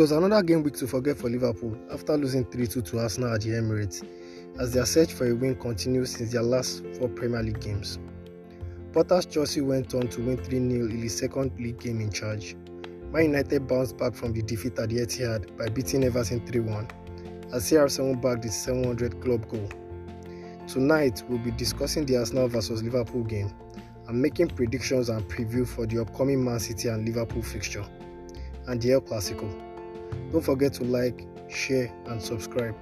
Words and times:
was 0.00 0.12
another 0.12 0.42
game 0.42 0.62
week 0.62 0.72
to 0.72 0.86
forget 0.86 1.18
for 1.18 1.28
Liverpool 1.28 1.76
after 1.92 2.16
losing 2.16 2.46
3 2.46 2.66
2 2.66 2.80
to 2.80 2.98
Arsenal 3.00 3.34
at 3.34 3.42
the 3.42 3.50
Emirates, 3.50 4.02
as 4.58 4.72
their 4.72 4.86
search 4.86 5.12
for 5.12 5.30
a 5.30 5.34
win 5.34 5.54
continues 5.56 6.16
since 6.16 6.32
their 6.32 6.42
last 6.42 6.82
four 6.96 7.06
Premier 7.08 7.42
League 7.42 7.60
games. 7.60 7.98
Potter's 8.94 9.26
Chelsea 9.26 9.60
went 9.60 9.94
on 9.94 10.08
to 10.08 10.22
win 10.22 10.38
3 10.38 10.70
0 10.70 10.86
in 10.86 11.02
his 11.02 11.18
second 11.18 11.52
league 11.60 11.78
game 11.80 12.00
in 12.00 12.10
charge. 12.10 12.56
Man 13.12 13.24
United 13.24 13.68
bounced 13.68 13.98
back 13.98 14.14
from 14.14 14.32
the 14.32 14.40
defeat 14.40 14.78
at 14.78 14.88
the 14.88 15.00
Etihad 15.00 15.54
by 15.58 15.68
beating 15.68 16.02
Everton 16.02 16.46
3 16.46 16.60
1, 16.60 16.88
as 17.52 17.70
CR7 17.70 18.22
bagged 18.22 18.44
his 18.44 18.56
700 18.56 19.20
club 19.20 19.46
goal. 19.50 19.68
Tonight, 20.66 21.22
we'll 21.28 21.40
be 21.40 21.50
discussing 21.50 22.06
the 22.06 22.16
Arsenal 22.16 22.48
vs 22.48 22.82
Liverpool 22.82 23.24
game 23.24 23.52
and 24.08 24.22
making 24.22 24.48
predictions 24.48 25.10
and 25.10 25.28
preview 25.28 25.68
for 25.68 25.84
the 25.84 26.00
upcoming 26.00 26.42
Man 26.42 26.58
City 26.58 26.88
and 26.88 27.06
Liverpool 27.06 27.42
fixture 27.42 27.84
and 28.66 28.80
the 28.80 28.92
El 28.92 29.02
Clasico. 29.02 29.69
Don't 30.32 30.42
forget 30.44 30.72
to 30.74 30.84
like, 30.84 31.26
share, 31.48 31.92
and 32.06 32.22
subscribe. 32.22 32.76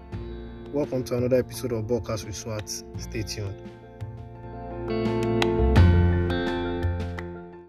Welcome 0.72 1.04
to 1.04 1.16
another 1.16 1.38
episode 1.38 1.72
of 1.72 1.86
Broadcast 1.86 2.26
with 2.26 2.36
SWAT. 2.36 2.68
Stay 2.68 3.22
tuned. 3.22 3.54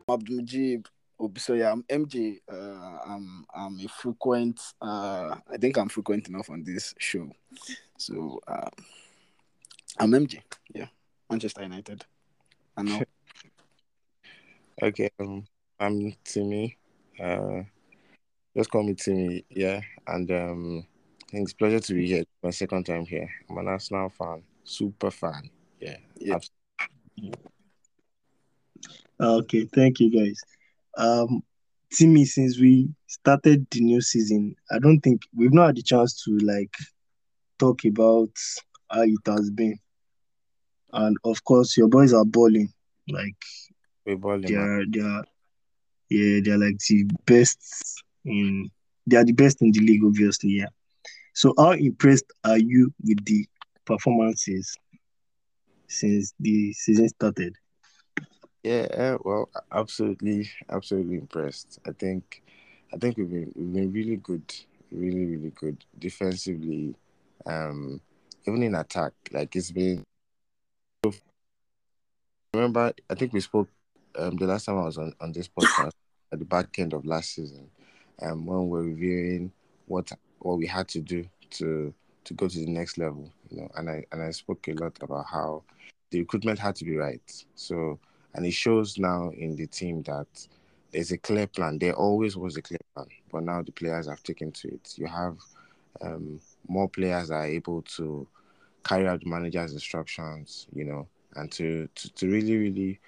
Abdulmajib 0.09 0.85
Obisoya. 1.19 1.71
I'm 1.71 1.83
MJ. 1.83 2.39
Uh, 2.51 2.99
I'm 3.05 3.45
I'm 3.53 3.79
a 3.79 3.87
frequent. 3.87 4.59
Uh, 4.81 5.35
I 5.51 5.57
think 5.59 5.77
I'm 5.77 5.89
frequent 5.89 6.27
enough 6.27 6.49
on 6.49 6.63
this 6.63 6.93
show. 6.97 7.29
So 7.97 8.39
uh, 8.47 8.69
I'm 9.97 10.11
MJ. 10.11 10.41
Yeah, 10.73 10.87
Manchester 11.29 11.63
United. 11.63 12.05
I 12.75 12.83
know. 12.83 13.03
Okay, 14.81 15.09
um, 15.19 15.45
I'm 15.77 16.15
Timmy. 16.23 16.77
Uh, 17.21 17.63
just 18.55 18.69
call 18.71 18.83
me 18.83 18.93
Timmy. 18.93 19.45
Yeah, 19.49 19.81
and 20.07 20.29
um, 20.31 20.87
it's 21.31 21.51
a 21.51 21.55
pleasure 21.55 21.79
to 21.79 21.93
be 21.93 22.07
here. 22.07 22.23
My 22.43 22.49
second 22.49 22.85
time 22.85 23.05
here. 23.05 23.29
I'm 23.49 23.57
an 23.57 23.67
Arsenal 23.67 24.09
fan, 24.09 24.43
super 24.63 25.11
fan. 25.11 25.49
Yeah, 25.79 25.97
Yeah. 26.17 26.37
Okay, 29.21 29.65
thank 29.73 29.99
you 29.99 30.09
guys. 30.09 30.39
Um, 30.97 31.43
Timmy, 31.91 32.23
since 32.25 32.59
we 32.59 32.89
started 33.07 33.67
the 33.71 33.81
new 33.81 34.01
season, 34.01 34.55
I 34.71 34.79
don't 34.79 35.01
think 35.01 35.23
we've 35.35 35.53
not 35.53 35.67
had 35.67 35.75
the 35.75 35.83
chance 35.83 36.23
to 36.23 36.37
like 36.37 36.73
talk 37.57 37.83
about 37.85 38.29
how 38.89 39.01
it 39.01 39.19
has 39.25 39.49
been. 39.49 39.77
And 40.93 41.17
of 41.23 41.43
course, 41.43 41.75
your 41.77 41.87
boys 41.87 42.13
are 42.13 42.25
balling. 42.25 42.71
Like 43.09 43.35
we're 44.05 44.17
balling, 44.17 44.41
they 44.41 44.55
are, 44.55 44.85
they 44.87 45.01
are, 45.01 45.23
yeah, 46.09 46.39
they're 46.43 46.57
like 46.57 46.77
the 46.87 47.09
best 47.25 48.03
in. 48.25 48.69
They 49.07 49.17
are 49.17 49.25
the 49.25 49.33
best 49.33 49.61
in 49.61 49.71
the 49.71 49.79
league, 49.79 50.03
obviously. 50.03 50.51
Yeah. 50.51 50.67
So, 51.33 51.53
how 51.57 51.71
impressed 51.71 52.25
are 52.43 52.57
you 52.57 52.93
with 53.03 53.23
the 53.25 53.47
performances 53.85 54.75
since 55.87 56.33
the 56.39 56.73
season 56.73 57.09
started? 57.09 57.55
Yeah, 58.63 58.87
uh, 58.93 59.17
well, 59.23 59.49
absolutely, 59.71 60.49
absolutely 60.69 61.17
impressed. 61.17 61.79
I 61.87 61.91
think, 61.91 62.43
I 62.93 62.97
think 62.97 63.17
we've 63.17 63.29
been 63.29 63.51
we've 63.55 63.73
been 63.73 63.91
really 63.93 64.17
good, 64.17 64.53
really, 64.91 65.25
really 65.25 65.51
good 65.51 65.83
defensively, 65.97 66.93
um, 67.45 68.01
even 68.45 68.63
in 68.63 68.75
attack. 68.75 69.13
Like 69.31 69.55
it's 69.55 69.71
been. 69.71 70.03
Remember, 72.53 72.91
I 73.09 73.15
think 73.15 73.31
we 73.31 73.39
spoke 73.39 73.69
um 74.17 74.35
the 74.35 74.47
last 74.47 74.65
time 74.65 74.77
I 74.77 74.85
was 74.85 74.97
on 74.97 75.13
on 75.21 75.31
this 75.31 75.47
podcast 75.47 75.91
at 76.31 76.39
the 76.39 76.45
back 76.45 76.77
end 76.79 76.93
of 76.93 77.05
last 77.05 77.33
season, 77.33 77.69
um, 78.21 78.45
when 78.45 78.67
we're 78.69 78.83
reviewing 78.83 79.51
what 79.87 80.11
what 80.39 80.57
we 80.57 80.65
had 80.65 80.87
to 80.89 80.99
do 80.99 81.25
to 81.51 81.93
to 82.25 82.33
go 82.33 82.47
to 82.47 82.59
the 82.59 82.69
next 82.69 82.97
level, 82.97 83.31
you 83.49 83.61
know, 83.61 83.69
and 83.75 83.89
I 83.89 84.05
and 84.11 84.21
I 84.21 84.31
spoke 84.31 84.67
a 84.67 84.73
lot 84.73 84.97
about 85.01 85.25
how 85.25 85.63
the 86.11 86.19
recruitment 86.19 86.59
had 86.59 86.75
to 86.77 86.85
be 86.85 86.97
right. 86.97 87.45
So 87.55 87.99
and 88.33 88.45
it 88.45 88.53
shows 88.53 88.97
now 88.97 89.31
in 89.35 89.55
the 89.55 89.67
team 89.67 90.03
that 90.03 90.27
there's 90.91 91.11
a 91.11 91.17
clear 91.17 91.47
plan. 91.47 91.77
There 91.77 91.93
always 91.93 92.35
was 92.37 92.57
a 92.57 92.61
clear 92.61 92.79
plan, 92.93 93.07
but 93.31 93.43
now 93.43 93.61
the 93.61 93.71
players 93.71 94.07
have 94.07 94.23
taken 94.23 94.51
to 94.53 94.67
it. 94.69 94.93
You 94.97 95.07
have 95.07 95.37
um, 96.01 96.39
more 96.67 96.89
players 96.89 97.31
are 97.31 97.45
able 97.45 97.81
to 97.83 98.27
carry 98.83 99.07
out 99.07 99.21
the 99.21 99.29
manager's 99.29 99.73
instructions, 99.73 100.67
you 100.73 100.85
know, 100.85 101.07
and 101.35 101.51
to, 101.53 101.87
to, 101.95 102.13
to 102.13 102.27
really, 102.29 102.57
really 102.57 102.99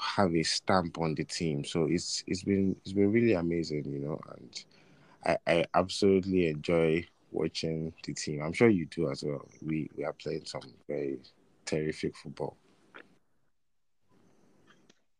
have 0.00 0.34
a 0.34 0.42
stamp 0.42 0.98
on 0.98 1.14
the 1.14 1.24
team. 1.24 1.64
So 1.64 1.84
it's 1.84 2.24
it's 2.26 2.42
been 2.42 2.76
it's 2.84 2.92
been 2.92 3.12
really 3.12 3.34
amazing, 3.34 3.84
you 3.92 3.98
know, 4.00 4.20
and 4.34 4.64
I, 5.26 5.52
I 5.52 5.64
absolutely 5.74 6.48
enjoy 6.48 7.06
watching 7.30 7.92
the 8.04 8.14
team. 8.14 8.42
I'm 8.42 8.52
sure 8.52 8.68
you 8.68 8.86
do 8.86 9.10
as 9.10 9.22
well. 9.22 9.46
We 9.62 9.90
we 9.96 10.04
are 10.04 10.14
playing 10.14 10.46
some 10.46 10.62
very 10.88 11.18
terrific 11.64 12.16
football. 12.16 12.56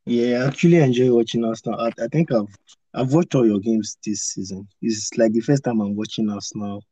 Yeah, 0.06 0.42
I 0.42 0.46
actually 0.46 0.78
enjoy 0.78 1.14
watching 1.14 1.44
Arsenal. 1.44 1.80
I, 1.80 1.92
I 2.02 2.08
think 2.08 2.32
I've 2.32 2.54
I've 2.94 3.12
watched 3.12 3.34
all 3.34 3.46
your 3.46 3.60
games 3.60 3.96
this 4.04 4.22
season. 4.22 4.66
It's 4.82 5.10
like 5.16 5.32
the 5.32 5.40
first 5.40 5.62
time 5.62 5.80
I'm 5.80 5.94
watching 5.94 6.30
Arsenal 6.30 6.82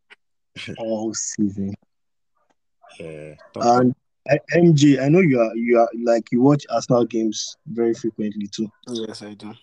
all 0.78 1.14
season. 1.14 1.74
Yeah. 3.00 3.34
And 3.56 3.94
MJ, 4.54 5.00
I 5.00 5.08
know 5.08 5.20
you 5.20 5.40
are 5.40 5.54
you 5.56 5.78
are 5.78 5.88
like 6.04 6.30
you 6.32 6.42
watch 6.42 6.64
Arsenal 6.70 7.04
games 7.04 7.56
very 7.66 7.94
frequently 7.94 8.46
too. 8.48 8.68
yes, 8.88 9.22
I 9.22 9.34
do. 9.34 9.54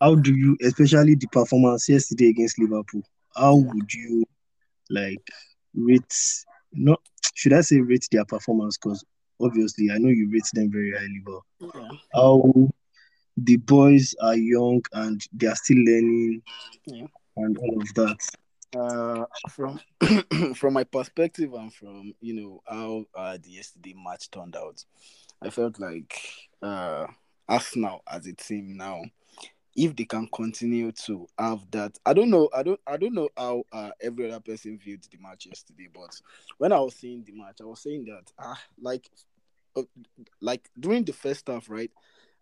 How 0.00 0.14
do 0.14 0.34
you, 0.34 0.56
especially 0.62 1.14
the 1.14 1.26
performance 1.28 1.88
yesterday 1.88 2.28
against 2.28 2.58
Liverpool? 2.58 3.02
How 3.34 3.54
would 3.56 3.92
you 3.94 4.24
like 4.90 5.26
rate? 5.74 6.14
Not 6.72 7.00
should 7.34 7.54
I 7.54 7.62
say 7.62 7.80
rate 7.80 8.06
their 8.12 8.24
performance? 8.26 8.76
Because 8.76 9.02
obviously 9.40 9.90
I 9.90 9.96
know 9.98 10.10
you 10.10 10.28
rate 10.30 10.48
them 10.52 10.70
very 10.70 10.92
highly, 10.92 11.22
but 11.24 11.40
Yeah. 11.74 11.88
how 12.14 12.68
the 13.38 13.56
boys 13.56 14.14
are 14.20 14.36
young 14.36 14.82
and 14.92 15.22
they 15.32 15.46
are 15.46 15.56
still 15.56 15.78
learning 15.78 16.42
Yeah. 16.86 17.06
and 17.38 17.56
all 17.58 17.80
of 17.80 17.94
that. 17.94 18.18
Uh, 18.76 19.24
from 19.48 19.80
from 20.54 20.74
my 20.74 20.84
perspective 20.84 21.54
and 21.54 21.72
from 21.72 22.12
you 22.20 22.34
know 22.34 22.62
how 22.66 23.04
uh, 23.14 23.38
the 23.42 23.50
yesterday 23.50 23.94
match 23.96 24.30
turned 24.30 24.54
out, 24.54 24.84
I 25.40 25.50
felt 25.50 25.78
like 25.78 26.20
uh, 26.62 27.06
Arsenal 27.48 28.02
as 28.10 28.26
a 28.26 28.34
team 28.34 28.76
now, 28.76 29.02
if 29.76 29.94
they 29.94 30.04
can 30.04 30.28
continue 30.34 30.92
to 30.92 31.26
have 31.38 31.60
that, 31.70 31.98
I 32.04 32.12
don't 32.12 32.30
know, 32.30 32.48
I 32.54 32.62
don't, 32.62 32.80
I 32.86 32.96
don't 32.96 33.14
know 33.14 33.28
how 33.36 33.64
uh, 33.72 33.90
every 34.02 34.30
other 34.30 34.40
person 34.40 34.78
viewed 34.78 35.02
the 35.10 35.18
match 35.20 35.46
yesterday, 35.46 35.88
but 35.92 36.20
when 36.58 36.72
I 36.72 36.80
was 36.80 36.94
seeing 36.96 37.24
the 37.24 37.32
match, 37.32 37.60
I 37.60 37.64
was 37.64 37.80
saying 37.80 38.06
that 38.06 38.32
ah, 38.38 38.60
like, 38.80 39.08
uh, 39.76 39.82
like 40.40 40.68
during 40.78 41.04
the 41.04 41.12
first 41.12 41.46
half, 41.48 41.70
right? 41.70 41.90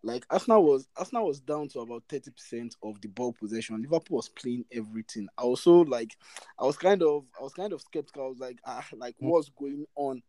Like 0.04 0.26
Arsenal 0.28 0.62
was 0.62 0.86
Arsenal 0.98 1.26
was 1.26 1.40
down 1.40 1.68
to 1.68 1.80
about 1.80 2.04
thirty 2.10 2.30
percent 2.30 2.76
of 2.82 3.00
the 3.00 3.08
ball 3.08 3.32
possession. 3.32 3.80
Liverpool 3.80 4.18
was 4.18 4.28
playing 4.28 4.66
everything. 4.70 5.28
I 5.38 5.42
also 5.42 5.76
like, 5.76 6.14
I 6.58 6.64
was 6.64 6.76
kind 6.76 7.02
of 7.02 7.24
I 7.38 7.42
was 7.42 7.54
kind 7.54 7.72
of 7.72 7.80
skeptical. 7.80 8.24
I 8.24 8.28
was 8.28 8.38
like, 8.38 8.58
ah, 8.66 8.84
like 8.92 9.16
what's 9.18 9.48
going 9.48 9.86
on? 9.96 10.22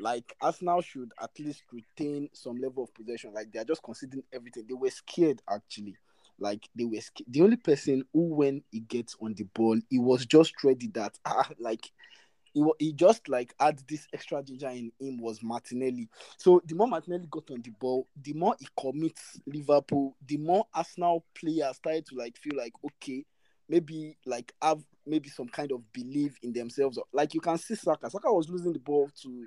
Like 0.00 0.34
Arsenal 0.40 0.80
should 0.80 1.12
at 1.22 1.30
least 1.38 1.62
retain 1.72 2.28
some 2.32 2.56
level 2.56 2.82
of 2.82 2.92
possession. 2.92 3.32
Like 3.32 3.52
they 3.52 3.60
are 3.60 3.64
just 3.64 3.84
conceding 3.84 4.24
everything. 4.32 4.64
They 4.68 4.74
were 4.74 4.90
scared 4.90 5.40
actually. 5.48 5.96
Like 6.40 6.68
they 6.74 6.84
were 6.84 7.00
scared. 7.00 7.28
The 7.30 7.42
only 7.42 7.56
person 7.56 8.02
who, 8.12 8.34
when 8.34 8.64
he 8.72 8.80
gets 8.80 9.14
on 9.20 9.34
the 9.34 9.44
ball, 9.54 9.78
he 9.90 10.00
was 10.00 10.26
just 10.26 10.64
ready 10.64 10.88
that 10.94 11.16
ah, 11.24 11.48
like 11.60 11.88
he, 12.52 12.64
he 12.78 12.92
just 12.92 13.28
like 13.28 13.54
had 13.58 13.80
this 13.88 14.06
extra 14.12 14.42
ginger 14.42 14.68
in 14.68 14.92
him 15.00 15.18
was 15.18 15.42
Martinelli. 15.42 16.08
So 16.36 16.60
the 16.64 16.74
more 16.74 16.88
Martinelli 16.88 17.26
got 17.30 17.50
on 17.50 17.62
the 17.62 17.70
ball, 17.70 18.06
the 18.20 18.32
more 18.32 18.56
he 18.58 18.66
commits 18.78 19.40
Liverpool, 19.46 20.16
the 20.26 20.36
more 20.36 20.66
Arsenal 20.74 21.24
players 21.34 21.76
started 21.76 22.06
to 22.06 22.16
like 22.16 22.36
feel 22.36 22.56
like 22.56 22.72
okay, 22.84 23.24
maybe 23.68 24.16
like 24.26 24.52
have 24.60 24.82
maybe 25.06 25.28
some 25.28 25.48
kind 25.48 25.72
of 25.72 25.92
belief 25.92 26.36
in 26.42 26.52
themselves. 26.52 26.98
Like 27.12 27.34
you 27.34 27.40
can 27.40 27.58
see 27.58 27.74
Saka. 27.74 28.10
Saka 28.10 28.32
was 28.32 28.48
losing 28.48 28.72
the 28.72 28.78
ball 28.78 29.10
to 29.22 29.46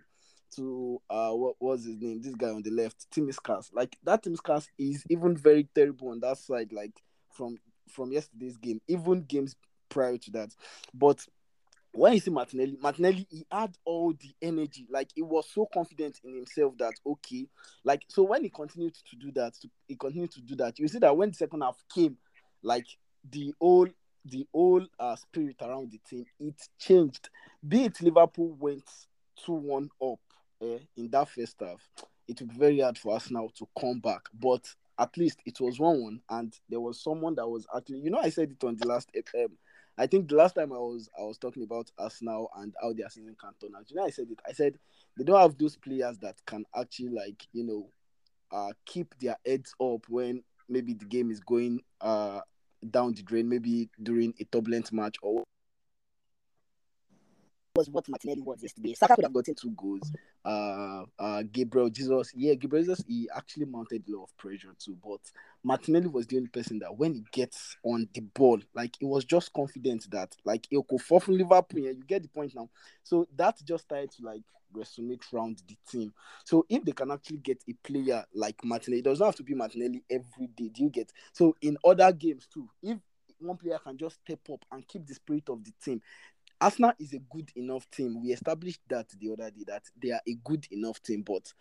to 0.55 1.01
uh 1.09 1.31
what 1.31 1.55
was 1.59 1.85
his 1.85 1.99
name? 1.99 2.21
This 2.21 2.35
guy 2.35 2.49
on 2.49 2.63
the 2.63 2.71
left, 2.71 3.07
Tsimikas. 3.11 3.69
Like 3.73 3.97
that 4.03 4.23
Tsimikas 4.23 4.67
is 4.77 5.03
even 5.09 5.35
very 5.35 5.67
terrible 5.75 6.09
on 6.09 6.19
that 6.21 6.37
side, 6.37 6.71
like 6.71 6.93
from 7.31 7.57
from 7.89 8.11
yesterday's 8.11 8.57
game, 8.57 8.81
even 8.87 9.21
games 9.23 9.55
prior 9.89 10.17
to 10.17 10.31
that. 10.31 10.55
But 10.93 11.25
when 11.93 12.13
you 12.13 12.19
see 12.19 12.31
Martinelli, 12.31 12.77
Martinelli, 12.81 13.27
he 13.29 13.45
had 13.51 13.75
all 13.85 14.13
the 14.13 14.35
energy. 14.41 14.87
Like 14.89 15.09
he 15.13 15.21
was 15.21 15.47
so 15.53 15.67
confident 15.71 16.19
in 16.23 16.35
himself 16.35 16.77
that 16.79 16.93
okay, 17.05 17.47
like 17.83 18.01
so 18.07 18.23
when 18.23 18.43
he 18.43 18.49
continued 18.49 18.95
to 18.95 19.15
do 19.15 19.31
that, 19.33 19.53
he 19.87 19.95
continued 19.95 20.31
to 20.31 20.41
do 20.41 20.55
that. 20.55 20.79
You 20.79 20.87
see 20.87 20.99
that 20.99 21.15
when 21.15 21.29
the 21.29 21.35
second 21.35 21.61
half 21.61 21.77
came, 21.93 22.17
like 22.63 22.87
the 23.29 23.53
whole 23.61 23.87
the 24.25 24.47
whole 24.53 24.85
uh, 24.99 25.15
spirit 25.15 25.57
around 25.61 25.91
the 25.91 25.99
team, 26.09 26.25
it 26.39 26.55
changed. 26.79 27.29
Be 27.67 27.85
it 27.85 28.01
Liverpool 28.01 28.55
went 28.59 28.89
two 29.45 29.53
one 29.53 29.89
up 30.01 30.19
eh, 30.61 30.79
in 30.97 31.09
that 31.11 31.29
first 31.29 31.57
half, 31.59 31.87
it 32.27 32.39
would 32.39 32.49
be 32.49 32.57
very 32.57 32.79
hard 32.79 32.97
for 32.97 33.15
us 33.15 33.29
now 33.29 33.49
to 33.57 33.67
come 33.79 33.99
back. 33.99 34.21
But 34.33 34.67
at 34.97 35.15
least 35.17 35.39
it 35.45 35.59
was 35.59 35.79
one 35.79 36.01
one, 36.01 36.21
and 36.29 36.53
there 36.69 36.81
was 36.81 37.03
someone 37.03 37.35
that 37.35 37.47
was 37.47 37.67
actually, 37.75 37.99
you 37.99 38.09
know, 38.09 38.19
I 38.19 38.29
said 38.29 38.51
it 38.51 38.63
on 38.63 38.77
the 38.77 38.87
last 38.87 39.09
ep- 39.15 39.27
um, 39.37 39.57
I 39.97 40.07
think 40.07 40.29
the 40.29 40.35
last 40.35 40.55
time 40.55 40.71
I 40.71 40.77
was 40.77 41.09
I 41.17 41.23
was 41.23 41.37
talking 41.37 41.63
about 41.63 41.91
Arsenal 41.97 42.49
and 42.57 42.73
how 42.81 42.93
their 42.93 43.09
season 43.09 43.35
can 43.39 43.51
turn 43.61 43.75
out. 43.77 43.89
You 43.89 43.97
know, 43.97 44.05
I 44.05 44.09
said 44.09 44.27
it. 44.31 44.39
I 44.47 44.51
said 44.51 44.77
they 45.17 45.23
don't 45.23 45.39
have 45.39 45.57
those 45.57 45.75
players 45.77 46.17
that 46.19 46.35
can 46.45 46.65
actually 46.75 47.09
like 47.09 47.47
you 47.53 47.63
know, 47.63 47.89
uh, 48.51 48.73
keep 48.85 49.13
their 49.19 49.37
heads 49.45 49.73
up 49.81 50.05
when 50.09 50.43
maybe 50.69 50.93
the 50.93 51.05
game 51.05 51.29
is 51.29 51.39
going 51.39 51.81
uh 52.01 52.41
down 52.89 53.13
the 53.13 53.21
drain, 53.21 53.47
maybe 53.47 53.89
during 54.01 54.33
a 54.39 54.45
turbulent 54.45 54.91
match 54.91 55.15
or 55.21 55.43
was 57.75 57.89
what 57.89 58.07
Martinelli 58.07 58.41
was 58.41 58.61
yesterday. 58.61 58.93
Saka 58.93 59.15
could 59.15 59.25
have 59.25 59.33
gotten 59.33 59.55
two 59.55 59.71
goals. 59.71 60.11
Uh, 60.45 61.03
uh, 61.17 61.41
Gabriel 61.51 61.89
Jesus, 61.89 62.31
yeah, 62.35 62.53
Gabriel 62.53 62.83
Jesus, 62.83 63.03
he 63.07 63.27
actually 63.35 63.65
mounted 63.65 64.03
a 64.07 64.11
lot 64.11 64.23
of 64.23 64.37
pressure 64.37 64.73
too. 64.77 64.95
But 65.03 65.21
Martinelli 65.63 66.07
was 66.07 66.27
the 66.27 66.37
only 66.37 66.49
person 66.49 66.79
that 66.79 66.95
when 66.95 67.13
he 67.13 67.25
gets 67.31 67.77
on 67.83 68.07
the 68.13 68.21
ball, 68.21 68.59
like 68.75 68.95
he 68.99 69.05
was 69.05 69.25
just 69.25 69.51
confident 69.53 70.09
that 70.11 70.35
like 70.45 70.67
he'll 70.69 70.83
go 70.83 70.99
for 70.99 71.19
from 71.19 71.35
Liverpool. 71.35 71.79
Yeah, 71.79 71.91
you 71.91 72.03
get 72.03 72.21
the 72.21 72.29
point 72.29 72.53
now. 72.55 72.69
So 73.03 73.27
that 73.37 73.57
just 73.65 73.85
started 73.85 74.11
to 74.11 74.23
like 74.23 74.43
resonate 74.75 75.23
around 75.33 75.63
the 75.67 75.75
team. 75.89 76.13
So 76.45 76.65
if 76.69 76.83
they 76.83 76.91
can 76.91 77.09
actually 77.09 77.37
get 77.37 77.63
a 77.67 77.73
player 77.87 78.23
like 78.35 78.63
Martinelli, 78.63 78.99
it 78.99 79.05
doesn't 79.05 79.25
have 79.25 79.35
to 79.37 79.43
be 79.43 79.55
Martinelli 79.55 80.03
every 80.11 80.47
day. 80.55 80.69
Do 80.69 80.83
you 80.83 80.89
get? 80.89 81.11
So 81.31 81.55
in 81.61 81.77
other 81.83 82.11
games 82.11 82.47
too, 82.53 82.69
if 82.83 82.99
one 83.39 83.57
player 83.57 83.79
can 83.79 83.97
just 83.97 84.17
step 84.23 84.39
up 84.51 84.63
and 84.71 84.87
keep 84.87 85.05
the 85.05 85.13
spirit 85.13 85.49
of 85.49 85.63
the 85.63 85.71
team, 85.83 86.01
Arsenal 86.61 86.93
is 86.99 87.13
a 87.13 87.19
good 87.19 87.49
enough 87.55 87.89
team. 87.91 88.21
We 88.21 88.31
established 88.31 88.81
that 88.89 89.07
the 89.19 89.31
other 89.33 89.49
day 89.51 89.63
that 89.67 89.83
they 90.01 90.11
are 90.11 90.21
a 90.27 90.33
good 90.43 90.67
enough 90.71 91.01
team. 91.01 91.23
But 91.23 91.51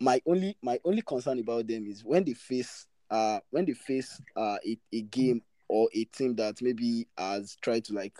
my 0.00 0.20
only 0.26 0.56
my 0.62 0.78
only 0.84 1.02
concern 1.02 1.38
about 1.38 1.66
them 1.66 1.86
is 1.86 2.04
when 2.04 2.24
they 2.24 2.34
face 2.34 2.86
uh 3.10 3.40
when 3.50 3.64
they 3.66 3.74
face 3.74 4.20
uh 4.36 4.56
a, 4.66 4.78
a 4.92 5.02
game 5.02 5.42
or 5.68 5.88
a 5.94 6.04
team 6.04 6.34
that 6.36 6.60
maybe 6.62 7.06
has 7.16 7.56
tried 7.60 7.84
to 7.84 7.94
like 7.94 8.18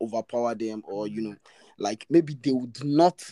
overpower 0.00 0.54
them 0.54 0.82
or 0.84 1.08
you 1.08 1.22
know 1.22 1.36
like 1.78 2.06
maybe 2.10 2.36
they 2.42 2.52
would 2.52 2.76
not 2.84 3.22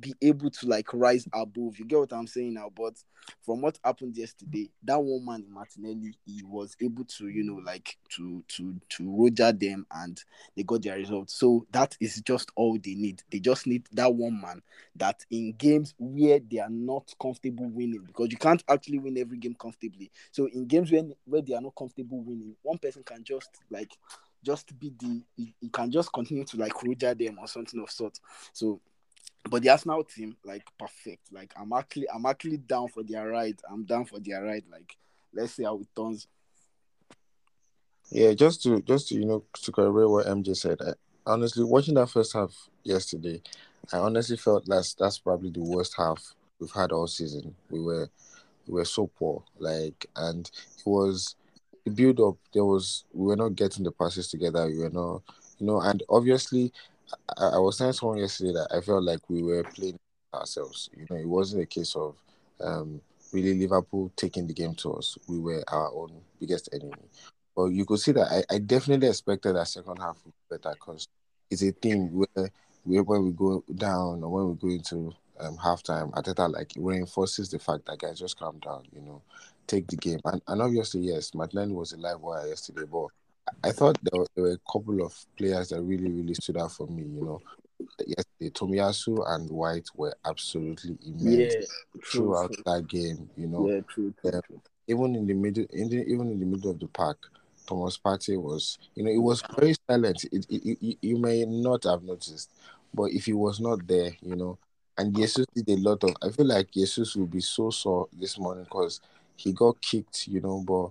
be 0.00 0.14
able 0.22 0.50
to 0.50 0.66
like 0.66 0.92
rise 0.92 1.26
above. 1.32 1.78
You 1.78 1.84
get 1.84 1.98
what 1.98 2.12
I'm 2.12 2.26
saying 2.26 2.54
now? 2.54 2.70
But 2.74 2.94
from 3.42 3.60
what 3.60 3.78
happened 3.84 4.16
yesterday, 4.16 4.70
that 4.84 5.02
one 5.02 5.24
man 5.24 5.44
Martinelli, 5.48 6.14
he 6.24 6.42
was 6.44 6.76
able 6.80 7.04
to, 7.04 7.28
you 7.28 7.42
know, 7.44 7.60
like 7.64 7.96
to 8.10 8.44
to 8.48 8.80
to 8.90 9.16
roger 9.16 9.52
them 9.52 9.86
and 9.92 10.22
they 10.56 10.62
got 10.62 10.82
their 10.82 10.96
results. 10.96 11.34
So 11.34 11.66
that 11.72 11.96
is 12.00 12.20
just 12.22 12.52
all 12.56 12.78
they 12.82 12.94
need. 12.94 13.22
They 13.30 13.40
just 13.40 13.66
need 13.66 13.86
that 13.92 14.14
one 14.14 14.40
man 14.40 14.62
that 14.96 15.24
in 15.30 15.52
games 15.52 15.94
where 15.98 16.40
they 16.40 16.58
are 16.58 16.70
not 16.70 17.12
comfortable 17.20 17.68
winning, 17.68 18.04
because 18.06 18.28
you 18.30 18.38
can't 18.38 18.62
actually 18.68 18.98
win 18.98 19.18
every 19.18 19.38
game 19.38 19.56
comfortably. 19.58 20.10
So 20.30 20.46
in 20.46 20.66
games 20.66 20.92
when 20.92 21.14
where 21.24 21.42
they 21.42 21.54
are 21.54 21.60
not 21.60 21.74
comfortable 21.76 22.20
winning, 22.22 22.54
one 22.62 22.78
person 22.78 23.02
can 23.04 23.24
just 23.24 23.50
like 23.70 23.90
just 24.44 24.78
be 24.78 24.92
the 24.98 25.22
he, 25.36 25.54
he 25.60 25.68
can 25.70 25.90
just 25.90 26.12
continue 26.12 26.44
to 26.44 26.56
like 26.56 26.82
roger 26.84 27.14
them 27.14 27.38
or 27.40 27.48
something 27.48 27.80
of 27.80 27.90
sort. 27.90 28.18
So 28.52 28.80
but 29.48 29.62
the 29.62 29.70
Arsenal 29.70 30.04
team, 30.04 30.36
like 30.44 30.64
perfect. 30.78 31.32
Like 31.32 31.52
I'm 31.56 31.72
actually 31.72 32.08
I'm 32.10 32.26
actually 32.26 32.58
down 32.58 32.88
for 32.88 33.02
their 33.02 33.28
ride. 33.28 33.60
I'm 33.70 33.84
down 33.84 34.04
for 34.04 34.18
their 34.18 34.42
ride. 34.42 34.64
Like 34.70 34.96
let's 35.32 35.52
see 35.52 35.64
how 35.64 35.78
it 35.78 35.88
turns. 35.96 36.26
Yeah, 38.10 38.32
just 38.34 38.62
to 38.62 38.80
just 38.82 39.08
to 39.08 39.14
you 39.14 39.24
know 39.24 39.44
to 39.62 39.72
correct 39.72 40.10
what 40.10 40.26
MJ 40.26 40.56
said. 40.56 40.78
I, 40.80 40.92
honestly, 41.26 41.64
watching 41.64 41.94
that 41.94 42.10
first 42.10 42.32
half 42.32 42.52
yesterday, 42.84 43.42
I 43.92 43.98
honestly 43.98 44.36
felt 44.36 44.64
that's 44.66 44.94
that's 44.94 45.18
probably 45.18 45.50
the 45.50 45.62
worst 45.62 45.94
half 45.96 46.34
we've 46.58 46.70
had 46.70 46.92
all 46.92 47.06
season. 47.06 47.54
We 47.70 47.80
were 47.80 48.08
we 48.66 48.74
were 48.74 48.84
so 48.84 49.08
poor. 49.18 49.42
Like 49.58 50.06
and 50.16 50.50
it 50.78 50.86
was 50.86 51.36
the 51.84 51.90
build 51.90 52.20
up. 52.20 52.36
There 52.52 52.64
was 52.64 53.04
we 53.12 53.26
were 53.26 53.36
not 53.36 53.56
getting 53.56 53.84
the 53.84 53.92
passes 53.92 54.28
together. 54.28 54.66
We 54.66 54.78
were 54.78 54.90
not 54.90 55.22
you 55.58 55.66
know, 55.66 55.80
and 55.80 56.02
obviously 56.08 56.72
I, 57.36 57.46
I 57.48 57.58
was 57.58 57.78
saying 57.78 57.92
to 57.92 57.98
someone 57.98 58.18
yesterday 58.18 58.52
that 58.52 58.68
I 58.74 58.80
felt 58.80 59.04
like 59.04 59.20
we 59.28 59.42
were 59.42 59.62
playing 59.62 59.98
ourselves. 60.34 60.90
You 60.96 61.06
know, 61.10 61.16
it 61.16 61.28
wasn't 61.28 61.62
a 61.62 61.66
case 61.66 61.94
of 61.96 62.16
um, 62.60 63.00
really 63.32 63.58
Liverpool 63.58 64.12
taking 64.16 64.46
the 64.46 64.54
game 64.54 64.74
to 64.76 64.94
us. 64.94 65.16
We 65.28 65.38
were 65.38 65.64
our 65.68 65.92
own 65.92 66.12
biggest 66.40 66.68
enemy. 66.72 66.92
But 67.54 67.66
you 67.66 67.84
could 67.84 68.00
see 68.00 68.12
that 68.12 68.44
I, 68.50 68.54
I 68.54 68.58
definitely 68.58 69.08
expected 69.08 69.56
that 69.56 69.68
second 69.68 69.98
half 69.98 70.18
better 70.50 70.74
because 70.74 71.08
it's 71.50 71.62
a 71.62 71.72
thing 71.72 72.10
where 72.12 73.02
when 73.02 73.24
we 73.24 73.30
go 73.32 73.64
down 73.74 74.22
or 74.22 74.28
when 74.28 74.48
we 74.48 74.54
go 74.54 74.68
into 74.68 75.14
um, 75.40 75.56
halftime, 75.56 76.10
Arteta 76.12 76.52
like 76.52 76.76
it 76.76 76.82
reinforces 76.82 77.50
the 77.50 77.58
fact 77.58 77.86
that 77.86 77.98
guys 77.98 78.18
just 78.18 78.38
calm 78.38 78.58
down, 78.58 78.84
you 78.92 79.00
know, 79.00 79.22
take 79.66 79.86
the 79.88 79.96
game. 79.96 80.20
And, 80.24 80.42
and 80.46 80.62
obviously, 80.62 81.00
yes, 81.00 81.34
Martinelli 81.34 81.72
was 81.72 81.92
a 81.92 81.96
live 81.96 82.20
wire 82.20 82.46
yesterday, 82.46 82.86
but 82.90 83.08
I 83.64 83.70
thought 83.72 83.98
there 84.02 84.20
were, 84.20 84.26
there 84.34 84.44
were 84.44 84.52
a 84.52 84.72
couple 84.72 85.04
of 85.04 85.14
players 85.36 85.68
that 85.70 85.82
really, 85.82 86.10
really 86.10 86.34
stood 86.34 86.56
out 86.58 86.72
for 86.72 86.86
me. 86.86 87.02
You 87.02 87.22
know, 87.24 87.42
yesterday 88.06 88.50
Tomiyasu 88.50 89.22
and 89.34 89.50
White 89.50 89.88
were 89.94 90.14
absolutely 90.24 90.96
immense 91.06 91.54
Yeah, 91.54 91.60
true, 92.02 92.02
throughout 92.04 92.52
true. 92.52 92.62
that 92.66 92.88
game. 92.88 93.30
You 93.36 93.46
know, 93.48 93.68
Yeah, 93.70 93.80
true, 93.88 94.14
Um, 94.24 94.40
even 94.88 95.14
in 95.16 95.26
the 95.26 95.34
middle, 95.34 95.64
in 95.70 95.88
the, 95.88 96.04
even 96.06 96.30
in 96.30 96.38
the 96.40 96.46
middle 96.46 96.70
of 96.70 96.78
the 96.80 96.86
park, 96.88 97.18
Thomas 97.66 97.98
Partey 97.98 98.40
was, 98.40 98.78
you 98.94 99.02
know, 99.02 99.10
it 99.10 99.18
was 99.18 99.42
very 99.56 99.74
silent. 99.88 100.24
It, 100.32 100.46
it, 100.48 100.64
it, 100.64 100.78
you- 100.80 100.96
you 101.02 101.16
may 101.18 101.44
not 101.44 101.84
have 101.84 102.02
noticed, 102.02 102.50
but 102.94 103.10
if 103.12 103.26
he 103.26 103.32
was 103.32 103.58
not 103.60 103.86
there, 103.86 104.12
you 104.22 104.36
know, 104.36 104.58
and 104.98 105.14
Jesus 105.14 105.44
did 105.54 105.68
a 105.68 105.76
lot 105.76 106.02
of. 106.04 106.14
I 106.22 106.30
feel 106.30 106.46
like 106.46 106.70
Jesus 106.70 107.14
will 107.16 107.26
be 107.26 107.40
so 107.40 107.70
sore 107.70 108.08
this 108.18 108.38
morning 108.38 108.64
because 108.64 109.00
he 109.36 109.52
got 109.52 109.80
kicked, 109.82 110.26
you 110.28 110.40
know, 110.40 110.62
but 110.66 110.90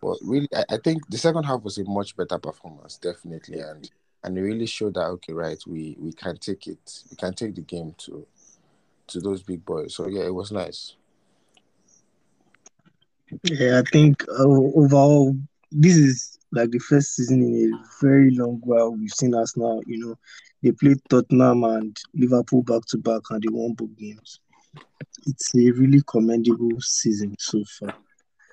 but 0.00 0.16
really, 0.22 0.48
I, 0.54 0.64
I 0.74 0.76
think 0.78 1.08
the 1.08 1.18
second 1.18 1.44
half 1.44 1.62
was 1.62 1.78
a 1.78 1.84
much 1.84 2.16
better 2.16 2.38
performance, 2.38 2.96
definitely, 2.98 3.60
and 3.60 3.90
and 4.24 4.36
it 4.36 4.42
really 4.42 4.66
showed 4.66 4.94
that 4.94 5.06
okay, 5.06 5.32
right, 5.32 5.58
we 5.66 5.96
we 5.98 6.12
can 6.12 6.36
take 6.36 6.66
it, 6.66 7.02
we 7.10 7.16
can 7.16 7.34
take 7.34 7.54
the 7.54 7.62
game 7.62 7.94
to 7.98 8.26
to 9.08 9.20
those 9.20 9.42
big 9.42 9.64
boys. 9.64 9.94
So 9.94 10.08
yeah, 10.08 10.24
it 10.24 10.34
was 10.34 10.52
nice. 10.52 10.94
Yeah, 13.42 13.80
I 13.80 13.90
think 13.90 14.22
uh, 14.28 14.44
overall, 14.44 15.36
this 15.70 15.96
is 15.96 16.38
like 16.52 16.70
the 16.70 16.78
first 16.78 17.14
season 17.14 17.42
in 17.42 17.74
a 17.74 17.78
very 18.00 18.30
long 18.30 18.60
while 18.64 18.92
we've 18.92 19.10
seen 19.10 19.34
us 19.34 19.56
now. 19.56 19.80
You 19.86 19.98
know, 19.98 20.18
they 20.62 20.72
played 20.72 20.98
Tottenham 21.08 21.64
and 21.64 21.96
Liverpool 22.14 22.62
back 22.62 22.82
to 22.88 22.98
back, 22.98 23.22
and 23.30 23.42
they 23.42 23.48
won 23.50 23.74
both 23.74 23.96
games. 23.96 24.40
It's 25.26 25.54
a 25.54 25.70
really 25.72 26.02
commendable 26.06 26.80
season 26.80 27.34
so 27.38 27.62
far. 27.78 27.94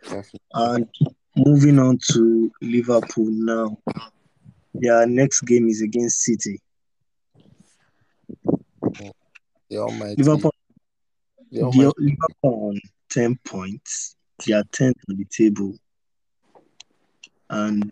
Definitely. 0.04 0.40
And 0.54 0.88
moving 1.36 1.80
on 1.80 1.98
to 2.12 2.52
Liverpool 2.62 3.28
now, 3.30 3.78
their 4.74 5.06
next 5.06 5.42
game 5.42 5.68
is 5.68 5.82
against 5.82 6.22
City. 6.22 6.60
The 9.70 9.78
almighty, 9.78 10.22
Liverpool, 10.22 10.54
the 11.52 11.64
almighty. 11.64 11.92
Liverpool 11.98 12.70
on 12.70 12.82
ten 13.10 13.38
points. 13.46 14.16
They 14.46 14.54
are 14.54 14.64
tenth 14.72 14.98
on 15.10 15.18
the 15.18 15.26
table, 15.26 15.74
and 17.50 17.92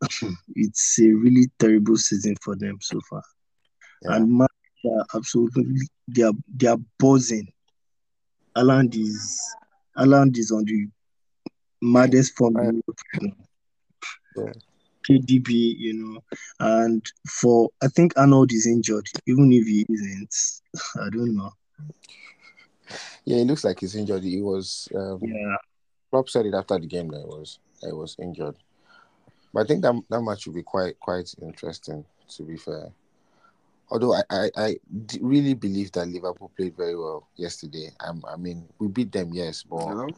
it's 0.54 0.98
a 1.00 1.08
really 1.08 1.46
terrible 1.58 1.96
season 1.96 2.36
for 2.42 2.56
them 2.56 2.78
so 2.80 3.00
far. 3.08 3.22
Yeah. 4.02 4.16
And 4.16 4.38
man, 4.38 4.48
they 4.84 4.90
are 4.90 5.06
absolutely 5.14 5.64
they 6.06 6.22
are 6.22 6.32
they 6.54 6.68
are 6.68 6.78
buzzing. 6.98 7.48
Haaland 8.56 8.94
is 8.94 9.40
Haaland 9.96 10.38
is 10.38 10.50
on 10.52 10.64
the 10.64 10.86
maddest 11.80 12.36
form 12.36 12.56
in 12.58 12.64
Europe 12.64 13.00
right 13.14 13.22
now. 13.22 14.44
Yeah. 14.44 14.52
KDB, 15.08 15.76
you 15.78 15.94
know, 15.94 16.20
and 16.60 17.02
for 17.26 17.70
I 17.82 17.88
think 17.88 18.12
Arnold 18.16 18.52
is 18.52 18.66
injured, 18.66 19.08
even 19.26 19.50
if 19.52 19.66
he 19.66 19.86
isn't. 19.88 20.34
I 21.00 21.08
don't 21.10 21.34
know. 21.34 21.50
Yeah, 23.24 23.38
it 23.38 23.46
looks 23.46 23.64
like 23.64 23.80
he's 23.80 23.94
injured. 23.94 24.22
He 24.22 24.42
was. 24.42 24.88
Um, 24.94 25.18
Yeah, 25.22 25.56
Klopp 26.10 26.28
said 26.28 26.46
it 26.46 26.54
after 26.54 26.78
the 26.78 26.86
game 26.86 27.08
that 27.08 27.20
he 27.20 27.26
was 27.26 27.58
that 27.80 27.88
he 27.88 27.92
was 27.92 28.16
injured. 28.20 28.56
But 29.52 29.64
I 29.64 29.66
think 29.66 29.82
that 29.82 29.94
that 30.10 30.20
match 30.20 30.46
will 30.46 30.54
be 30.54 30.62
quite 30.62 30.98
quite 31.00 31.34
interesting. 31.40 32.04
To 32.36 32.42
be 32.42 32.58
fair, 32.58 32.92
although 33.90 34.14
I 34.14 34.22
I, 34.30 34.50
I 34.56 34.76
d- 35.06 35.20
really 35.22 35.54
believe 35.54 35.92
that 35.92 36.08
Liverpool 36.08 36.50
played 36.56 36.76
very 36.76 36.96
well 36.96 37.28
yesterday. 37.36 37.88
Um, 38.00 38.22
I 38.28 38.36
mean, 38.36 38.68
we 38.78 38.88
beat 38.88 39.12
them, 39.12 39.30
yes, 39.32 39.62
but 39.62 39.86
Hello? 39.86 40.08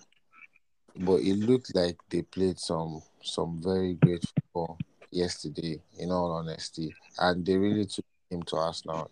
But 0.96 1.20
it 1.20 1.34
looked 1.34 1.74
like 1.74 1.96
they 2.08 2.22
played 2.22 2.58
some 2.58 3.02
some 3.22 3.60
very 3.62 3.94
great 3.94 4.24
football 4.34 4.78
yesterday. 5.10 5.80
In 5.98 6.10
all 6.10 6.32
honesty, 6.32 6.94
and 7.18 7.44
they 7.44 7.56
really 7.56 7.86
took 7.86 8.04
him 8.30 8.42
to 8.44 8.56
us 8.56 8.84
now. 8.86 9.08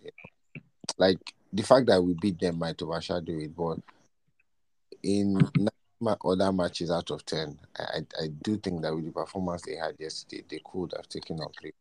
Like 0.97 1.19
the 1.53 1.63
fact 1.63 1.87
that 1.87 2.03
we 2.03 2.15
beat 2.15 2.39
them 2.41 2.59
might 2.59 2.81
overshadow 2.83 3.39
it, 3.39 3.55
but 3.57 3.79
in 5.03 5.39
ma- 6.01 6.17
other 6.25 6.53
matches 6.53 6.91
out 6.91 7.11
of 7.11 7.25
ten, 7.25 7.59
I, 7.79 8.01
I 8.21 8.29
do 8.43 8.57
think 8.57 8.83
that 8.83 8.95
with 8.95 9.07
the 9.07 9.13
performance 9.13 9.63
they 9.63 9.77
had 9.77 9.95
yesterday, 9.99 10.45
they 10.49 10.61
could 10.65 10.93
have 10.97 11.09
taken 11.09 11.41
up 11.41 11.53
three. 11.61 11.73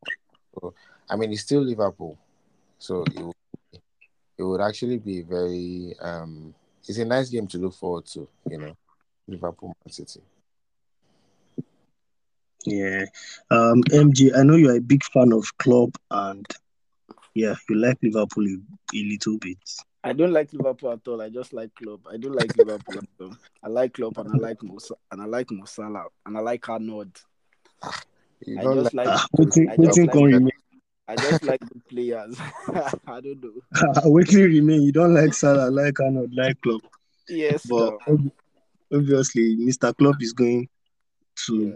So 0.54 0.74
I 1.10 1.16
mean, 1.16 1.32
it's 1.32 1.42
still 1.42 1.62
Liverpool, 1.62 2.18
so 2.80 3.04
it 3.04 3.20
would, 3.24 3.36
it 4.38 4.44
would 4.44 4.62
actually 4.62 4.98
be 4.98 5.22
very 5.22 5.96
um, 6.02 6.54
it's 6.88 6.98
a 6.98 7.06
nice 7.06 7.30
game 7.30 7.48
to 7.48 7.58
look 7.58 7.74
forward 7.74 8.06
to. 8.08 8.28
You 8.50 8.58
know, 8.60 8.78
Liverpool 9.28 9.70
Man 9.70 9.92
City. 9.92 10.22
Yeah. 12.66 13.06
Um, 13.50 13.82
MJ, 13.84 14.38
I 14.38 14.44
know 14.44 14.56
you're 14.56 14.76
a 14.76 14.82
big 14.82 15.04
fan 15.06 15.32
of 15.32 15.46
Klopp 15.58 15.98
and 16.12 16.46
yeah, 17.34 17.56
you 17.70 17.76
like 17.78 17.98
Liverpool 18.02 18.46
a, 18.46 18.98
a 18.98 19.04
little 19.04 19.38
bit. 19.38 19.58
I 20.04 20.14
don't 20.14 20.34
like 20.34 20.52
Liverpool 20.54 20.92
at 20.92 21.08
all. 21.08 21.22
I 21.22 21.30
just 21.30 21.54
like 21.54 21.74
Klopp. 21.76 22.02
I 22.12 22.18
don't 22.18 22.36
like 22.36 22.56
Liverpool 22.58 22.98
at 22.98 23.22
all. 23.22 23.36
I 23.64 23.68
like 23.68 23.94
Klopp 23.94 24.18
and 24.18 24.34
I 24.34 24.38
like 24.38 24.64
Musa 24.64 24.96
and 25.12 25.22
I 25.22 25.26
like 25.26 25.52
Mo 25.52 25.66
Salah 25.66 26.06
and 26.26 26.38
I 26.38 26.42
like 26.42 26.68
Arnold. 26.68 27.12
You 28.46 28.60
I 28.60 28.64
just 28.76 28.94
like, 28.94 29.08
wetin 29.38 29.70
I 29.70 29.76
just 29.78 30.00
like 30.00 30.14
remain? 30.14 30.52
I 31.08 31.16
just 31.16 31.44
like 31.44 31.62
the 31.62 31.80
players. 31.90 32.38
I 33.08 33.22
don't 33.22 33.44
know. 33.44 33.62
wetin 34.06 34.46
remain? 34.46 34.82
You 34.82 34.92
don't 34.92 35.14
like 35.14 35.34
Salah, 35.34 35.70
like 35.70 36.00
Arnold, 36.00 36.34
like 36.36 36.60
Klopp. 36.62 36.82
Yes, 37.30 37.66
But 37.66 37.98
no. 38.08 38.32
Ob- 38.92 39.00
obviously, 39.00 39.56
Mr. 39.58 39.94
Klopp 39.94 40.22
is 40.22 40.34
going 40.34 40.68
to 41.46 41.76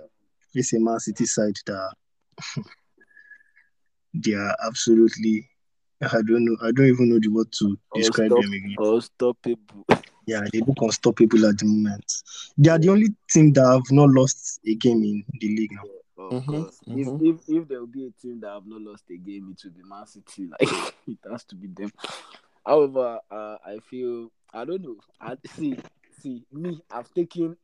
face 0.54 0.74
a 0.74 0.80
Man 0.80 1.00
City 1.00 1.26
side 1.26 1.56
that 1.66 1.94
they 4.14 4.34
are 4.34 4.56
absolutely. 4.66 5.48
I 6.02 6.08
don't 6.26 6.46
know. 6.46 6.58
I 6.64 6.72
don't 6.72 6.88
even 6.88 7.10
know 7.10 7.20
the 7.20 7.28
word 7.28 7.52
to 7.60 7.78
describe 7.96 8.32
Unstop- 8.32 8.42
them 8.42 8.54
again. 8.54 8.76
Unstoppable. 8.80 9.86
Yeah, 10.28 10.42
they 10.54 10.60
look 10.60 10.78
unstoppable 10.80 11.48
at 11.48 11.58
the 11.58 11.66
moment. 11.66 12.06
They 12.56 12.70
are 12.70 12.78
the 12.78 12.90
only 12.90 13.08
team 13.30 13.52
that 13.54 13.66
have 13.66 13.82
not 13.92 14.10
lost 14.10 14.60
a 14.68 14.76
game 14.76 15.04
in 15.04 15.24
the 15.40 15.48
league 15.48 15.72
now. 15.72 15.82
Of 16.18 16.44
Mhm, 16.44 16.48
course. 16.48 16.80
mhm. 16.88 17.22
If, 17.22 17.40
if 17.50 17.50
if 17.64 17.68
there 17.68 17.80
will 17.80 17.88
be 17.88 18.06
a 18.06 18.12
team 18.12 18.40
that 18.42 18.52
have 18.52 18.68
not 18.68 18.82
lost 18.82 19.04
a 19.10 19.18
game, 19.18 19.52
it 19.52 19.62
will 19.64 19.72
be 19.72 19.84
Man 19.84 20.06
City. 20.06 20.48
Like 20.48 20.62
it 21.08 21.18
has 21.30 21.44
to 21.46 21.56
be 21.56 21.68
them. 21.70 21.92
However, 22.66 23.20
uh, 23.32 23.58
I 23.66 23.80
feel 23.90 24.32
I 24.54 24.64
don't 24.64 24.84
know. 24.84 24.98
I 25.20 25.36
see 25.56 25.76
see 26.22 26.44
me. 26.52 26.82
I've 26.92 27.14
taken 27.14 27.58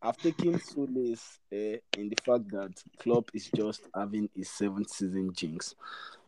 I've 0.00 0.16
taken 0.18 0.60
solace 0.60 1.38
uh, 1.52 1.78
in 1.98 2.08
the 2.08 2.16
fact 2.24 2.50
that 2.52 2.72
Klopp 3.00 3.30
is 3.34 3.50
just 3.54 3.82
having 3.94 4.28
his 4.34 4.48
seventh 4.50 4.90
season 4.90 5.32
jinx. 5.34 5.74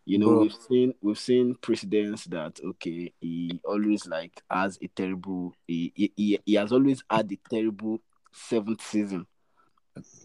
You 0.05 0.19
know, 0.19 0.29
Bro. 0.29 0.41
we've 0.41 0.55
seen 0.69 0.95
we've 1.00 1.19
seen 1.19 1.55
precedents 1.61 2.25
that 2.25 2.59
okay, 2.65 3.12
he 3.21 3.61
always 3.65 4.07
like 4.07 4.43
has 4.50 4.79
a 4.83 4.89
terrible 4.89 5.55
he, 5.69 5.93
he, 5.95 6.12
he- 6.17 6.41
he 6.45 6.55
has 6.55 6.73
always 6.73 7.05
had 7.09 7.31
a 7.31 7.39
terrible 7.49 8.00
seventh 8.33 8.83
season 8.83 9.27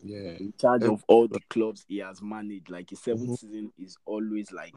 Yeah. 0.04 0.38
in 0.40 0.54
charge 0.60 0.84
of 0.86 1.04
all 1.08 1.28
the 1.28 1.42
clubs 1.50 1.86
he 1.88 1.98
has 2.00 2.22
managed. 2.22 2.70
Like 2.70 2.90
his 2.90 3.00
7th 3.00 3.30
Mhm. 3.30 3.38
season 3.40 3.72
is 3.78 3.98
always 4.06 4.52
like 4.52 4.74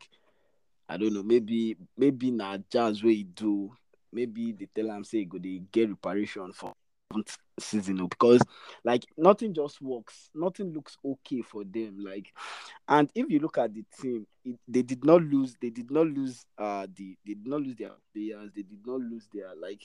I 0.91 0.97
don't 0.97 1.13
know, 1.15 1.23
maybe 1.23 1.77
maybe 1.97 2.31
na 2.31 2.59
jazz 2.71 3.03
where 3.03 3.13
he 3.13 3.23
do, 3.25 3.73
maybe 4.12 4.53
they 4.53 4.69
tell 4.75 4.91
him 4.91 5.05
say 5.05 5.25
go 5.25 5.38
they 5.38 5.62
get 5.73 5.88
reparation 5.88 6.53
for 6.53 6.75
season 7.59 8.07
because 8.07 8.41
like 8.85 9.05
nothing 9.17 9.55
just 9.55 9.81
works, 9.81 10.31
nothing 10.35 10.73
looks 10.73 10.97
okay 11.05 11.43
for 11.43 11.65
them. 11.65 12.05
Like 12.05 12.33
and 12.88 13.11
if 13.15 13.31
you 13.31 13.41
look 13.41 13.59
at 13.59 13.75
the 13.75 13.85
team, 14.00 14.27
it, 14.45 14.59
they 14.67 14.83
did 14.83 15.05
not 15.05 15.23
lose, 15.23 15.55
they 15.61 15.71
did 15.71 15.91
not 15.91 16.07
lose 16.07 16.45
uh 16.59 16.87
the 16.95 17.17
they 17.27 17.35
did 17.35 17.47
not 17.47 17.62
lose 17.62 17.77
their 17.77 17.93
players, 18.15 18.50
they 18.55 18.62
did 18.62 18.87
not 18.87 19.00
lose 19.00 19.29
their 19.33 19.55
like 19.61 19.83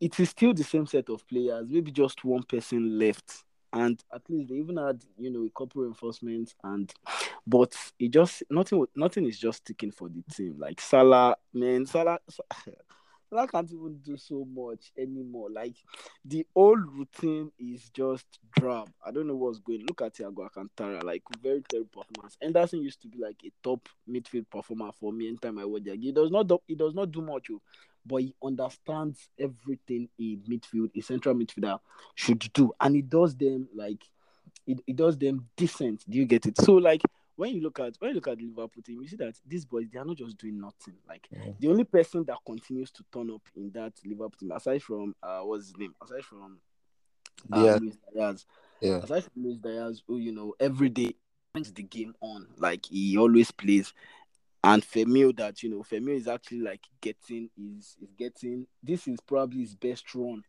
it 0.00 0.18
is 0.18 0.30
still 0.30 0.52
the 0.52 0.64
same 0.64 0.86
set 0.86 1.08
of 1.08 1.26
players, 1.28 1.66
maybe 1.70 1.92
just 1.92 2.24
one 2.24 2.42
person 2.42 2.98
left. 2.98 3.44
And 3.72 4.02
at 4.14 4.22
least 4.28 4.50
they 4.50 4.56
even 4.56 4.76
had, 4.76 5.02
you 5.18 5.30
know, 5.30 5.44
a 5.44 5.50
couple 5.50 5.82
reinforcements 5.82 6.54
and 6.62 6.92
but 7.46 7.74
it 7.98 8.10
just 8.10 8.42
nothing 8.50 8.84
nothing 8.94 9.26
is 9.26 9.38
just 9.38 9.58
sticking 9.58 9.90
for 9.90 10.08
the 10.08 10.22
team. 10.34 10.56
Like 10.58 10.80
Salah, 10.80 11.36
man, 11.54 11.86
Salah 11.86 12.18
Salah 13.32 13.48
can't 13.48 13.72
even 13.72 13.98
do 14.04 14.18
so 14.18 14.44
much 14.44 14.92
anymore. 14.98 15.48
Like 15.50 15.74
the 16.22 16.46
old 16.54 16.80
routine 16.94 17.50
is 17.58 17.88
just 17.90 18.26
drab. 18.58 18.90
I 19.04 19.10
don't 19.10 19.26
know 19.26 19.36
what's 19.36 19.58
going. 19.58 19.86
Look 19.88 20.02
at 20.02 20.14
Thiago 20.14 20.42
Alcantara, 20.42 21.02
like 21.02 21.22
very 21.42 21.62
terrible 21.62 22.02
performance. 22.04 22.36
Henderson 22.42 22.82
used 22.82 23.00
to 23.02 23.08
be 23.08 23.18
like 23.18 23.36
a 23.44 23.50
top 23.62 23.88
midfield 24.08 24.50
performer 24.50 24.90
for 25.00 25.12
me 25.14 25.28
anytime 25.28 25.58
I 25.58 25.64
watch. 25.64 25.84
He 25.84 26.12
does 26.12 26.30
not 26.30 26.46
do, 26.46 26.60
he 26.66 26.74
does 26.74 26.94
not 26.94 27.10
do 27.10 27.22
much, 27.22 27.48
oh, 27.50 27.62
but 28.06 28.16
he 28.22 28.34
understands 28.42 29.28
everything 29.38 30.08
a 30.20 30.36
midfield, 30.48 30.90
a 30.96 31.00
central 31.00 31.34
midfielder 31.34 31.78
should 32.14 32.40
do, 32.52 32.72
and 32.80 32.96
he 32.96 33.02
does 33.02 33.36
them 33.36 33.68
like 33.74 34.04
it, 34.66 34.80
it 34.86 34.96
does 34.96 35.16
them 35.18 35.48
decent. 35.56 36.08
Do 36.08 36.18
you 36.18 36.24
get 36.24 36.46
it? 36.46 36.58
So 36.60 36.74
like 36.74 37.02
when 37.36 37.54
you 37.54 37.62
look 37.62 37.80
at 37.80 37.96
when 37.98 38.10
you 38.10 38.14
look 38.16 38.28
at 38.28 38.38
the 38.38 38.44
Liverpool 38.46 38.82
team, 38.82 39.00
you 39.00 39.08
see 39.08 39.16
that 39.16 39.34
these 39.46 39.64
boys 39.64 39.86
they 39.92 39.98
are 39.98 40.04
not 40.04 40.16
just 40.16 40.36
doing 40.38 40.60
nothing. 40.60 40.94
Like 41.08 41.28
Yeah. 41.30 41.52
the 41.58 41.68
only 41.68 41.84
person 41.84 42.24
that 42.26 42.38
continues 42.46 42.90
to 42.92 43.04
turn 43.12 43.30
up 43.30 43.42
in 43.56 43.70
that 43.72 43.92
Liverpool 44.04 44.36
team, 44.38 44.52
aside 44.52 44.82
from 44.82 45.14
uh 45.22 45.40
what's 45.40 45.66
his 45.66 45.76
name, 45.76 45.94
aside 46.02 46.24
from 46.24 46.58
uh, 47.52 47.64
Yeah. 47.64 47.78
Luis 47.80 47.96
Diaz, 48.14 48.46
Yeah. 48.80 48.98
aside 49.02 49.24
from 49.24 49.44
Luis 49.44 49.58
Diaz, 49.58 50.02
who 50.06 50.18
you 50.18 50.32
know 50.32 50.54
every 50.60 50.88
day 50.88 51.14
brings 51.52 51.72
the 51.72 51.82
game 51.82 52.14
on, 52.20 52.46
like 52.56 52.86
he 52.86 53.16
always 53.18 53.50
plays. 53.50 53.92
And 54.64 54.82
Firmino, 54.82 55.36
that 55.36 55.62
you 55.62 55.70
know, 55.70 55.82
Firmino 55.82 56.16
is 56.16 56.28
actually 56.28 56.60
like 56.60 56.82
getting 57.00 57.50
is 57.58 57.96
is 58.00 58.12
getting 58.16 58.66
this 58.82 59.08
is 59.08 59.20
probably 59.20 59.60
his 59.60 59.74
best 59.74 60.14
run 60.14 60.42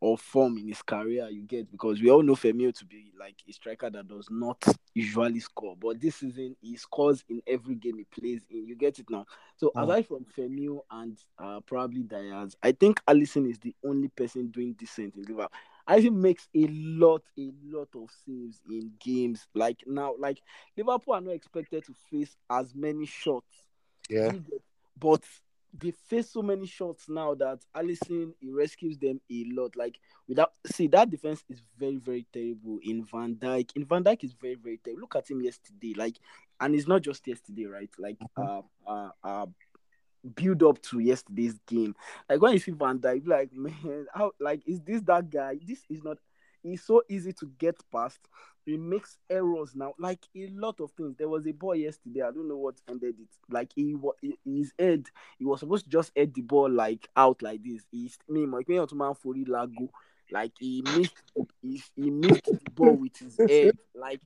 or 0.00 0.18
form 0.18 0.58
in 0.58 0.68
his 0.68 0.82
career. 0.82 1.28
You 1.30 1.42
get 1.42 1.70
because 1.72 2.02
we 2.02 2.10
all 2.10 2.22
know 2.22 2.34
Firmino 2.34 2.74
to 2.76 2.84
be 2.84 3.12
like 3.18 3.36
a 3.48 3.52
striker 3.52 3.88
that 3.88 4.08
does 4.08 4.28
not 4.30 4.62
usually 4.94 5.40
score, 5.40 5.74
but 5.80 6.00
this 6.00 6.16
season 6.16 6.54
he 6.60 6.76
scores 6.76 7.24
in 7.30 7.40
every 7.46 7.76
game 7.76 7.96
he 7.98 8.04
plays 8.04 8.42
in. 8.50 8.66
You 8.66 8.76
get 8.76 8.98
it 8.98 9.08
now. 9.08 9.24
So 9.56 9.72
Mm. 9.74 9.82
aside 9.82 10.06
from 10.06 10.26
Firmino 10.36 10.80
and 10.90 11.18
uh, 11.38 11.60
probably 11.60 12.02
Diaz, 12.02 12.56
I 12.62 12.72
think 12.72 13.02
Alisson 13.06 13.48
is 13.48 13.58
the 13.58 13.74
only 13.84 14.08
person 14.08 14.48
doing 14.48 14.74
decent 14.74 15.14
in 15.16 15.22
Liverpool. 15.22 15.48
I 15.86 16.00
think 16.00 16.14
makes 16.14 16.48
a 16.54 16.66
lot, 16.68 17.22
a 17.38 17.52
lot 17.64 17.88
of 17.94 18.10
saves 18.24 18.60
in 18.68 18.92
games. 18.98 19.46
Like 19.54 19.82
now, 19.86 20.14
like 20.18 20.42
Liverpool 20.76 21.14
are 21.14 21.20
not 21.20 21.34
expected 21.34 21.84
to 21.84 21.94
face 22.10 22.36
as 22.50 22.74
many 22.74 23.06
shots. 23.06 23.64
Yeah. 24.08 24.32
But 24.98 25.22
they 25.78 25.90
face 25.90 26.30
so 26.30 26.42
many 26.42 26.66
shots 26.66 27.08
now 27.08 27.34
that 27.34 27.58
Alisson 27.76 28.32
he 28.40 28.50
rescues 28.50 28.98
them 28.98 29.20
a 29.30 29.44
lot. 29.52 29.76
Like 29.76 29.98
without 30.28 30.52
see 30.66 30.86
that 30.88 31.10
defense 31.10 31.44
is 31.48 31.62
very, 31.78 31.96
very 31.96 32.26
terrible 32.32 32.78
in 32.82 33.04
Van 33.04 33.34
Dijk. 33.36 33.70
In 33.76 33.84
Van 33.84 34.02
Dijk 34.02 34.24
is 34.24 34.32
very, 34.32 34.54
very 34.54 34.80
terrible. 34.82 35.02
Look 35.02 35.16
at 35.16 35.30
him 35.30 35.42
yesterday. 35.42 35.94
Like, 35.96 36.18
and 36.60 36.74
it's 36.74 36.88
not 36.88 37.02
just 37.02 37.26
yesterday, 37.26 37.66
right? 37.66 37.90
Like 37.98 38.16
uh 38.36 38.62
uh 38.86 39.10
uh 39.22 39.46
build 40.34 40.62
up 40.62 40.80
to 40.82 40.98
yesterday's 40.98 41.58
game. 41.66 41.94
Like 42.28 42.40
when 42.40 42.52
you 42.52 42.58
see 42.58 42.72
Van 42.72 42.98
Dijk, 42.98 43.26
like, 43.26 43.52
man, 43.52 44.06
how 44.14 44.32
like 44.40 44.62
is 44.66 44.80
this 44.80 45.02
that 45.02 45.30
guy? 45.30 45.58
This 45.66 45.84
is 45.88 46.02
not. 46.02 46.18
It's 46.64 46.82
so 46.82 47.02
easy 47.08 47.32
to 47.34 47.46
get 47.58 47.76
past. 47.92 48.18
He 48.64 48.76
makes 48.76 49.18
errors 49.30 49.76
now, 49.76 49.94
like 50.00 50.26
a 50.34 50.48
lot 50.48 50.80
of 50.80 50.90
things. 50.92 51.14
There 51.16 51.28
was 51.28 51.46
a 51.46 51.52
boy 51.52 51.74
yesterday. 51.74 52.22
I 52.22 52.32
don't 52.32 52.48
know 52.48 52.56
what 52.56 52.80
ended 52.88 53.14
it. 53.20 53.28
Like 53.48 53.70
he 53.76 53.94
was 53.94 54.16
his 54.44 54.72
head. 54.76 55.06
He 55.38 55.44
was 55.44 55.60
supposed 55.60 55.84
to 55.84 55.90
just 55.90 56.10
head 56.16 56.34
the 56.34 56.42
ball 56.42 56.68
like 56.68 57.08
out 57.16 57.40
like 57.42 57.62
this. 57.62 57.82
He's 57.92 58.18
me, 58.28 58.46
my 58.46 58.62
man 58.68 59.14
for 59.14 59.34
Lago. 59.46 59.88
Like 60.32 60.54
he 60.58 60.82
missed, 60.82 61.22
he, 61.62 61.80
he 61.94 62.10
missed 62.10 62.46
the 62.46 62.70
ball 62.74 62.94
with 62.94 63.16
his 63.16 63.38
head. 63.38 63.78
Like 63.94 64.20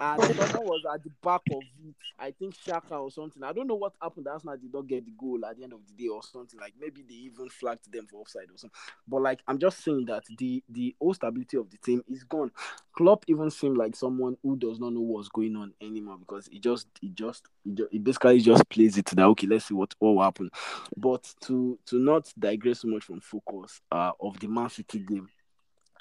and 0.00 0.22
someone 0.22 0.66
was 0.66 0.82
at 0.92 1.02
the 1.02 1.10
back 1.22 1.40
of 1.50 1.62
it. 1.86 1.94
I 2.18 2.30
think 2.30 2.54
Shaka 2.54 2.96
or 2.96 3.10
something. 3.10 3.42
I 3.42 3.52
don't 3.52 3.66
know 3.66 3.74
what 3.74 3.92
happened. 4.00 4.26
Arsenal 4.28 4.56
did 4.56 4.72
not 4.72 4.86
get 4.86 5.04
the 5.04 5.12
goal 5.18 5.44
at 5.44 5.56
the 5.56 5.64
end 5.64 5.72
of 5.72 5.80
the 5.86 5.92
day 5.92 6.08
or 6.08 6.22
something. 6.22 6.58
Like 6.58 6.74
maybe 6.80 7.02
they 7.02 7.14
even 7.14 7.48
flagged 7.48 7.90
them 7.92 8.06
for 8.06 8.20
offside 8.20 8.50
or 8.50 8.56
something. 8.56 8.78
But 9.08 9.22
like 9.22 9.40
I'm 9.46 9.58
just 9.58 9.82
saying 9.82 10.06
that 10.06 10.24
the 10.38 10.62
the 10.68 10.94
whole 11.00 11.14
stability 11.14 11.56
of 11.56 11.70
the 11.70 11.78
team 11.78 12.02
is 12.08 12.24
gone. 12.24 12.50
Klopp 12.92 13.24
even 13.28 13.50
seemed 13.50 13.76
like 13.76 13.94
someone 13.96 14.36
who 14.42 14.56
does 14.56 14.78
not 14.78 14.92
know 14.92 15.00
what's 15.00 15.28
going 15.28 15.56
on 15.56 15.72
anymore 15.80 16.18
because 16.18 16.46
he 16.46 16.58
just 16.58 16.88
he 17.00 17.08
just 17.10 17.46
he, 17.64 17.72
just, 17.72 17.92
he 17.92 17.98
basically 17.98 18.40
just 18.40 18.68
plays 18.68 18.96
it 18.96 19.06
that 19.06 19.24
okay 19.26 19.46
let's 19.46 19.66
see 19.66 19.74
what 19.74 19.94
what 19.98 20.14
will 20.14 20.22
happen. 20.22 20.50
But 20.96 21.32
to 21.42 21.78
to 21.86 21.98
not 21.98 22.32
digress 22.38 22.80
so 22.80 22.88
much 22.88 23.04
from 23.04 23.20
focus 23.20 23.80
uh 23.92 24.12
of 24.20 24.38
the 24.40 24.48
Man 24.48 24.70
City 24.70 25.00
game, 25.00 25.28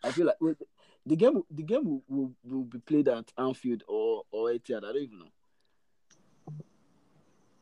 I 0.04 0.12
feel 0.12 0.28
like 0.28 0.38
the 1.06 1.16
game 1.16 1.42
the 1.52 1.64
game 1.64 1.86
will, 1.86 2.04
will, 2.08 2.32
will 2.44 2.64
be 2.64 2.80
played 2.80 3.08
at 3.08 3.32
Anfield 3.38 3.84
or 3.88 4.24
or 4.32 4.50
Etihad. 4.50 4.84
I 4.84 4.94
don't 4.94 4.98
even 4.98 5.20
know. 5.20 5.32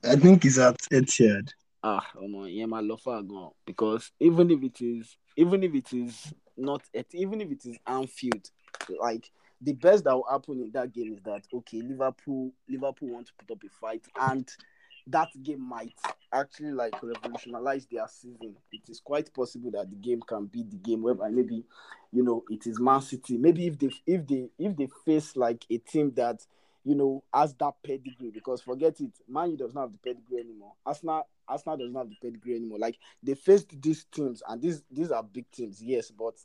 I 0.04 0.16
think 0.16 0.46
it's 0.46 0.58
at 0.58 0.78
Etihad. 0.92 1.50
Ah, 1.84 2.06
oh 2.18 2.28
no, 2.28 2.46
yeah, 2.46 2.66
my 2.66 2.82
for 2.98 3.22
gone 3.22 3.52
because 3.66 4.12
even 4.20 4.50
if 4.52 4.64
it 4.64 4.82
is 4.82 5.18
even 5.36 5.64
if 5.64 5.74
it 5.74 5.92
is 5.94 6.34
not 6.56 6.82
at 6.96 7.08
even 7.14 7.42
if 7.42 7.52
it 7.52 7.66
is 7.66 7.78
Anfield, 7.86 8.50
like 9.02 9.30
the 9.62 9.74
best 9.74 10.06
that 10.06 10.16
will 10.16 10.28
happen 10.30 10.62
in 10.62 10.72
that 10.72 10.94
game 10.94 11.14
is 11.14 11.22
that 11.24 11.44
okay, 11.54 11.82
Liverpool 11.82 12.54
Liverpool 12.70 13.10
want 13.10 13.28
to 13.28 13.34
put 13.38 13.52
up 13.52 13.64
a 13.64 13.70
fight 13.70 14.06
and 14.22 14.50
that 15.08 15.30
game 15.42 15.62
might 15.62 15.94
actually 16.32 16.72
like 16.72 16.96
revolutionize 17.02 17.86
their 17.92 18.08
season. 18.08 18.56
It 18.72 18.90
is 18.90 19.02
quite 19.04 19.34
possible 19.34 19.72
that 19.72 19.90
the 19.90 19.96
game 19.96 20.22
can 20.28 20.46
be 20.46 20.64
the 20.64 20.78
game 20.78 21.02
whereby 21.02 21.30
maybe 21.30 21.64
you 22.12 22.24
know 22.24 22.44
it 22.50 22.66
is 22.68 22.80
Man 22.80 23.02
City. 23.02 23.38
Maybe 23.38 23.68
if 23.68 23.78
they 23.78 23.90
if 24.06 24.26
they 24.28 24.50
if 24.58 24.76
they 24.76 24.88
face 25.06 25.36
like 25.36 25.66
a 25.70 25.78
team 25.78 26.14
that 26.16 26.46
you 26.84 26.96
know 26.96 27.24
has 27.34 27.54
that 27.56 27.74
pedigree 27.84 28.32
because 28.32 28.62
forget 28.62 29.00
it, 29.02 29.12
Man 29.28 29.52
U 29.52 29.58
does 29.58 29.74
not 29.74 29.82
have 29.82 29.92
the 29.92 29.98
pedigree 30.00 30.40
anymore. 30.40 30.74
Arsenal 30.86 31.28
Arsenal 31.48 31.78
does 31.78 31.92
not 31.92 32.00
have 32.02 32.10
the 32.10 32.16
pedigree 32.22 32.56
anymore. 32.56 32.80
Like 32.80 32.98
they 33.22 33.36
faced 33.36 33.82
these 33.82 34.06
teams 34.06 34.42
and 34.48 34.62
these 34.62 34.84
these 34.90 35.12
are 35.12 35.24
big 35.24 35.50
teams, 35.52 35.82
yes, 35.82 36.12
but 36.12 36.36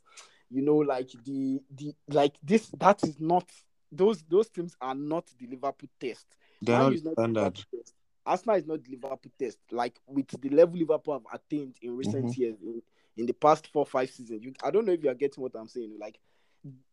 you 0.51 0.61
know 0.61 0.77
like 0.77 1.09
the 1.23 1.61
the 1.75 1.93
like 2.09 2.35
this 2.43 2.69
that 2.79 3.03
is 3.03 3.19
not 3.19 3.49
those 3.91 4.23
those 4.29 4.49
teams 4.49 4.75
are 4.81 4.95
not 4.95 5.25
the 5.39 5.47
Liverpool 5.47 5.89
test. 5.99 6.25
They're 6.61 6.77
not 6.77 6.91
U 6.91 7.01
not 7.03 7.15
the 7.15 7.21
standard. 7.21 7.55
Test. 7.55 7.93
Arsenal 8.25 8.57
is 8.57 8.65
not 8.65 8.83
the 8.83 8.91
Liverpool 8.91 9.31
test. 9.37 9.59
Like 9.71 9.99
with 10.07 10.27
the 10.41 10.49
level 10.49 10.77
Liverpool 10.77 11.13
have 11.13 11.25
attained 11.41 11.75
in 11.81 11.95
recent 11.95 12.25
Mhm. 12.27 12.37
years, 12.37 12.55
in, 12.61 12.81
in 13.17 13.25
the 13.25 13.33
past 13.33 13.67
four 13.67 13.85
five 13.85 14.09
seasons. 14.09 14.43
You, 14.43 14.53
I 14.63 14.71
don't 14.71 14.85
know 14.85 14.93
if 14.93 15.03
you 15.03 15.09
are 15.09 15.13
getting 15.15 15.41
what 15.41 15.55
I'm 15.55 15.67
saying. 15.67 15.97
Like 15.99 16.19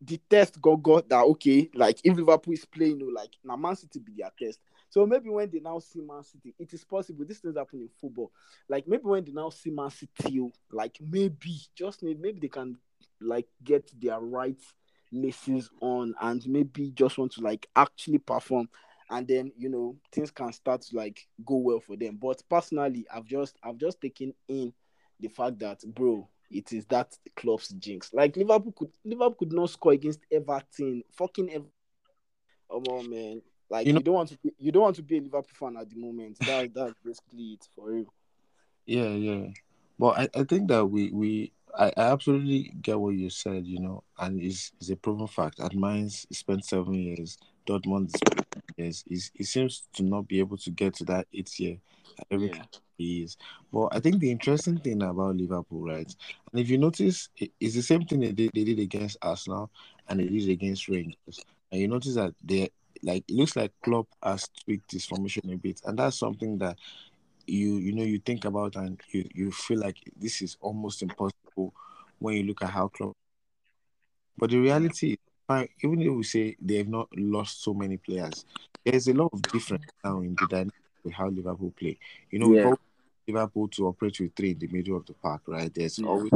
the 0.01 0.19
test 0.31 0.61
got 0.61 0.83
got 0.83 1.09
that 1.09 1.25
okay. 1.25 1.69
Like 1.75 1.99
if 2.05 2.17
Liverpool 2.17 2.55
is 2.55 2.65
playing, 2.65 3.01
you 3.01 3.07
know, 3.07 3.21
like 3.21 3.31
now 3.45 3.57
Man 3.57 3.77
City 3.77 3.99
be 3.99 4.13
their 4.17 4.31
test. 4.39 4.61
So 4.89 5.05
maybe 5.07 5.29
when 5.29 5.51
they 5.51 5.61
now 5.61 5.79
see 5.81 6.01
Man 6.01 6.23
City, 6.23 6.55
it 6.59 6.73
is 6.73 6.85
possible. 6.85 7.25
This 7.25 7.39
things 7.41 7.57
happen 7.57 7.81
in 7.81 7.89
football. 7.89 8.31
Like 8.69 8.87
maybe 8.87 9.05
when 9.05 9.25
they 9.25 9.33
now 9.33 9.51
see 9.51 9.71
Man 9.71 9.91
City, 9.91 10.51
like 10.71 10.99
maybe 11.01 11.57
just 11.75 12.03
need 12.03 12.21
maybe 12.21 12.41
they 12.41 12.49
can 12.49 12.77
like 13.21 13.49
get 13.65 13.91
their 14.01 14.21
right 14.21 14.61
laces 15.13 15.71
on 15.81 16.15
and 16.21 16.47
maybe 16.49 16.91
just 16.91 17.19
want 17.19 17.33
to 17.33 17.41
like 17.41 17.67
actually 17.77 18.19
perform 18.19 18.69
and 19.11 19.27
then 19.29 19.53
you 19.57 19.69
know 19.69 19.97
things 20.13 20.31
can 20.31 20.53
start 20.53 20.83
to 20.83 20.97
like 20.97 21.27
go 21.45 21.57
well 21.57 21.81
for 21.81 21.97
them 21.97 22.19
but 22.21 22.43
personally 22.49 23.07
i've 23.15 23.27
just 23.27 23.57
i've 23.63 23.77
just 23.79 24.01
taken 24.01 24.33
in 24.49 24.73
the 25.21 25.29
fact 25.29 25.59
that 25.59 25.81
bro 25.95 26.29
it 26.51 26.73
is 26.73 26.87
that 26.87 27.17
Klopp's 27.35 27.71
jinx 27.71 28.13
like 28.13 28.37
liverpool 28.37 28.73
could 28.73 28.91
liverpool 29.05 29.35
could 29.35 29.53
not 29.53 29.71
score 29.71 29.93
against 29.93 30.21
everton 30.31 31.03
fucking 31.13 31.51
Ever- 31.51 31.65
oh 32.71 32.83
on, 32.91 33.11
man 33.11 33.43
like 33.69 33.87
You 33.87 33.95
you, 33.95 34.01
don't 34.01 34.15
want 34.15 34.29
to 34.29 34.39
be, 34.39 34.53
you 34.59 34.73
don't 34.73 34.83
want 34.83 34.97
to 34.97 35.03
be 35.03 35.19
a 35.19 35.21
liverpool 35.21 35.55
fan 35.55 35.77
at 35.77 35.91
the 35.91 35.97
moment 35.97 36.39
that 36.41 36.73
that's 36.75 36.95
basically 37.05 37.55
it 37.55 37.67
for 37.75 37.91
real 37.91 38.13
Yeah, 38.87 39.09
yeah. 39.09 39.47
But 39.99 40.19
I, 40.19 40.41
I 40.41 40.45
think 40.45 40.69
that 40.69 40.87
we, 40.87 41.11
we 41.11 41.53
I, 41.77 41.87
I 41.97 42.13
absolutely 42.13 42.73
get 42.81 43.01
what 43.01 43.15
you 43.15 43.31
said, 43.31 43.67
you 43.67 43.81
know, 43.81 44.05
and 44.19 44.41
it's, 44.41 44.73
it's 44.81 44.91
a 44.91 44.97
proven 44.97 45.27
fact. 45.27 45.59
At 45.61 45.75
Mainz, 45.75 46.27
spent 46.31 46.65
seven 46.65 46.95
years. 46.95 47.39
Dortmund 47.67 48.15
years. 48.77 49.05
He's, 49.09 49.31
he 49.35 49.45
seems 49.45 49.89
to 49.95 50.03
not 50.03 50.29
be 50.29 50.39
able 50.39 50.57
to 50.59 50.71
get 50.71 50.95
to 50.95 51.05
that 51.05 51.27
eighth 51.33 51.59
year. 51.61 51.79
Every 52.31 52.49
Yeah. 52.49 52.65
he 52.99 53.23
is. 53.23 53.37
But 53.73 53.89
I 53.93 54.01
think 54.01 54.21
the 54.21 54.31
interesting 54.31 54.79
thing 54.79 55.03
about 55.03 55.37
Liverpool, 55.37 55.83
right? 55.83 56.15
And 56.51 56.61
if 56.61 56.71
you 56.71 56.79
notice, 56.79 57.29
it's 57.37 57.75
the 57.75 57.83
same 57.83 58.05
thing 58.05 58.21
they 58.21 58.33
did, 58.33 58.51
they 58.55 58.65
did 58.65 58.79
against 58.79 59.19
Arsenal 59.23 59.71
and 60.09 60.21
they 60.21 60.27
did 60.27 60.49
against 60.49 60.89
Rangers. 60.89 61.45
And 61.71 61.81
you 61.81 61.89
notice 61.89 62.15
that 62.15 62.35
they 62.43 62.71
like 63.03 63.25
it 63.29 63.35
looks 63.35 63.57
like 63.57 63.73
Klopp 63.83 64.09
has 64.23 64.49
tweaked 64.65 64.93
his 64.93 65.05
formation 65.05 65.51
a 65.53 65.57
bit, 65.57 65.81
and 65.85 65.99
that's 65.99 66.19
something 66.19 66.59
that 66.59 66.79
you 67.47 67.77
you 67.77 67.93
know 67.93 68.03
you 68.03 68.19
think 68.19 68.45
about 68.45 68.77
and 68.77 69.01
you 69.11 69.29
you 69.35 69.53
feel 69.53 69.81
like 69.81 69.97
this 70.17 70.43
is 70.43 70.57
almost 70.61 71.03
impossible 71.03 71.75
when 72.19 72.37
you 72.37 72.45
look 72.45 72.63
at 72.63 72.71
how 72.71 72.89
Klopp. 72.89 73.15
But 74.39 74.51
the 74.51 74.59
reality 74.59 75.13
is, 75.13 75.19
fine, 75.47 75.69
even 75.83 76.01
if 76.03 76.13
we 76.13 76.23
say 76.23 76.57
they 76.61 76.77
have 76.77 76.89
not 76.89 77.09
lost 77.17 77.63
so 77.63 77.75
many 77.75 77.97
players, 77.97 78.45
there's 78.85 79.09
a 79.09 79.15
lot 79.15 79.31
of 79.33 79.43
difference 79.43 79.85
now 80.05 80.21
in 80.21 80.35
the 80.35 80.47
dynamic 80.47 80.75
with 81.05 81.15
how 81.15 81.29
Liverpool 81.29 81.73
play. 81.79 81.99
You 82.31 82.39
know, 82.41 82.53
Yeah. 82.53 82.75
Liverpool 83.29 83.67
to 83.69 83.89
operate 83.89 84.21
with 84.21 84.35
three 84.37 84.53
in 84.53 84.59
the 84.61 84.69
middle 84.69 84.97
of 84.97 85.05
the 85.07 85.13
park, 85.15 85.43
right? 85.47 85.73
There's 85.75 85.99
Yeah. 85.99 86.07
always 86.07 86.33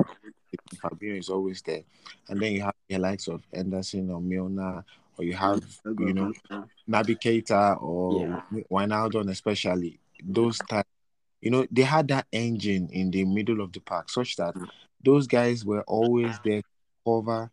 Fabinho 0.83 1.19
is 1.19 1.29
always 1.29 1.63
there, 1.63 1.85
and 2.29 2.41
then 2.41 2.53
you 2.53 2.63
have 2.63 2.75
the 2.89 2.99
likes 2.99 3.29
of 3.29 3.43
Henderson 3.55 4.11
or 4.11 4.21
Milner, 4.21 4.85
or 5.17 5.25
you 5.25 5.35
have 5.35 5.63
you 5.85 6.13
know 6.13 6.33
Naby 6.89 7.21
Keita 7.21 7.81
or 7.81 8.43
Yeah. 8.53 8.63
Wijnaldum 8.71 9.31
especially. 9.31 10.01
Those 10.23 10.59
times, 10.59 10.87
you 11.41 11.51
know, 11.53 11.67
they 11.71 11.83
had 11.83 12.09
that 12.09 12.27
engine 12.33 12.89
in 12.91 13.13
the 13.13 13.25
middle 13.25 13.61
of 13.61 13.73
the 13.73 13.81
park, 13.81 14.11
such 14.11 14.35
that 14.37 14.57
those 15.03 15.29
guys 15.29 15.65
were 15.65 15.83
always 15.83 16.41
there 16.41 16.63
to 16.63 16.69
cover 17.07 17.51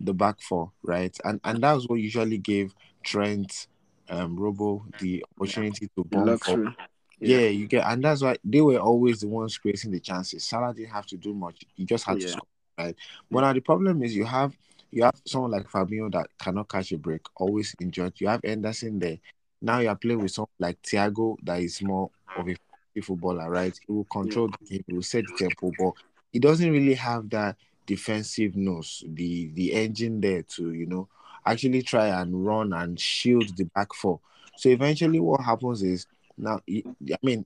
the 0.00 0.14
back 0.14 0.40
four, 0.40 0.72
right? 0.82 1.16
And 1.24 1.40
and 1.44 1.62
that 1.62 1.72
was 1.74 1.86
what 1.88 1.96
usually 2.00 2.38
gave 2.38 2.74
Trent, 3.04 3.66
um, 4.08 4.36
Robo 4.36 4.84
the 4.98 5.24
opportunity 5.36 5.88
to 5.96 6.04
bomb 6.04 6.36
for. 6.38 6.58
luxury 6.58 6.76
Yeah, 7.20 7.48
you 7.48 7.66
get, 7.66 7.84
and 7.86 8.02
that's 8.02 8.22
why 8.22 8.36
they 8.42 8.60
were 8.62 8.78
always 8.78 9.20
the 9.20 9.28
ones 9.28 9.58
creating 9.58 9.90
the 9.92 10.00
chances. 10.00 10.44
Salah 10.44 10.72
didn't 10.74 10.90
have 10.92 11.06
to 11.06 11.16
do 11.16 11.34
much; 11.34 11.64
he 11.76 11.84
just 11.84 12.04
had 12.06 12.18
to 12.20 12.28
score, 12.28 12.46
right? 12.78 12.96
But 13.30 13.40
now 13.42 13.52
the 13.52 13.60
problem 13.60 14.02
is 14.02 14.16
you 14.16 14.24
have 14.24 14.56
you 14.90 15.02
have 15.04 15.14
someone 15.26 15.50
like 15.50 15.68
Fabinho 15.68 16.10
that 16.12 16.28
cannot 16.38 16.68
catch 16.68 16.92
a 16.92 16.98
break, 16.98 17.20
always 17.36 17.74
injured. 17.80 18.14
You 18.18 18.28
have 18.28 18.40
Henderson 18.42 18.98
there. 18.98 19.18
Now 19.60 19.80
you 19.80 19.88
are 19.88 19.96
playing 19.96 20.22
with 20.22 20.32
someone 20.32 20.48
like 20.58 20.80
Thiago 20.82 21.36
that 21.44 21.60
is 21.60 21.82
more 21.82 22.10
of 22.36 22.48
a 22.48 22.56
footballer, 23.02 23.50
right? 23.50 23.78
He 23.86 23.92
will 23.92 24.04
control 24.04 24.48
the 24.48 24.66
game, 24.66 24.84
he 24.86 24.94
will 24.94 25.02
set 25.02 25.26
the 25.26 25.32
tempo, 25.32 25.72
but 25.78 25.92
he 26.32 26.38
doesn't 26.38 26.70
really 26.70 26.94
have 26.94 27.28
that 27.30 27.56
defensive 27.90 28.54
nose, 28.54 29.02
the 29.04 29.50
the 29.54 29.72
engine 29.72 30.20
there 30.20 30.42
to 30.42 30.72
you 30.72 30.86
know 30.86 31.08
actually 31.44 31.82
try 31.82 32.06
and 32.06 32.46
run 32.46 32.72
and 32.72 33.00
shield 33.00 33.48
the 33.56 33.64
back 33.64 33.92
four. 33.92 34.20
So 34.56 34.68
eventually, 34.68 35.18
what 35.18 35.40
happens 35.40 35.82
is 35.82 36.06
now, 36.38 36.60
I 36.70 36.84
mean, 37.24 37.44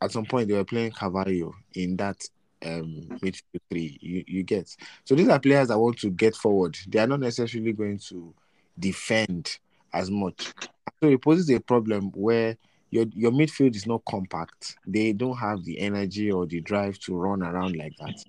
at 0.00 0.10
some 0.10 0.24
point 0.24 0.48
they 0.48 0.54
were 0.54 0.64
playing 0.64 0.92
Carvalho 0.92 1.54
in 1.74 1.98
that 1.98 2.26
um 2.64 3.02
midfield 3.22 3.60
three. 3.68 3.98
You 4.00 4.24
you 4.26 4.42
get 4.42 4.74
so 5.04 5.14
these 5.14 5.28
are 5.28 5.38
players 5.38 5.68
that 5.68 5.78
want 5.78 5.98
to 5.98 6.08
get 6.08 6.34
forward. 6.36 6.78
They 6.88 7.00
are 7.00 7.06
not 7.06 7.20
necessarily 7.20 7.74
going 7.74 7.98
to 8.08 8.32
defend 8.78 9.58
as 9.92 10.10
much. 10.10 10.54
So 11.02 11.10
it 11.10 11.20
poses 11.20 11.50
a 11.50 11.60
problem 11.60 12.12
where 12.12 12.56
your 12.88 13.04
your 13.12 13.30
midfield 13.30 13.76
is 13.76 13.86
not 13.86 14.06
compact. 14.08 14.76
They 14.86 15.12
don't 15.12 15.36
have 15.36 15.64
the 15.64 15.78
energy 15.80 16.32
or 16.32 16.46
the 16.46 16.62
drive 16.62 16.98
to 17.00 17.14
run 17.14 17.42
around 17.42 17.76
like 17.76 17.94
that. 17.98 18.24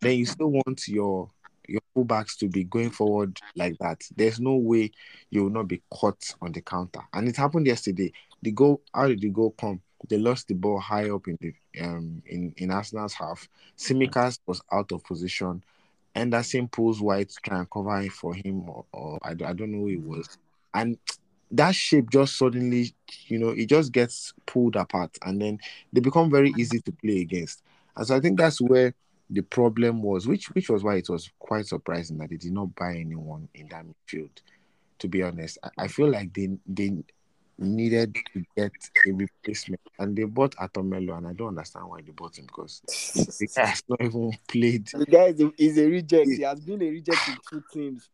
Then 0.00 0.18
you 0.18 0.26
still 0.26 0.50
want 0.50 0.88
your 0.88 1.28
your 1.68 1.80
fullbacks 1.96 2.36
to 2.38 2.48
be 2.48 2.64
going 2.64 2.90
forward 2.90 3.38
like 3.54 3.78
that. 3.78 4.02
There's 4.16 4.40
no 4.40 4.56
way 4.56 4.90
you 5.30 5.44
will 5.44 5.50
not 5.50 5.68
be 5.68 5.82
caught 5.90 6.34
on 6.42 6.52
the 6.52 6.60
counter. 6.60 7.00
And 7.12 7.28
it 7.28 7.36
happened 7.36 7.66
yesterday. 7.66 8.12
The 8.42 8.50
goal, 8.50 8.80
how 8.92 9.06
did 9.06 9.20
the 9.20 9.28
goal 9.28 9.52
come? 9.52 9.80
They 10.08 10.16
lost 10.16 10.48
the 10.48 10.54
ball 10.54 10.80
high 10.80 11.10
up 11.10 11.28
in 11.28 11.36
the 11.40 11.54
um 11.80 12.22
in, 12.26 12.54
in 12.56 12.70
Arsenal's 12.70 13.14
half. 13.14 13.48
Tsimikas 13.76 14.38
was 14.46 14.62
out 14.72 14.90
of 14.92 15.04
position. 15.04 15.62
Henderson 16.14 16.66
pulls 16.66 17.00
White 17.00 17.28
to 17.28 17.36
try 17.42 17.58
and 17.58 17.70
cover 17.70 18.02
for 18.10 18.34
him, 18.34 18.68
or, 18.68 18.84
or 18.92 19.18
I, 19.22 19.30
I 19.30 19.52
don't 19.52 19.70
know 19.70 19.78
who 19.80 19.88
it 19.88 20.02
was. 20.02 20.38
And 20.74 20.98
that 21.52 21.74
shape 21.74 22.10
just 22.10 22.36
suddenly, 22.36 22.92
you 23.26 23.38
know, 23.38 23.50
it 23.50 23.66
just 23.66 23.92
gets 23.92 24.32
pulled 24.46 24.76
apart, 24.76 25.16
and 25.24 25.40
then 25.40 25.58
they 25.92 26.00
become 26.00 26.30
very 26.30 26.52
easy 26.56 26.80
to 26.80 26.92
play 26.92 27.20
against. 27.20 27.62
And 27.96 28.06
so 28.06 28.16
I 28.16 28.20
think 28.20 28.38
that's 28.38 28.60
where 28.60 28.94
the 29.30 29.42
problem 29.42 30.02
was, 30.02 30.26
which 30.26 30.50
which 30.50 30.68
was 30.68 30.82
why 30.82 30.96
it 30.96 31.08
was 31.08 31.30
quite 31.38 31.66
surprising 31.66 32.18
that 32.18 32.30
they 32.30 32.36
did 32.36 32.52
not 32.52 32.74
buy 32.74 32.96
anyone 32.96 33.48
in 33.54 33.68
that 33.68 33.84
midfield. 33.86 34.30
To 34.98 35.08
be 35.08 35.22
honest, 35.22 35.58
I, 35.62 35.84
I 35.84 35.88
feel 35.88 36.08
like 36.10 36.34
they 36.34 36.48
they 36.66 36.92
needed 37.58 38.16
to 38.32 38.44
get 38.56 38.72
a 39.06 39.12
replacement, 39.12 39.80
and 39.98 40.16
they 40.16 40.24
bought 40.24 40.54
Arthur 40.58 40.82
Melo, 40.82 41.14
and 41.14 41.28
I 41.28 41.32
don't 41.32 41.48
understand 41.48 41.88
why 41.88 42.00
they 42.00 42.12
bought 42.12 42.38
him 42.38 42.46
because 42.46 42.82
the 43.38 43.46
guy 43.56 43.66
has 43.66 43.82
not 43.88 44.00
even 44.00 44.32
played, 44.48 44.86
The 44.86 45.06
guy 45.06 45.26
is 45.26 45.40
a, 45.40 45.52
is 45.58 45.78
a 45.78 45.86
reject. 45.86 46.26
He 46.28 46.42
has 46.42 46.60
been 46.60 46.82
a 46.82 46.90
reject 46.90 47.28
in 47.28 47.38
two 47.48 47.62
teams. 47.72 48.08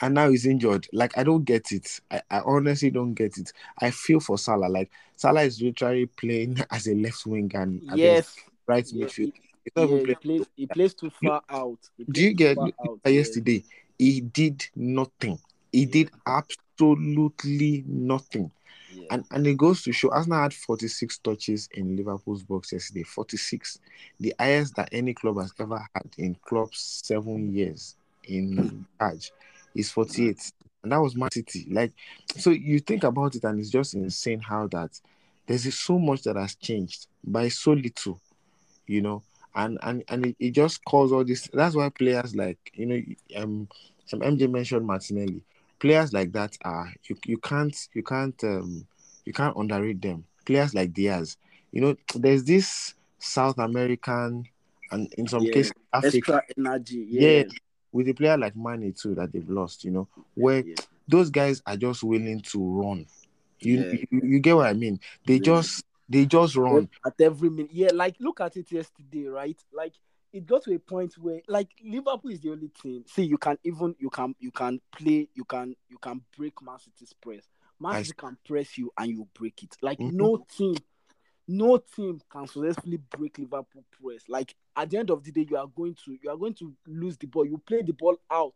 and 0.00 0.14
now 0.14 0.28
he's 0.28 0.46
injured. 0.46 0.86
Like 0.92 1.16
I 1.18 1.24
don't 1.24 1.44
get 1.44 1.72
it. 1.72 2.00
I, 2.10 2.22
I 2.30 2.40
honestly 2.40 2.90
don't 2.90 3.14
get 3.14 3.38
it. 3.38 3.52
I 3.80 3.90
feel 3.90 4.20
for 4.20 4.38
Salah. 4.38 4.68
Like 4.68 4.90
Salah 5.16 5.42
is 5.42 5.60
literally 5.60 6.06
playing 6.06 6.58
as 6.70 6.86
a 6.86 6.94
left 6.94 7.26
wing 7.26 7.50
and 7.54 7.82
Yes. 7.94 8.34
right 8.66 8.86
Yeah, 8.92 9.06
midfield. 9.06 9.32
He, 9.64 9.70
He's 9.74 9.88
not 9.88 9.90
yeah, 9.90 10.06
he 10.06 10.14
plays. 10.14 10.46
He 10.56 10.66
plays 10.66 10.94
too 10.94 11.10
far 11.10 11.42
out. 11.48 11.78
Do 12.10 12.22
you 12.22 12.34
get 12.34 12.58
out, 12.58 12.74
at 13.04 13.12
yeah. 13.12 13.18
yesterday? 13.18 13.64
He 13.98 14.20
did 14.20 14.64
nothing. 14.74 15.38
He 15.72 15.86
did 15.86 16.10
absolutely 16.26 17.84
nothing. 17.86 18.50
Yeah. 18.94 19.06
And 19.10 19.24
and 19.30 19.46
it 19.46 19.56
goes 19.56 19.82
to 19.82 19.92
show 19.92 20.10
Arsenal 20.10 20.42
had 20.42 20.54
46 20.54 21.18
touches 21.18 21.68
in 21.72 21.96
Liverpool's 21.96 22.42
box 22.42 22.72
yesterday. 22.72 23.02
46. 23.02 23.78
The 24.20 24.34
highest 24.38 24.76
that 24.76 24.88
any 24.92 25.14
club 25.14 25.40
has 25.40 25.52
ever 25.58 25.84
had 25.94 26.06
in 26.18 26.36
Klopp's 26.42 27.02
seven 27.04 27.52
years 27.52 27.96
in 28.24 28.86
charge 29.00 29.32
is 29.74 29.90
48. 29.90 30.52
And 30.82 30.92
that 30.92 31.00
was 31.00 31.16
Man 31.16 31.30
City. 31.32 31.66
Like 31.70 31.92
so 32.36 32.50
you 32.50 32.78
think 32.78 33.04
about 33.04 33.34
it 33.34 33.44
and 33.44 33.58
it's 33.58 33.70
just 33.70 33.94
insane 33.94 34.40
how 34.40 34.66
that 34.68 35.00
there's 35.46 35.74
so 35.74 35.98
much 35.98 36.22
that 36.22 36.36
has 36.36 36.54
changed 36.54 37.06
by 37.22 37.48
so 37.48 37.72
little, 37.72 38.20
you 38.86 39.02
know. 39.02 39.22
And 39.56 39.78
and 39.82 40.02
and 40.08 40.26
it, 40.26 40.36
it 40.38 40.50
just 40.52 40.84
caused 40.84 41.12
all 41.12 41.24
this. 41.24 41.48
That's 41.52 41.74
why 41.74 41.88
players 41.88 42.34
like 42.34 42.58
you 42.74 42.86
know 42.86 43.00
um 43.36 43.68
some 44.06 44.20
MJ 44.20 44.50
mentioned 44.50 44.86
Martinelli 44.86 45.42
players 45.84 46.12
like 46.14 46.32
that 46.32 46.56
are 46.64 46.90
you, 47.08 47.16
you 47.26 47.36
can't 47.36 47.76
you 47.92 48.02
can't 48.02 48.42
um 48.44 48.86
you 49.24 49.32
can't 49.32 49.56
underrate 49.56 50.00
them. 50.00 50.24
Players 50.46 50.74
like 50.74 50.92
Diaz, 50.92 51.36
you 51.72 51.80
know, 51.80 51.96
there's 52.14 52.44
this 52.44 52.94
South 53.18 53.58
American 53.58 54.44
and 54.90 55.12
in 55.18 55.26
some 55.28 55.42
Yeah. 55.44 55.52
cases 55.52 55.72
Africa, 55.92 56.16
Extra 56.16 56.42
energy. 56.56 57.06
yeah, 57.10 57.28
Yeah. 57.28 57.42
with 57.92 58.08
a 58.08 58.12
player 58.14 58.36
like 58.38 58.56
Mane 58.56 58.92
too 58.92 59.14
that 59.14 59.32
they've 59.32 59.48
lost, 59.48 59.84
you 59.84 59.90
know, 59.90 60.08
where 60.34 60.64
Yeah. 60.66 60.74
those 61.08 61.30
guys 61.30 61.62
are 61.66 61.76
just 61.76 62.02
willing 62.02 62.40
to 62.40 62.58
run. 62.82 63.06
You, 63.60 64.06
you 64.10 64.20
you 64.22 64.38
get 64.40 64.56
what 64.56 64.66
I 64.66 64.72
mean? 64.74 65.00
They 65.26 65.38
just 65.38 65.84
they 66.08 66.26
just 66.26 66.56
run. 66.56 66.88
at 67.06 67.14
every 67.20 67.50
minute. 67.50 67.72
Yeah, 67.72 67.90
like 67.92 68.16
look 68.20 68.40
at 68.40 68.56
it 68.56 68.70
yesterday, 68.70 69.26
right? 69.26 69.58
Like 69.72 69.94
it 70.32 70.46
got 70.46 70.64
to 70.64 70.74
a 70.74 70.78
point 70.78 71.14
where 71.18 71.40
like 71.48 71.68
Liverpool 71.84 72.30
is 72.30 72.40
the 72.40 72.50
only 72.50 72.68
team. 72.68 73.04
See, 73.06 73.22
you 73.22 73.38
can 73.38 73.56
even 73.64 73.94
you 73.98 74.10
can 74.10 74.34
you 74.38 74.50
can 74.50 74.80
play 74.96 75.28
you 75.34 75.44
can 75.44 75.74
you 75.88 75.98
can 75.98 76.20
break 76.36 76.60
Man 76.62 76.78
City's 76.78 77.12
press. 77.12 77.48
Man 77.80 78.04
City 78.04 78.16
can 78.16 78.36
press 78.46 78.76
you 78.76 78.90
and 78.98 79.10
you 79.10 79.28
break 79.34 79.62
it. 79.62 79.76
Like 79.80 79.98
mm-hmm. 79.98 80.16
no 80.16 80.44
team, 80.56 80.74
no 81.48 81.78
team 81.78 82.20
can 82.30 82.46
successfully 82.46 82.98
break 83.16 83.38
Liverpool 83.38 83.84
press. 84.02 84.22
Like 84.28 84.54
at 84.76 84.90
the 84.90 84.98
end 84.98 85.10
of 85.10 85.22
the 85.24 85.30
day, 85.30 85.46
you 85.48 85.56
are 85.56 85.68
going 85.68 85.96
to 86.04 86.18
you 86.22 86.30
are 86.30 86.36
going 86.36 86.54
to 86.54 86.74
lose 86.86 87.16
the 87.16 87.26
ball. 87.26 87.46
You 87.46 87.62
play 87.66 87.82
the 87.82 87.92
ball 87.92 88.16
out 88.30 88.54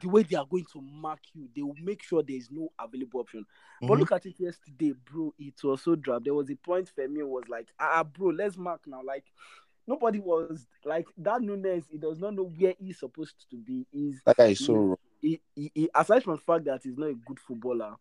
the 0.00 0.08
way 0.08 0.22
they 0.22 0.36
are 0.36 0.46
going 0.46 0.66
to 0.72 0.80
mark 0.80 1.20
you. 1.34 1.48
They 1.54 1.62
will 1.62 1.74
make 1.82 2.02
sure 2.02 2.22
there 2.22 2.36
is 2.36 2.48
no 2.50 2.70
available 2.80 3.20
option. 3.20 3.40
Mm-hmm. 3.40 3.86
But 3.86 3.98
look 3.98 4.12
at 4.12 4.26
it 4.26 4.34
yesterday, 4.38 4.92
bro. 5.10 5.34
It 5.38 5.54
was 5.62 5.82
so 5.82 5.94
drab. 5.94 6.24
There 6.24 6.34
was 6.34 6.50
a 6.50 6.56
point 6.56 6.90
Firmino 6.96 7.26
was 7.26 7.44
like, 7.48 7.68
ah, 7.78 8.02
bro, 8.04 8.28
let's 8.28 8.56
mark 8.56 8.82
now. 8.86 9.00
Like 9.04 9.24
nobody 9.86 10.18
was 10.18 10.66
like 10.84 11.06
that 11.18 11.42
Nunez. 11.42 11.84
He 11.90 11.98
does 11.98 12.18
not 12.18 12.34
know 12.34 12.50
where 12.58 12.74
he's 12.78 12.98
supposed 12.98 13.34
to 13.50 13.56
be. 13.56 13.86
He's 13.90 14.20
that 14.24 14.36
guy 14.36 14.46
is 14.48 14.64
so 14.64 14.98
he, 15.20 15.40
he, 15.54 15.70
he, 15.74 15.90
aside 15.94 16.24
from 16.24 16.34
the 16.34 16.42
fact 16.42 16.64
that 16.64 16.80
he's 16.82 16.98
not 16.98 17.10
a 17.10 17.14
good 17.14 17.38
footballer, 17.38 17.94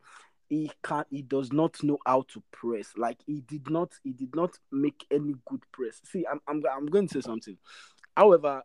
he 0.49 0.71
can't 0.83 1.07
he 1.09 1.21
does 1.21 1.51
not 1.53 1.81
know 1.83 1.97
how 2.05 2.25
to 2.29 2.43
press. 2.51 2.91
Like 2.97 3.19
he 3.25 3.41
did 3.41 3.69
not 3.69 3.93
he 4.03 4.11
did 4.11 4.35
not 4.35 4.57
make 4.71 5.05
any 5.11 5.35
good 5.45 5.63
press. 5.71 6.01
See, 6.05 6.25
I'm 6.29 6.41
I'm 6.47 6.63
I'm 6.71 6.85
going 6.87 7.07
to 7.07 7.13
say 7.13 7.21
something. 7.21 7.57
However, 8.17 8.63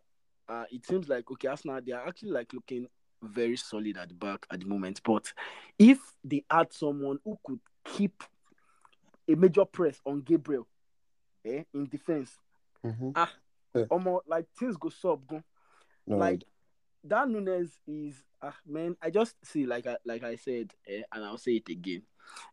uh, 0.48 0.64
it 0.70 0.86
seems 0.86 1.08
like 1.08 1.30
okay, 1.30 1.48
Arsenal 1.48 1.80
they 1.84 1.92
are 1.92 2.06
actually 2.06 2.30
like 2.30 2.52
looking 2.52 2.86
very 3.22 3.56
solid 3.56 3.96
at 3.96 4.08
the 4.08 4.14
back 4.14 4.46
at 4.50 4.60
the 4.60 4.66
moment. 4.66 5.00
But 5.04 5.32
if 5.78 5.98
they 6.24 6.44
had 6.50 6.72
someone 6.72 7.18
who 7.24 7.38
could 7.44 7.60
keep 7.84 8.22
a 9.28 9.34
major 9.34 9.64
press 9.64 10.00
on 10.04 10.22
Gabriel 10.22 10.66
eh, 11.44 11.62
in 11.74 11.86
defense, 11.86 12.30
mm-hmm. 12.84 13.10
ah, 13.14 13.32
yeah. 13.74 13.84
almost 13.90 14.28
like 14.28 14.46
things 14.58 14.76
go 14.76 14.88
sub 14.88 15.26
go. 15.26 15.42
No, 16.06 16.16
like 16.16 16.44
that 17.04 17.28
Nunez 17.28 17.70
is 17.86 18.22
ah 18.42 18.56
man, 18.66 18.96
I 19.02 19.10
just 19.10 19.34
see 19.44 19.66
like 19.66 19.86
I 19.86 19.96
like 20.04 20.22
I 20.22 20.36
said, 20.36 20.72
eh, 20.88 21.02
and 21.12 21.24
I'll 21.24 21.38
say 21.38 21.52
it 21.56 21.68
again. 21.68 22.02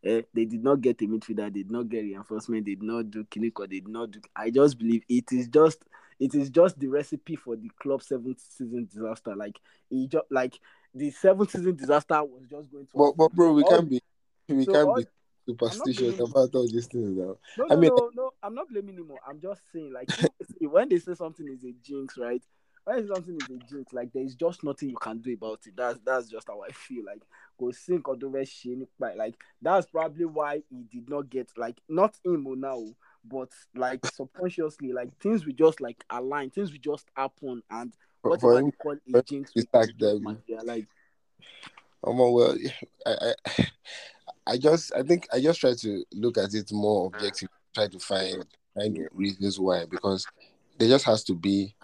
Eh, 0.03 0.21
they 0.33 0.45
did 0.45 0.63
not 0.63 0.81
get 0.81 1.01
a 1.01 1.05
midfielder, 1.05 1.51
they 1.51 1.63
did 1.63 1.71
not 1.71 1.89
get 1.89 2.03
reinforcement, 2.03 2.65
they 2.65 2.75
did 2.75 2.83
not 2.83 3.09
do 3.09 3.23
Kiniko, 3.23 3.61
they 3.61 3.79
did 3.79 3.87
not 3.87 4.11
do 4.11 4.21
I 4.35 4.49
just 4.49 4.77
believe 4.77 5.03
it 5.09 5.31
is 5.31 5.47
just 5.47 5.83
it 6.19 6.35
is 6.35 6.49
just 6.49 6.79
the 6.79 6.87
recipe 6.87 7.35
for 7.35 7.55
the 7.55 7.69
Klopp 7.79 8.01
seventh 8.01 8.41
season 8.49 8.87
disaster. 8.91 9.35
Like 9.35 9.59
he 9.89 10.07
just 10.07 10.25
like 10.29 10.59
the 10.93 11.11
seventh 11.11 11.51
season 11.51 11.75
disaster 11.75 12.23
was 12.23 12.43
just 12.49 12.71
going 12.71 12.85
to. 12.85 12.91
But, 12.93 13.17
but 13.17 13.33
bro, 13.33 13.53
we 13.53 13.63
all, 13.63 13.69
can't 13.69 13.89
be 13.89 14.01
we 14.47 14.65
so 14.65 14.73
can't 14.73 14.87
all, 14.87 14.95
be 14.95 15.05
superstitious 15.47 16.19
about 16.19 16.53
all 16.53 16.67
these 16.67 16.87
things 16.87 17.17
now. 17.17 17.37
No, 17.57 17.65
no, 17.65 17.75
I 17.75 17.75
mean, 17.75 17.91
no, 17.95 18.11
no, 18.15 18.31
I'm 18.41 18.55
not 18.55 18.69
blaming 18.69 18.95
anymore. 18.95 19.19
I'm 19.27 19.39
just 19.41 19.61
saying, 19.73 19.93
like, 19.93 20.09
when 20.61 20.89
they 20.89 20.99
say 20.99 21.15
something 21.15 21.47
is 21.47 21.63
a 21.63 21.73
jinx, 21.83 22.17
right? 22.17 22.41
When 22.85 23.07
something 23.07 23.35
is 23.35 23.49
a 23.49 23.57
jinx, 23.69 23.93
like 23.93 24.11
there 24.11 24.23
is 24.23 24.35
just 24.35 24.63
nothing 24.63 24.89
you 24.89 24.97
can 24.97 25.19
do 25.19 25.33
about 25.33 25.61
it. 25.65 25.75
That's 25.75 25.99
that's 26.05 26.27
just 26.27 26.47
how 26.47 26.61
I 26.61 26.71
feel. 26.71 27.05
Like 27.05 27.21
go 27.57 27.71
sink 27.71 28.07
or 28.09 28.17
do 28.17 28.33
like 29.15 29.35
that's 29.61 29.87
probably 29.87 30.25
why 30.25 30.63
he 30.69 30.83
did 30.91 31.09
not 31.09 31.29
get 31.29 31.49
like 31.57 31.79
not 31.87 32.15
him 32.25 32.45
now, 32.57 32.83
but 33.23 33.49
like 33.75 34.05
subconsciously, 34.05 34.91
like 34.91 35.17
things 35.19 35.45
will 35.45 35.53
just 35.53 35.81
like 35.81 36.03
align, 36.09 36.49
things 36.49 36.71
will 36.71 36.79
just 36.79 37.07
happen, 37.15 37.61
and 37.69 37.93
whatever 38.21 38.61
you 38.61 38.71
call 38.81 38.95
it, 39.05 39.25
jinx, 39.27 39.51
like 39.73 39.97
them. 39.97 40.39
like. 40.63 40.87
Um, 42.05 42.17
well, 42.17 42.57
I, 43.05 43.33
I, 43.47 43.67
I 44.47 44.57
just, 44.57 44.93
I 44.93 45.03
think, 45.03 45.25
I 45.31 45.39
just 45.39 45.61
try 45.61 45.73
to 45.73 46.03
look 46.13 46.37
at 46.37 46.53
it 46.53 46.71
more 46.73 47.07
objective, 47.07 47.47
try 47.73 47.87
to 47.87 47.99
find 47.99 48.45
find 48.75 49.07
reasons 49.13 49.59
why, 49.59 49.85
because 49.85 50.27
there 50.77 50.89
just 50.89 51.05
has 51.05 51.23
to 51.25 51.33
be 51.33 51.75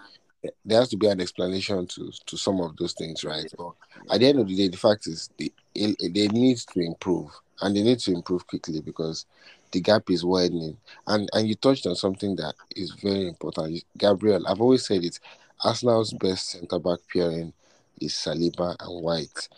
there 0.66 0.80
has 0.80 0.90
to 0.90 0.98
be 0.98 1.08
an 1.08 1.22
explanation 1.22 1.86
to 1.88 2.12
to 2.26 2.38
some 2.38 2.60
of 2.62 2.76
those 2.78 2.94
things, 2.94 3.24
right? 3.24 3.52
But 3.58 3.74
at 4.12 4.20
the 4.20 4.28
end 4.28 4.40
of 4.40 4.48
the 4.48 4.56
day, 4.56 4.68
the 4.68 4.78
fact 4.78 5.08
is 5.08 5.30
they 5.38 5.52
they 5.74 6.28
need 6.28 6.58
to 6.58 6.80
improve, 6.80 7.30
and 7.62 7.76
they 7.76 7.84
need 7.84 8.00
to 8.00 8.14
improve 8.14 8.46
quickly 8.48 8.82
because 8.82 9.26
the 9.72 9.82
gap 9.82 10.10
is 10.10 10.24
widening. 10.26 10.78
And 11.08 11.30
and 11.34 11.48
you 11.48 11.56
touched 11.56 11.86
on 11.88 11.96
something 11.96 12.36
that 12.38 12.56
is 12.76 12.92
very 12.92 13.28
important, 13.28 13.84
Gabriel. 13.98 14.48
I've 14.48 14.62
always 14.62 14.86
said 14.86 15.04
it. 15.04 15.20
Arsenal's 15.64 16.14
best 16.14 16.52
centre 16.52 16.80
back 16.80 17.00
pairing 17.12 17.54
is 18.00 18.14
Saliba 18.14 18.76
and 18.80 19.04
White. 19.04 19.50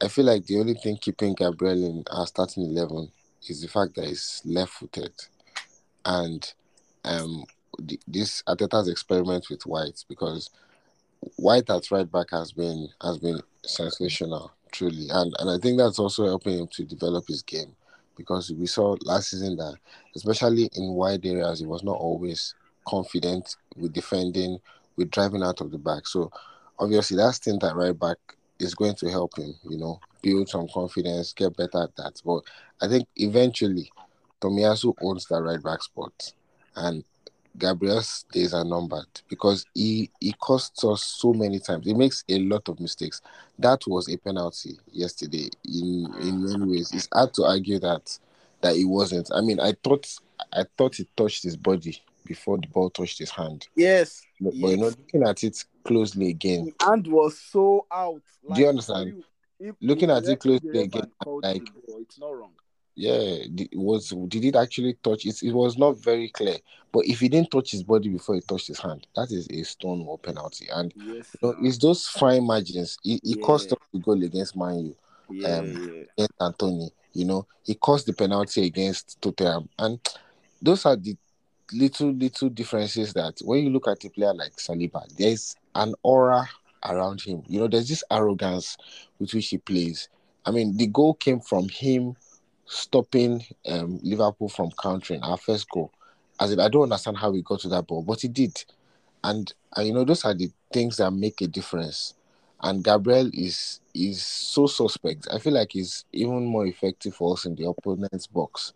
I 0.00 0.08
feel 0.08 0.26
like 0.26 0.46
the 0.46 0.60
only 0.60 0.74
thing 0.74 0.96
keeping 0.96 1.34
Gabriel 1.34 1.84
in 1.84 2.04
our 2.10 2.26
starting 2.26 2.64
eleven 2.64 3.10
is 3.48 3.62
the 3.62 3.68
fact 3.68 3.94
that 3.96 4.06
he's 4.06 4.42
left-footed, 4.44 5.12
and 6.04 6.52
um, 7.04 7.44
this 8.06 8.42
Arteta's 8.46 8.88
experiment 8.88 9.46
with 9.50 9.66
White 9.66 10.04
because 10.08 10.50
White 11.36 11.68
at 11.70 11.90
right 11.90 12.10
back 12.10 12.28
has 12.30 12.52
been 12.52 12.88
has 13.02 13.18
been 13.18 13.40
sensational, 13.64 14.52
truly, 14.70 15.08
and 15.10 15.34
and 15.38 15.50
I 15.50 15.58
think 15.58 15.78
that's 15.78 15.98
also 15.98 16.26
helping 16.26 16.58
him 16.58 16.68
to 16.72 16.84
develop 16.84 17.26
his 17.26 17.42
game 17.42 17.74
because 18.18 18.50
we 18.50 18.66
saw 18.66 18.96
last 19.04 19.30
season 19.30 19.56
that 19.56 19.76
especially 20.14 20.68
in 20.74 20.92
wide 20.92 21.24
areas 21.24 21.60
he 21.60 21.66
was 21.66 21.82
not 21.82 21.96
always 21.96 22.54
confident 22.86 23.56
with 23.76 23.92
defending, 23.92 24.58
with 24.96 25.10
driving 25.10 25.42
out 25.42 25.60
of 25.60 25.70
the 25.70 25.78
back. 25.78 26.06
So 26.06 26.30
obviously 26.78 27.16
that 27.16 27.34
stint 27.34 27.64
at 27.64 27.76
right 27.76 27.98
back 27.98 28.18
is 28.58 28.74
going 28.74 28.96
to 28.96 29.08
help 29.08 29.38
him, 29.38 29.54
you 29.68 29.78
know, 29.78 30.00
build 30.20 30.48
some 30.48 30.68
confidence, 30.68 31.32
get 31.32 31.56
better 31.56 31.84
at 31.84 31.96
that. 31.96 32.20
But 32.24 32.42
I 32.82 32.88
think 32.88 33.08
eventually 33.16 33.90
Tomiyasu 34.40 34.94
owns 35.00 35.26
that 35.26 35.42
right 35.42 35.62
back 35.62 35.82
spot. 35.82 36.32
And 36.76 37.04
Gabriel's 37.56 38.24
days 38.32 38.54
are 38.54 38.64
numbered 38.64 39.06
because 39.28 39.64
he 39.74 40.10
he 40.20 40.32
costs 40.32 40.84
us 40.84 41.04
so 41.04 41.32
many 41.32 41.58
times. 41.58 41.86
He 41.86 41.94
makes 41.94 42.24
a 42.28 42.38
lot 42.40 42.68
of 42.68 42.80
mistakes. 42.80 43.20
That 43.58 43.82
was 43.86 44.12
a 44.12 44.16
penalty 44.16 44.78
yesterday. 44.92 45.50
In 45.64 46.12
in 46.20 46.44
many 46.44 46.72
ways, 46.72 46.92
it's 46.92 47.08
hard 47.12 47.34
to 47.34 47.44
argue 47.44 47.78
that 47.80 48.18
that 48.60 48.76
it 48.76 48.84
wasn't. 48.84 49.30
I 49.34 49.40
mean, 49.40 49.60
I 49.60 49.74
thought 49.82 50.06
I 50.52 50.64
thought 50.76 50.96
he 50.96 51.08
touched 51.16 51.42
his 51.42 51.56
body 51.56 52.00
before 52.24 52.58
the 52.58 52.68
ball 52.68 52.90
touched 52.90 53.18
his 53.18 53.30
hand. 53.30 53.66
Yes, 53.74 54.22
but, 54.40 54.54
yes. 54.54 54.62
but 54.62 54.68
you 54.68 54.76
know, 54.76 54.86
looking 54.86 55.22
at 55.22 55.44
it 55.44 55.64
closely 55.84 56.28
again, 56.30 56.72
the 56.78 56.86
hand 56.86 57.06
was 57.06 57.38
so 57.38 57.86
out. 57.90 58.22
Like, 58.44 58.56
do 58.56 58.62
you 58.62 58.68
understand? 58.68 59.24
You, 59.58 59.76
looking 59.80 60.10
at 60.10 60.24
it 60.24 60.38
closely 60.38 60.82
again, 60.82 61.10
like 61.42 61.68
it's 62.00 62.18
not 62.18 62.36
wrong 62.36 62.52
yeah, 62.98 63.44
it 63.56 63.76
was 63.76 64.08
did 64.26 64.44
it 64.44 64.56
actually 64.56 64.94
touch 65.04 65.24
it? 65.24 65.40
It 65.44 65.52
was 65.52 65.78
not 65.78 66.02
very 66.02 66.28
clear. 66.30 66.56
But 66.90 67.06
if 67.06 67.20
he 67.20 67.28
didn't 67.28 67.52
touch 67.52 67.70
his 67.70 67.84
body 67.84 68.08
before 68.08 68.34
he 68.34 68.40
touched 68.40 68.66
his 68.66 68.80
hand, 68.80 69.06
that 69.14 69.30
is 69.30 69.46
a 69.50 69.62
stonewall 69.62 70.18
penalty. 70.18 70.66
And 70.72 70.92
yes, 70.96 71.36
you 71.40 71.48
know, 71.48 71.56
it's 71.62 71.78
those 71.78 72.08
fine 72.08 72.44
margins. 72.44 72.98
He, 73.04 73.20
he 73.22 73.36
yeah. 73.36 73.46
cost 73.46 73.72
us 73.72 73.78
the 73.92 74.00
goal 74.00 74.20
against 74.24 74.56
Man 74.56 74.94
U, 75.30 75.46
um, 75.46 75.66
yeah. 75.66 76.02
against 76.16 76.32
Antony. 76.40 76.90
You 77.12 77.24
know, 77.26 77.46
he 77.62 77.76
caused 77.76 78.06
the 78.06 78.14
penalty 78.14 78.66
against 78.66 79.22
Tottenham, 79.22 79.68
and 79.78 80.00
those 80.60 80.84
are 80.84 80.96
the 80.96 81.16
little 81.72 82.10
little 82.10 82.48
differences 82.48 83.12
that 83.12 83.38
when 83.44 83.62
you 83.62 83.70
look 83.70 83.86
at 83.86 84.04
a 84.04 84.10
player 84.10 84.34
like 84.34 84.56
Saliba, 84.56 85.06
there's 85.16 85.54
an 85.76 85.94
aura 86.02 86.48
around 86.84 87.20
him. 87.20 87.44
You 87.46 87.60
know, 87.60 87.68
there's 87.68 87.88
this 87.88 88.02
arrogance 88.10 88.76
with 89.20 89.32
which 89.34 89.50
he 89.50 89.58
plays. 89.58 90.08
I 90.44 90.50
mean, 90.50 90.76
the 90.76 90.88
goal 90.88 91.14
came 91.14 91.38
from 91.38 91.68
him 91.68 92.16
stopping 92.68 93.44
um, 93.66 93.98
Liverpool 94.02 94.48
from 94.48 94.70
countering 94.80 95.22
our 95.22 95.38
first 95.38 95.68
goal. 95.70 95.92
As 96.38 96.52
in, 96.52 96.60
I 96.60 96.68
don't 96.68 96.84
understand 96.84 97.16
how 97.16 97.30
we 97.30 97.42
got 97.42 97.60
to 97.60 97.68
that 97.68 97.86
ball, 97.86 98.02
but 98.02 98.20
he 98.20 98.28
did. 98.28 98.64
And, 99.24 99.52
and 99.74 99.86
you 99.86 99.92
know, 99.92 100.04
those 100.04 100.24
are 100.24 100.34
the 100.34 100.50
things 100.72 100.98
that 100.98 101.10
make 101.10 101.40
a 101.40 101.46
difference. 101.46 102.14
And 102.62 102.84
Gabriel 102.84 103.30
is 103.32 103.80
is 103.94 104.24
so 104.24 104.66
suspect. 104.66 105.28
I 105.32 105.38
feel 105.38 105.54
like 105.54 105.72
he's 105.72 106.04
even 106.12 106.44
more 106.44 106.66
effective 106.66 107.14
for 107.14 107.32
us 107.34 107.44
in 107.44 107.54
the 107.54 107.68
opponent's 107.68 108.26
box. 108.26 108.72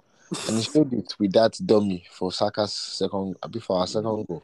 And 0.49 0.57
he 0.57 0.63
showed 0.63 0.93
it 0.93 1.15
with 1.19 1.33
that 1.33 1.59
dummy 1.65 2.05
for 2.11 2.33
Saka's 2.33 2.73
second 2.73 3.37
before 3.51 3.79
our 3.79 3.87
second 3.87 4.27
goal. 4.27 4.43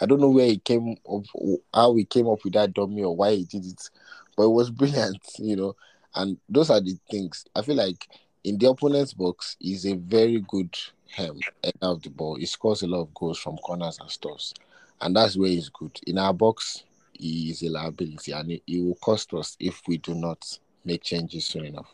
I 0.00 0.06
don't 0.06 0.20
know 0.20 0.30
where 0.30 0.46
he 0.46 0.58
came 0.58 0.96
up, 1.10 1.24
how 1.72 1.94
he 1.94 2.04
came 2.04 2.28
up 2.28 2.42
with 2.44 2.54
that 2.54 2.74
dummy 2.74 3.04
or 3.04 3.14
why 3.14 3.34
he 3.34 3.44
did 3.44 3.64
it, 3.66 3.90
but 4.36 4.44
it 4.44 4.52
was 4.52 4.70
brilliant, 4.70 5.22
you 5.38 5.56
know. 5.56 5.76
And 6.14 6.38
those 6.48 6.70
are 6.70 6.80
the 6.80 6.96
things 7.10 7.44
I 7.54 7.62
feel 7.62 7.76
like 7.76 8.06
in 8.44 8.58
the 8.58 8.68
opponent's 8.68 9.14
box, 9.14 9.56
he's 9.58 9.86
a 9.86 9.94
very 9.94 10.40
good 10.46 10.76
um, 11.18 11.40
header 11.62 11.76
of 11.82 12.02
the 12.02 12.10
ball. 12.10 12.36
He 12.36 12.46
scores 12.46 12.82
a 12.82 12.86
lot 12.86 13.00
of 13.00 13.14
goals 13.14 13.38
from 13.38 13.56
corners 13.56 13.98
and 14.00 14.10
stuffs, 14.10 14.54
and 15.00 15.16
that's 15.16 15.36
where 15.36 15.48
he's 15.48 15.70
good. 15.70 15.98
In 16.06 16.18
our 16.18 16.34
box, 16.34 16.84
he 17.12 17.50
is 17.50 17.62
a 17.62 17.70
liability, 17.70 18.32
and 18.32 18.50
it, 18.52 18.62
it 18.66 18.84
will 18.84 18.96
cost 18.96 19.32
us 19.34 19.56
if 19.58 19.80
we 19.88 19.96
do 19.98 20.14
not 20.14 20.58
make 20.84 21.02
changes 21.02 21.46
soon 21.46 21.64
enough. 21.64 21.92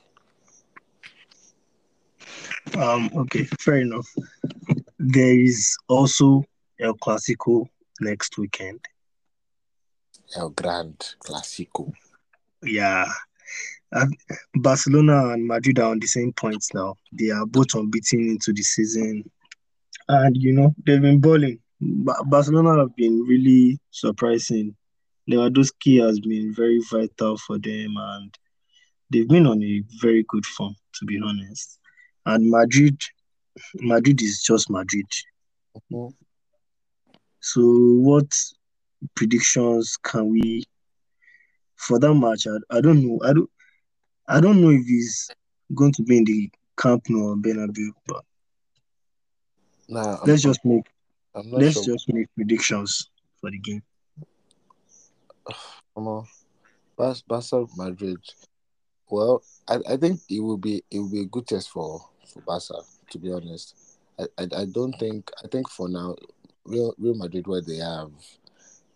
Um. 2.77 3.11
Okay. 3.17 3.45
Fair 3.45 3.77
enough. 3.77 4.09
There 4.99 5.41
is 5.41 5.77
also 5.89 6.45
El 6.79 6.95
Clasico 6.95 7.67
next 8.01 8.39
weekend. 8.39 8.81
El 10.37 10.51
Grand 10.51 10.99
Clasico. 11.21 11.93
Yeah, 12.63 13.11
Barcelona 14.55 15.31
and 15.31 15.47
Madrid 15.47 15.79
are 15.79 15.91
on 15.91 15.99
the 15.99 16.07
same 16.07 16.33
points 16.33 16.73
now. 16.75 16.95
They 17.13 17.31
are 17.31 17.47
both 17.47 17.75
unbeaten 17.75 18.21
into 18.29 18.53
the 18.53 18.63
season, 18.63 19.29
and 20.09 20.37
you 20.37 20.53
know 20.53 20.75
they've 20.87 21.01
been 21.01 21.21
balling. 21.21 21.59
Barcelona 21.81 22.79
have 22.81 22.95
been 22.97 23.23
really 23.23 23.79
surprising. 23.91 24.77
Lewandowski 25.29 26.05
has 26.05 26.21
been 26.21 26.55
very 26.55 26.81
vital 26.91 27.37
for 27.39 27.59
them, 27.59 27.95
and 27.97 28.37
they've 29.11 29.29
been 29.29 29.47
on 29.47 29.63
a 29.63 29.83
very 30.01 30.25
good 30.29 30.47
form, 30.47 30.75
to 30.95 31.05
be 31.05 31.21
honest. 31.25 31.79
And 32.27 32.51
Madrid, 32.51 33.01
Madrid 33.77 34.21
is 34.23 34.43
just 34.43 34.71
Madrid. 34.71 35.07
Mm-hmm. 35.77 36.09
So, 37.41 37.63
what 37.63 38.37
predictions 39.15 39.97
can 39.97 40.31
we 40.31 40.65
for 41.81 41.99
that 41.99 42.15
match? 42.15 42.47
I, 42.47 42.77
I 42.77 42.81
don't 42.81 43.05
know. 43.05 43.19
I 43.25 43.33
don't. 43.33 43.51
I 44.29 44.41
don't 44.41 44.61
know 44.63 44.71
if 44.71 44.87
he's 44.87 45.29
going 45.75 45.93
to 45.95 46.03
be 46.03 46.19
in 46.19 46.25
the 46.25 46.51
Camp 46.81 47.09
Nou 47.09 47.31
or 47.31 47.37
Bernabeu, 47.37 47.91
but 48.07 48.25
nah, 49.89 50.19
let's 50.25 50.45
I'm, 50.45 50.51
just 50.51 50.65
make 50.65 50.87
let's 51.35 51.75
sure. 51.75 51.95
just 51.95 52.13
make 52.13 52.29
predictions 52.37 53.11
for 53.41 53.51
the 53.51 53.59
game. 53.59 53.83
Come 55.95 56.07
on, 56.07 56.27
Barca 56.97 57.67
Madrid. 57.77 58.19
Well, 59.09 59.43
I, 59.67 59.79
I 59.89 59.97
think 59.97 60.21
it 60.29 60.41
will 60.41 60.59
be 60.59 60.85
it 60.91 60.99
will 61.01 61.11
be 61.11 61.23
a 61.23 61.27
good 61.27 61.47
test 61.49 61.71
for 61.71 62.01
for 62.27 62.41
Barca. 62.43 62.75
To 63.11 63.19
be 63.19 63.33
honest, 63.33 63.99
I, 64.19 64.27
I, 64.39 64.49
I 64.59 64.65
don't 64.67 64.93
think 64.93 65.31
I 65.43 65.49
think 65.49 65.69
for 65.69 65.89
now 65.89 66.15
Real 66.65 66.95
Real 66.99 67.15
Madrid 67.15 67.47
where 67.49 67.63
they 67.63 67.77
have 67.77 68.13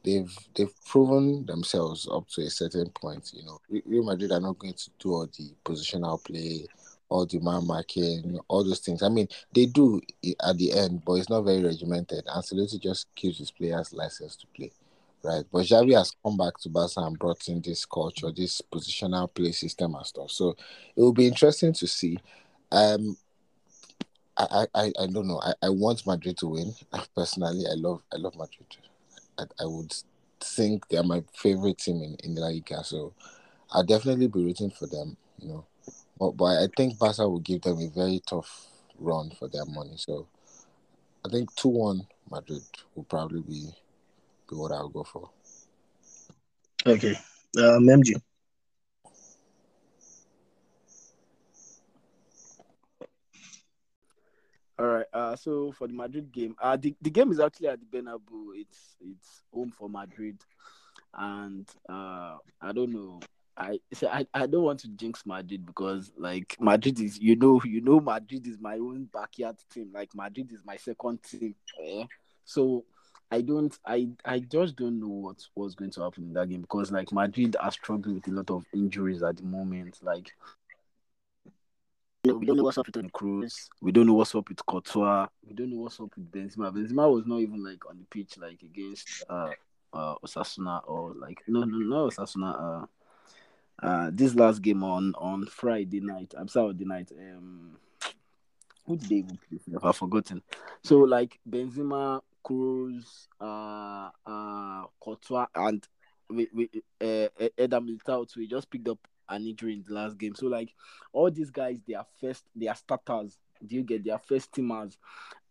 they've 0.04 0.38
they've 0.54 0.84
proven 0.84 1.46
themselves 1.46 2.08
up 2.10 2.28
to 2.28 2.42
a 2.42 2.50
certain 2.50 2.90
point. 2.90 3.32
You 3.34 3.44
know, 3.44 3.58
Real 3.84 4.04
Madrid 4.04 4.32
are 4.32 4.40
not 4.40 4.58
going 4.58 4.74
to 4.74 4.90
do 4.98 5.12
all 5.12 5.26
the 5.26 5.54
positional 5.64 6.22
play, 6.22 6.66
all 7.08 7.26
the 7.26 7.40
man 7.40 7.66
marking, 7.66 8.38
all 8.48 8.62
those 8.62 8.80
things. 8.80 9.02
I 9.02 9.08
mean, 9.08 9.28
they 9.54 9.66
do 9.66 10.00
at 10.46 10.58
the 10.58 10.72
end, 10.72 11.02
but 11.04 11.14
it's 11.14 11.30
not 11.30 11.42
very 11.42 11.62
regimented. 11.62 12.26
Ancelotti 12.26 12.80
just 12.80 13.12
gives 13.14 13.38
his 13.38 13.50
players 13.50 13.92
license 13.92 14.36
to 14.36 14.46
play, 14.48 14.70
right? 15.22 15.44
But 15.50 15.64
Xavi 15.66 15.96
has 15.96 16.14
come 16.22 16.36
back 16.36 16.58
to 16.58 16.68
Barca 16.68 17.00
and 17.00 17.18
brought 17.18 17.48
in 17.48 17.60
this 17.62 17.84
culture, 17.84 18.30
this 18.30 18.60
positional 18.72 19.32
play 19.32 19.52
system 19.52 19.94
and 19.94 20.06
stuff. 20.06 20.30
So 20.30 20.50
it 20.94 21.00
will 21.00 21.12
be 21.12 21.26
interesting 21.26 21.72
to 21.72 21.86
see. 21.86 22.18
Um, 22.70 23.16
I, 24.36 24.66
I, 24.74 24.92
I 24.98 25.06
don't 25.06 25.28
know. 25.28 25.40
I, 25.40 25.54
I 25.62 25.68
want 25.68 26.04
Madrid 26.06 26.36
to 26.38 26.48
win. 26.48 26.74
Personally, 27.16 27.66
I 27.70 27.74
love 27.74 28.02
I 28.12 28.16
love 28.16 28.34
Madrid. 28.34 28.66
I, 29.38 29.44
I 29.60 29.66
would 29.66 29.94
think 30.40 30.88
they're 30.88 31.02
my 31.02 31.22
favorite 31.34 31.78
team 31.78 32.02
in, 32.02 32.16
in 32.22 32.34
La 32.34 32.48
Liga. 32.48 32.84
So 32.84 33.14
I'll 33.70 33.84
definitely 33.84 34.28
be 34.28 34.44
rooting 34.44 34.70
for 34.70 34.86
them, 34.86 35.16
you 35.38 35.48
know. 35.48 35.66
But, 36.18 36.32
but 36.32 36.62
I 36.62 36.68
think 36.76 36.98
Barca 36.98 37.28
will 37.28 37.40
give 37.40 37.62
them 37.62 37.80
a 37.80 37.88
very 37.88 38.20
tough 38.26 38.68
run 38.98 39.30
for 39.30 39.48
their 39.48 39.64
money. 39.64 39.94
So 39.96 40.28
I 41.24 41.28
think 41.28 41.54
2 41.56 41.68
1 41.68 42.06
Madrid 42.30 42.62
will 42.94 43.04
probably 43.04 43.42
be, 43.42 43.70
be 44.48 44.56
what 44.56 44.72
I'll 44.72 44.88
go 44.88 45.04
for. 45.04 45.30
Okay. 46.86 47.14
Um, 47.58 47.86
MJ. 47.86 48.20
All 54.78 54.86
right. 54.86 55.06
Uh, 55.12 55.36
so 55.36 55.72
for 55.72 55.86
the 55.86 55.94
Madrid 55.94 56.32
game, 56.32 56.56
uh, 56.60 56.76
the, 56.76 56.94
the 57.00 57.10
game 57.10 57.30
is 57.30 57.40
actually 57.40 57.68
at 57.68 57.78
the 57.80 57.86
Bernabeu. 57.98 58.52
It's 58.56 58.96
it's 59.00 59.42
home 59.52 59.70
for 59.70 59.88
Madrid, 59.88 60.38
and 61.16 61.68
uh, 61.88 62.38
I 62.60 62.72
don't 62.72 62.92
know. 62.92 63.20
I 63.56 63.78
say 63.92 64.08
I, 64.08 64.26
I 64.34 64.46
don't 64.46 64.64
want 64.64 64.80
to 64.80 64.88
jinx 64.88 65.24
Madrid 65.24 65.64
because 65.64 66.10
like 66.18 66.56
Madrid 66.58 66.98
is 66.98 67.20
you 67.20 67.36
know 67.36 67.60
you 67.64 67.80
know 67.80 68.00
Madrid 68.00 68.48
is 68.48 68.58
my 68.60 68.74
own 68.74 69.08
backyard 69.12 69.56
team. 69.72 69.90
Like 69.94 70.10
Madrid 70.14 70.50
is 70.52 70.64
my 70.64 70.76
second 70.76 71.22
team. 71.22 71.54
Eh? 71.80 72.04
So 72.44 72.84
I 73.30 73.42
don't 73.42 73.76
I 73.86 74.08
I 74.24 74.40
just 74.40 74.74
don't 74.74 74.98
know 74.98 75.08
what 75.08 75.36
was 75.54 75.76
going 75.76 75.92
to 75.92 76.02
happen 76.02 76.24
in 76.24 76.32
that 76.32 76.48
game 76.48 76.62
because 76.62 76.90
like 76.90 77.12
Madrid 77.12 77.56
are 77.60 77.70
struggling 77.70 78.16
with 78.16 78.26
a 78.26 78.32
lot 78.32 78.50
of 78.50 78.64
injuries 78.74 79.22
at 79.22 79.36
the 79.36 79.44
moment. 79.44 80.00
Like 80.02 80.32
we 82.24 82.46
don't 82.46 82.56
know 82.56 82.62
what's 82.64 82.78
up 82.78 82.86
with 82.86 83.12
Kroos. 83.12 83.68
We 83.80 83.92
don't 83.92 84.06
know 84.06 84.14
what's 84.14 84.34
up 84.34 84.48
with 84.48 84.64
Courtois. 84.64 85.26
We 85.46 85.54
don't 85.54 85.70
know 85.70 85.80
what's 85.80 86.00
up 86.00 86.10
with 86.16 86.30
Benzema. 86.30 86.72
Benzema 86.72 87.12
was 87.12 87.26
not 87.26 87.40
even 87.40 87.62
like 87.62 87.84
on 87.88 87.98
the 87.98 88.04
pitch 88.04 88.38
like 88.38 88.62
against 88.62 89.24
uh 89.28 89.50
uh 89.92 90.14
Osasuna 90.24 90.82
or 90.88 91.14
like 91.14 91.42
no 91.46 91.60
no 91.64 91.78
no 91.78 92.08
Osasuna 92.08 92.86
uh 93.82 93.86
uh 93.86 94.10
this 94.12 94.34
last 94.34 94.62
game 94.62 94.82
on 94.82 95.14
on 95.16 95.46
Friday 95.46 96.00
night. 96.00 96.34
I'm 96.36 96.48
Saturday 96.48 96.84
night. 96.84 97.12
Um 97.12 97.76
who 98.86 98.96
did 98.96 99.08
they 99.08 99.16
even 99.16 99.38
play? 99.48 99.58
I've 99.82 99.96
forgotten. 99.96 100.42
So 100.82 100.98
like 101.00 101.38
Benzema, 101.48 102.22
Kroos, 102.44 103.28
uh 103.40 104.10
uh 104.26 104.86
Courtois 104.98 105.46
and 105.54 105.86
we, 106.30 106.48
we 106.54 106.70
uh 107.02 107.28
Eder 107.58 107.80
Militao 107.80 108.34
we 108.36 108.46
just 108.46 108.70
picked 108.70 108.88
up 108.88 108.98
an 109.28 109.46
injury 109.46 109.74
in 109.74 109.84
the 109.86 109.94
last 109.94 110.18
game. 110.18 110.34
So 110.34 110.46
like 110.46 110.72
all 111.12 111.30
these 111.30 111.50
guys, 111.50 111.78
they 111.86 111.94
are 111.94 112.06
first, 112.20 112.44
they 112.54 112.68
are 112.68 112.74
starters. 112.74 113.38
Do 113.64 113.76
you 113.76 113.82
get 113.82 114.04
their 114.04 114.18
first 114.18 114.52
teamers, 114.52 114.96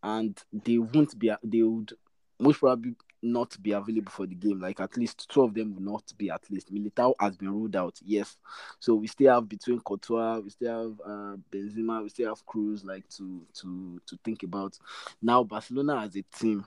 and 0.02 0.38
they 0.52 0.78
won't 0.78 1.18
be. 1.18 1.32
They 1.42 1.62
would 1.62 1.92
most 2.38 2.60
probably 2.60 2.94
not 3.22 3.60
be 3.62 3.72
available 3.72 4.12
for 4.12 4.26
the 4.26 4.34
game. 4.34 4.60
Like 4.60 4.80
at 4.80 4.96
least 4.96 5.28
two 5.28 5.42
of 5.42 5.54
them 5.54 5.74
will 5.74 5.92
not 5.92 6.12
be. 6.16 6.30
At 6.30 6.48
least 6.50 6.72
Militao 6.72 7.14
has 7.18 7.36
been 7.36 7.50
ruled 7.50 7.74
out. 7.74 7.98
Yes, 8.04 8.36
so 8.78 8.94
we 8.94 9.06
still 9.06 9.34
have 9.34 9.48
between 9.48 9.80
Courtois, 9.80 10.38
we 10.40 10.50
still 10.50 10.82
have 10.82 11.00
uh, 11.04 11.36
Benzema, 11.50 12.02
we 12.02 12.10
still 12.10 12.28
have 12.28 12.44
Kroos. 12.46 12.84
Like 12.84 13.08
to 13.16 13.42
to 13.54 14.00
to 14.06 14.18
think 14.24 14.42
about. 14.42 14.78
Now 15.22 15.42
Barcelona 15.42 16.00
as 16.00 16.14
a 16.16 16.22
team, 16.22 16.66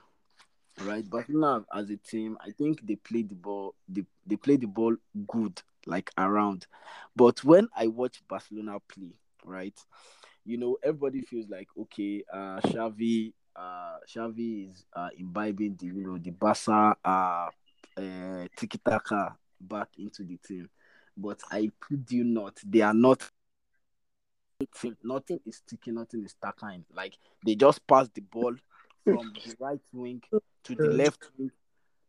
right? 0.82 1.08
Barcelona 1.08 1.64
as 1.72 1.90
a 1.90 1.96
team, 1.96 2.36
I 2.44 2.50
think 2.50 2.86
they 2.86 2.96
play 2.96 3.22
the 3.22 3.36
ball. 3.36 3.74
They 3.88 4.04
they 4.26 4.36
play 4.36 4.56
the 4.56 4.66
ball 4.66 4.96
good 5.28 5.62
like 5.88 6.10
around. 6.18 6.66
But 7.16 7.42
when 7.42 7.68
I 7.76 7.88
watch 7.88 8.22
Barcelona 8.28 8.78
play, 8.88 9.14
right, 9.44 9.78
you 10.44 10.58
know, 10.58 10.76
everybody 10.82 11.22
feels 11.22 11.48
like 11.48 11.68
okay, 11.80 12.22
uh 12.32 12.60
Xavi, 12.60 13.32
uh 13.56 13.96
Xavi 14.08 14.70
is 14.70 14.84
uh 14.94 15.08
imbibing 15.18 15.76
the 15.76 15.86
you 15.86 16.06
know 16.06 16.18
the 16.18 16.30
Barca 16.30 16.96
uh, 17.04 17.48
uh 17.96 18.46
tiki 18.56 18.78
taka 18.78 19.36
back 19.60 19.88
into 19.98 20.22
the 20.22 20.36
team. 20.36 20.68
But 21.16 21.40
I 21.50 21.70
put 21.80 22.10
you 22.12 22.22
not, 22.22 22.60
they 22.64 22.82
are 22.82 22.94
not 22.94 23.28
nothing 25.02 25.40
is 25.46 25.56
sticking, 25.56 25.94
nothing 25.94 26.24
is 26.24 26.34
tackling. 26.40 26.84
Like 26.94 27.14
they 27.44 27.54
just 27.54 27.84
pass 27.86 28.08
the 28.14 28.20
ball 28.20 28.54
from 29.04 29.32
the 29.44 29.54
right 29.58 29.80
wing 29.92 30.22
to 30.64 30.74
the 30.74 30.88
left 30.88 31.30
wing 31.36 31.50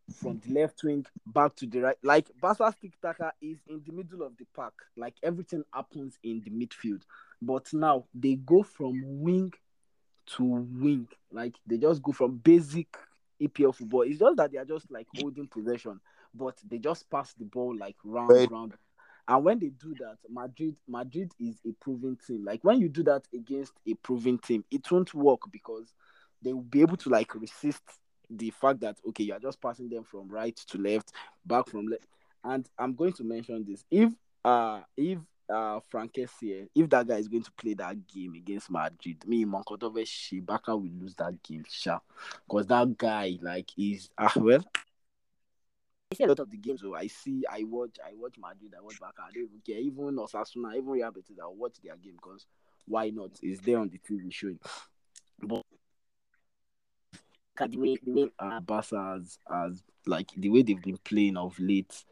from 0.10 0.41
the 0.45 0.54
left 0.54 0.84
wing 0.84 1.06
back 1.28 1.56
to 1.56 1.65
the 1.65 1.80
right. 1.82 1.98
Like 2.04 2.28
Barca's 2.41 2.76
tiki 2.82 2.95
taka 3.02 3.32
is 3.41 3.58
in 3.67 3.82
the 3.86 3.93
middle 3.93 4.24
of 4.24 4.38
the 4.38 4.45
park. 4.56 4.74
Like 4.98 5.15
everything 5.24 5.63
happens 5.74 6.17
in 6.24 6.41
the 6.41 6.50
midfield. 6.50 7.02
But 7.41 7.72
now 7.74 8.06
they 8.13 8.36
go 8.36 8.63
from 8.63 9.22
wing 9.22 9.54
to 10.36 10.43
wing. 10.43 11.08
Like 11.32 11.56
they 11.65 11.78
just 11.78 12.02
go 12.02 12.12
from 12.12 12.38
basic 12.38 12.88
EPL 13.41 13.76
football. 13.76 14.02
It's 14.02 14.19
just 14.19 14.38
that 14.38 14.52
they 14.52 14.58
are 14.58 14.65
just 14.65 14.91
like 14.91 15.08
holding 15.15 15.48
possession, 15.48 16.00
but 16.34 16.56
they 16.69 16.78
just 16.78 17.10
pass 17.10 17.34
the 17.34 17.45
ball 17.45 17.76
like 17.78 17.95
round 18.04 18.32
right. 18.32 18.52
round. 18.52 18.74
And 19.28 19.43
when 19.43 19.60
they 19.60 19.69
do 19.69 19.93
that, 20.00 20.17
Madrid 20.28 20.76
Madrid 20.88 21.32
is 21.39 21.60
a 21.67 21.72
proven 21.74 22.17
team. 22.26 22.43
Like 22.43 22.63
when 22.63 22.80
you 22.80 22.89
do 22.89 23.04
that 23.04 23.24
against 23.34 23.74
a 23.88 23.93
proven 23.95 24.39
team, 24.39 24.65
it 24.72 24.89
won't 24.91 25.13
work 25.13 25.41
because 25.52 25.93
they 26.41 26.54
will 26.54 26.62
be 26.62 26.82
able 26.82 26.98
to 26.98 27.10
like 27.10 27.36
resist 27.36 27.84
the 28.29 28.51
fact 28.51 28.81
that 28.81 28.97
okay, 29.09 29.23
you 29.23 29.33
are 29.33 29.39
just 29.39 29.61
passing 29.61 29.89
them 29.89 30.03
from 30.03 30.27
right 30.29 30.55
to 30.55 30.77
left, 30.77 31.13
back 31.45 31.67
from 31.67 31.87
left. 31.87 32.07
And 32.43 32.67
I'm 32.77 32.93
going 32.93 33.13
to 33.13 33.23
mention 33.23 33.65
this. 33.65 33.83
If 33.89 34.13
uh 34.43 34.81
if 34.95 35.19
uh 35.49 35.79
Frank 35.89 36.17
if 36.17 36.89
that 36.89 37.07
guy 37.07 37.15
is 37.15 37.27
going 37.27 37.43
to 37.43 37.51
play 37.53 37.73
that 37.75 38.07
game 38.07 38.35
against 38.35 38.69
Madrid, 38.69 39.27
me 39.27 39.45
Monkotove 39.45 40.05
Shibaka 40.05 40.69
will 40.69 40.89
lose 41.01 41.15
that 41.15 41.41
game, 41.43 41.65
sure. 41.69 42.01
Because 42.47 42.67
that 42.67 42.97
guy 42.97 43.37
like 43.41 43.71
is 43.77 44.09
ah 44.17 44.31
well. 44.35 44.63
I 46.11 46.15
see 46.15 46.23
a 46.23 46.27
lot 46.27 46.39
of 46.39 46.49
the 46.49 46.57
games, 46.57 46.81
so 46.81 46.95
I 46.95 47.05
see, 47.05 47.43
I 47.47 47.63
watch, 47.65 47.97
I 48.03 48.13
watch 48.15 48.33
Madrid, 48.39 48.73
I 48.75 48.81
watch 48.81 48.99
Barca. 48.99 49.21
I 49.27 49.31
don't 49.31 49.43
even 49.43 49.61
care. 49.63 49.77
Even 49.77 50.15
Osasuna, 50.15 50.75
even 50.75 50.87
Real 50.87 51.11
Betis, 51.11 51.37
I 51.39 51.45
watch 51.47 51.75
their 51.83 51.95
game 51.97 52.15
because 52.15 52.47
why 52.87 53.11
not? 53.11 53.31
It's 53.43 53.61
there 53.61 53.77
on 53.77 53.89
the 53.89 53.99
TV 53.99 54.33
showing. 54.33 54.59
But 55.39 55.63
the 57.67 57.78
way 57.78 58.00
the 58.04 58.12
way 58.12 58.32
uh, 58.39 58.60
Barca 58.60 59.15
has, 59.17 59.38
has 59.50 59.84
like 60.06 60.30
the 60.38 60.50
way 60.50 60.62
they've 60.62 60.82
been 60.82 60.98
playing 61.04 61.38
of 61.38 61.58
late, 61.60 62.06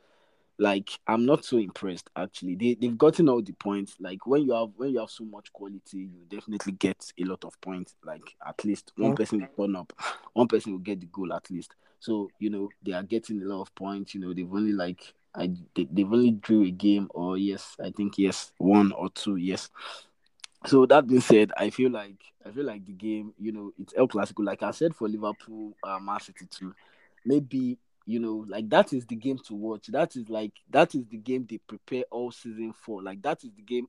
like 0.58 0.90
I'm 1.08 1.26
not 1.26 1.46
so 1.46 1.58
impressed 1.58 2.10
actually. 2.16 2.56
They 2.56 2.76
they've 2.76 2.98
gotten 2.98 3.30
all 3.30 3.42
the 3.42 3.54
points. 3.54 3.96
Like 4.00 4.26
when 4.26 4.44
you 4.44 4.54
have 4.54 4.70
when 4.76 4.90
you 4.92 5.00
have 5.00 5.10
so 5.10 5.24
much 5.26 5.52
quality, 5.54 5.98
you 5.98 6.26
definitely 6.30 6.74
get 6.74 7.12
a 7.20 7.24
lot 7.24 7.44
of 7.46 7.60
points. 7.62 7.96
Like 8.04 8.36
at 8.46 8.64
least 8.66 8.92
one 8.98 9.16
person 9.16 9.40
will 9.40 9.66
turn 9.66 9.76
up, 9.76 9.94
one 10.34 10.48
person 10.48 10.74
will 10.74 10.80
get 10.80 11.00
the 11.00 11.08
goal 11.08 11.34
at 11.34 11.50
least. 11.50 11.76
So 12.00 12.30
you 12.40 12.50
know 12.50 12.70
they 12.84 12.94
are 12.94 13.04
getting 13.04 13.42
a 13.42 13.46
lot 13.46 13.62
of 13.62 13.74
points. 13.76 14.14
You 14.16 14.22
know 14.22 14.34
they've 14.34 14.52
only 14.52 14.74
like 14.74 15.14
I 15.36 15.52
they, 15.76 15.88
they've 15.92 16.12
only 16.12 16.32
drew 16.32 16.64
a 16.64 16.72
game 16.72 17.08
or 17.14 17.38
yes 17.38 17.76
I 17.84 17.92
think 17.92 18.18
yes 18.18 18.52
one 18.58 18.92
or 18.94 19.10
two 19.12 19.36
yes 19.36 19.70
so 20.65 20.86
that 20.88 21.08
being 21.08 21.22
said, 21.22 21.52
I 21.58 21.70
feel 21.70 21.91
like 21.91 22.20
I 22.46 22.52
feel 22.52 22.65
like 22.65 22.86
the 22.86 22.93
game, 22.93 23.34
you 23.39 23.52
know, 23.52 23.72
it's 23.78 23.93
El 23.96 24.08
Clasico. 24.08 24.43
Like 24.46 24.63
I 24.63 24.72
said 24.72 24.96
for 24.96 25.08
Liverpool, 25.08 25.74
uh, 25.84 26.00
Man 26.00 26.20
City 26.20 26.46
too. 26.50 26.74
Maybe 27.26 27.78
you 28.06 28.20
know, 28.20 28.46
like 28.48 28.70
that 28.70 28.93
is 28.93 29.06
the 29.06 29.15
game 29.15 29.38
to 29.48 29.54
watch. 29.54 29.88
That 29.88 30.15
is 30.15 30.30
like 30.30 30.54
that 30.70 30.96
is 30.96 31.06
the 31.08 31.17
game 31.17 31.46
they 31.50 31.58
prepare 31.58 32.04
all 32.10 32.32
season 32.32 32.74
for. 32.74 33.04
Like 33.04 33.22
that 33.22 33.43
is 33.43 33.52
the 33.56 33.62
game 33.62 33.88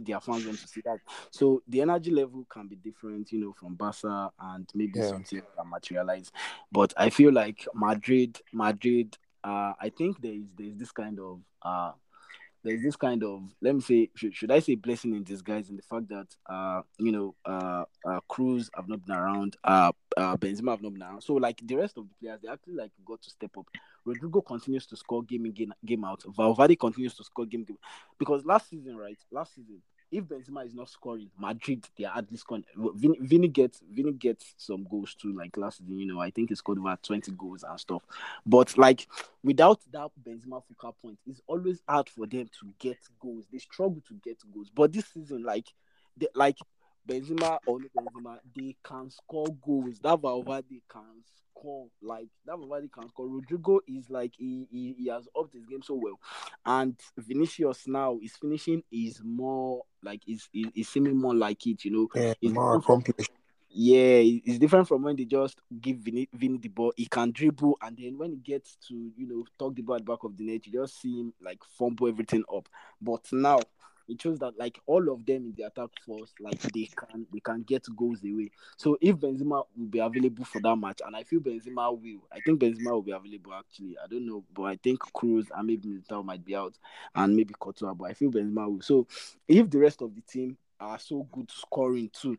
their 0.00 0.20
fans 0.20 0.46
want 0.46 0.58
to 0.60 0.68
see 0.68 0.80
that. 0.84 1.00
So 1.30 1.62
the 1.68 1.80
energy 1.82 2.10
level 2.12 2.46
can 2.48 2.68
be 2.68 2.76
different, 2.76 3.32
you 3.32 3.40
know, 3.40 3.52
from 3.52 3.74
Barca 3.74 4.30
and 4.40 4.68
maybe 4.74 5.00
Yeah. 5.00 5.08
something 5.08 5.42
can 5.56 5.68
materialize. 5.70 6.30
But 6.70 6.94
I 6.96 7.10
feel 7.10 7.32
like 7.32 7.66
Madrid, 7.74 8.40
Madrid, 8.52 9.18
uh, 9.44 9.72
I 9.80 9.90
think 9.96 10.20
there 10.20 10.32
is 10.32 10.52
there 10.56 10.68
is 10.68 10.76
this 10.76 10.92
kind 10.92 11.18
of 11.18 11.40
uh 11.62 11.92
there's 12.64 12.82
this 12.82 12.96
kind 12.96 13.22
of 13.22 13.42
let 13.60 13.74
me 13.74 13.80
say 13.80 14.10
should, 14.14 14.34
should 14.34 14.50
I 14.50 14.60
say 14.60 14.74
blessing 14.74 15.14
in 15.14 15.22
disguise 15.22 15.70
in 15.70 15.76
the 15.76 15.82
fact 15.82 16.08
that 16.08 16.26
uh 16.46 16.82
you 16.98 17.12
know 17.12 17.34
uh, 17.44 17.84
uh 18.06 18.20
Kroos 18.30 18.68
have 18.74 18.88
not 18.88 19.04
been 19.04 19.16
around 19.16 19.56
uh 19.64 19.92
uh 20.16 20.36
Benzema 20.36 20.72
have 20.72 20.82
not 20.82 20.92
been 20.92 21.02
around. 21.02 21.22
So 21.22 21.34
like 21.34 21.60
the 21.62 21.76
rest 21.76 21.96
of 21.98 22.06
the 22.08 22.14
players 22.20 22.40
they 22.42 22.48
actually 22.48 22.74
like 22.74 22.90
got 23.04 23.22
to 23.22 23.30
step 23.30 23.56
up. 23.56 23.66
Rodrygo 24.06 24.44
continues 24.44 24.86
to 24.86 24.96
score 24.96 25.22
game 25.22 25.46
in 25.46 25.52
game, 25.52 25.74
game 25.84 26.04
out. 26.04 26.22
Valverde 26.26 26.76
continues 26.76 27.14
to 27.14 27.24
score 27.24 27.46
game 27.46 27.64
game. 27.64 27.78
Because 28.18 28.44
last 28.44 28.68
season 28.68 28.96
right 28.96 29.18
last 29.30 29.54
season 29.54 29.82
if 30.10 30.24
Benzema 30.24 30.64
is 30.66 30.74
not 30.74 30.88
scoring 30.88 31.30
Madrid 31.38 31.86
they 31.96 32.04
are 32.04 32.18
at 32.18 32.30
least 32.30 32.42
scoring 32.42 32.64
Vini, 32.94 33.18
Vini 33.20 33.48
gets 33.48 33.82
Vini 33.92 34.12
gets 34.12 34.54
some 34.56 34.84
goals 34.90 35.14
too 35.14 35.32
like 35.32 35.56
last 35.56 35.78
season 35.78 35.98
you 35.98 36.06
know 36.06 36.20
I 36.20 36.30
think 36.30 36.48
he 36.48 36.54
scored 36.54 36.78
over 36.78 36.96
20 37.02 37.32
goals 37.32 37.64
and 37.68 37.78
stuff 37.78 38.02
but 38.46 38.76
like 38.78 39.06
without 39.42 39.80
that 39.92 40.10
Benzema 40.22 40.62
focal 40.68 40.96
point, 41.00 41.18
it's 41.26 41.40
always 41.46 41.82
hard 41.88 42.08
for 42.08 42.26
them 42.26 42.48
to 42.60 42.72
get 42.78 42.98
goals. 43.20 43.44
They 43.50 43.58
struggle 43.58 44.02
to 44.08 44.14
get 44.22 44.38
goals. 44.52 44.70
But 44.74 44.92
this 44.92 45.06
season, 45.06 45.42
like, 45.42 45.66
they, 46.16 46.28
like 46.34 46.58
Benzema 47.08 47.58
or 47.66 47.78
Benzema, 47.78 48.38
they 48.54 48.76
can 48.84 49.10
score 49.10 49.46
goals. 49.64 49.98
That 50.02 50.20
Valverde 50.20 50.82
can 50.90 51.22
score. 51.58 51.86
Like 52.02 52.28
that 52.46 52.56
Valverde 52.56 52.88
can 52.88 53.08
score. 53.08 53.26
Rodrygo 53.26 53.80
is 53.86 54.08
like 54.10 54.32
he, 54.36 54.66
he, 54.70 54.94
he 54.98 55.08
has 55.08 55.28
upped 55.38 55.54
his 55.54 55.64
game 55.66 55.82
so 55.82 55.94
well, 55.94 56.18
and 56.66 56.98
Vinicius 57.16 57.86
now 57.86 58.18
is 58.22 58.32
finishing 58.36 58.82
is 58.92 59.20
more 59.24 59.82
like 60.02 60.22
is 60.26 60.48
is, 60.52 60.88
seeming 60.88 61.16
more 61.16 61.34
like 61.34 61.66
it. 61.66 61.84
You 61.84 61.90
know, 61.92 62.08
Yeah, 62.14 62.34
It's 62.40 62.52
more 62.52 62.78
different 62.78 62.84
from- 62.84 63.00
accomplished. 63.00 63.30
yeah, 63.70 64.20
it's 64.46 64.58
different 64.58 64.88
from 64.88 65.02
when 65.02 65.16
they 65.16 65.24
just 65.24 65.60
give 65.80 65.98
Vini, 65.98 66.28
Vini 66.32 66.58
the 66.58 66.68
ball. 66.68 66.92
He 66.96 67.06
can 67.06 67.32
dribble, 67.32 67.76
and 67.82 67.96
then 67.96 68.16
when 68.18 68.30
he 68.30 68.36
gets 68.38 68.76
to 68.88 68.94
you 69.16 69.26
know 69.28 69.44
talk 69.58 69.74
the 69.74 69.82
ball 69.82 69.96
at 69.96 70.04
the 70.06 70.12
back 70.12 70.24
of 70.24 70.36
the 70.36 70.44
net, 70.44 70.66
you 70.66 70.72
just 70.72 71.00
see 71.00 71.20
him 71.20 71.32
like 71.42 71.58
fumble 71.78 72.08
everything 72.08 72.44
up. 72.54 72.68
But 73.00 73.26
now 73.32 73.60
it 74.08 74.20
shows 74.20 74.38
that 74.38 74.58
like 74.58 74.80
all 74.86 75.10
of 75.10 75.24
them 75.26 75.44
in 75.46 75.54
the 75.56 75.64
attack 75.64 75.90
force, 76.04 76.32
like 76.40 76.60
they 76.60 76.88
can 76.96 77.26
they 77.32 77.40
can 77.40 77.62
get 77.62 77.86
goals 77.96 78.22
away. 78.24 78.50
So 78.76 78.96
if 79.00 79.16
Benzema 79.16 79.64
will 79.76 79.86
be 79.88 79.98
available 79.98 80.44
for 80.44 80.60
that 80.60 80.76
match, 80.76 81.00
and 81.06 81.14
I 81.14 81.22
feel 81.24 81.40
Benzema 81.40 81.90
will, 81.90 82.26
I 82.32 82.40
think 82.40 82.60
Benzema 82.60 82.92
will 82.92 83.02
be 83.02 83.12
available. 83.12 83.54
Actually, 83.54 83.96
I 84.02 84.06
don't 84.08 84.26
know, 84.26 84.44
but 84.54 84.64
I 84.64 84.76
think 84.76 85.00
Kroos 85.14 85.46
and 85.56 85.66
maybe 85.66 85.88
Militao 85.88 86.24
might 86.24 86.44
be 86.44 86.56
out, 86.56 86.74
and 87.14 87.36
maybe 87.36 87.54
Courtois, 87.58 87.94
but 87.94 88.10
I 88.10 88.14
feel 88.14 88.30
Benzema 88.30 88.70
will. 88.70 88.82
So 88.82 89.06
if 89.46 89.70
the 89.70 89.78
rest 89.78 90.02
of 90.02 90.14
the 90.14 90.22
team 90.22 90.56
are 90.80 90.98
so 90.98 91.26
good 91.32 91.50
scoring 91.50 92.10
too 92.12 92.38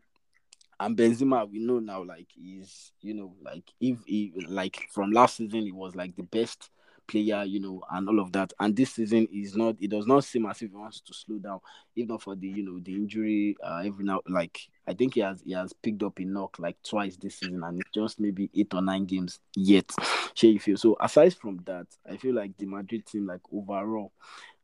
and 0.80 0.96
Benzema, 0.96 1.48
we 1.48 1.58
know 1.58 1.78
now, 1.78 2.02
like 2.02 2.28
he's, 2.34 2.92
you 3.02 3.12
know, 3.12 3.34
like 3.44 3.64
if 3.80 3.98
he, 4.06 4.32
like 4.48 4.88
from 4.90 5.12
last 5.12 5.36
season, 5.36 5.60
he 5.60 5.72
was 5.72 5.94
like 5.94 6.16
the 6.16 6.22
best 6.22 6.70
player, 7.10 7.44
you 7.44 7.60
know, 7.60 7.82
and 7.90 8.08
all 8.08 8.20
of 8.20 8.32
that. 8.32 8.52
And 8.60 8.76
this 8.76 8.94
season 8.94 9.26
is 9.32 9.56
not, 9.56 9.76
it 9.80 9.90
does 9.90 10.06
not 10.06 10.24
seem 10.24 10.46
as 10.46 10.62
if 10.62 10.70
he 10.70 10.76
wants 10.76 11.00
to 11.00 11.12
slow 11.12 11.38
down, 11.38 11.60
not 11.96 12.22
for 12.22 12.34
the, 12.36 12.48
you 12.48 12.62
know, 12.64 12.78
the 12.80 12.94
injury. 12.94 13.56
Uh, 13.62 13.82
every 13.84 14.04
now, 14.04 14.20
like 14.28 14.58
I 14.86 14.94
think 14.94 15.14
he 15.14 15.20
has, 15.20 15.42
he 15.44 15.52
has 15.52 15.72
picked 15.72 16.02
up 16.02 16.18
a 16.18 16.24
knock 16.24 16.58
like 16.58 16.76
twice 16.82 17.16
this 17.16 17.40
season, 17.40 17.62
and 17.64 17.82
just 17.92 18.20
maybe 18.20 18.50
eight 18.54 18.72
or 18.72 18.82
nine 18.82 19.04
games 19.04 19.40
yet. 19.56 19.90
Share 20.34 20.50
you 20.50 20.60
feel 20.60 20.76
so. 20.76 20.96
Aside 21.00 21.34
from 21.34 21.60
that, 21.66 21.86
I 22.08 22.16
feel 22.16 22.34
like 22.34 22.56
the 22.56 22.66
Madrid 22.66 23.04
team, 23.06 23.26
like 23.26 23.40
overall, 23.52 24.12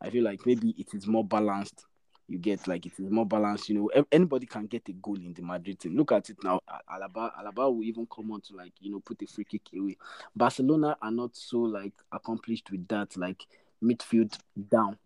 I 0.00 0.11
feel 0.11 0.24
like 0.24 0.46
maybe 0.46 0.74
it 0.78 0.94
is 0.94 1.06
more 1.06 1.24
balanced 1.24 1.85
you 2.28 2.38
get 2.38 2.66
like 2.66 2.86
it 2.86 2.92
is 2.98 3.10
more 3.10 3.26
balanced. 3.26 3.68
You 3.68 3.76
know, 3.76 4.04
anybody 4.10 4.46
can 4.46 4.66
get 4.66 4.88
a 4.88 4.92
goal 4.92 5.16
in 5.16 5.32
the 5.32 5.42
Madrid 5.42 5.78
team. 5.78 5.96
Look 5.96 6.12
at 6.12 6.28
it 6.30 6.36
now. 6.42 6.60
Alaba, 6.92 7.30
Alaba 7.40 7.74
will 7.74 7.84
even 7.84 8.06
come 8.06 8.32
on 8.32 8.40
to 8.42 8.56
like 8.56 8.72
you 8.80 8.90
know 8.90 9.00
put 9.00 9.22
a 9.22 9.26
free 9.26 9.44
kick 9.44 9.62
away. 9.76 9.96
Barcelona 10.34 10.96
are 11.00 11.10
not 11.10 11.36
so 11.36 11.58
like 11.58 11.92
accomplished 12.10 12.70
with 12.70 12.86
that, 12.88 13.16
like 13.16 13.46
midfield 13.82 14.36
down. 14.70 14.98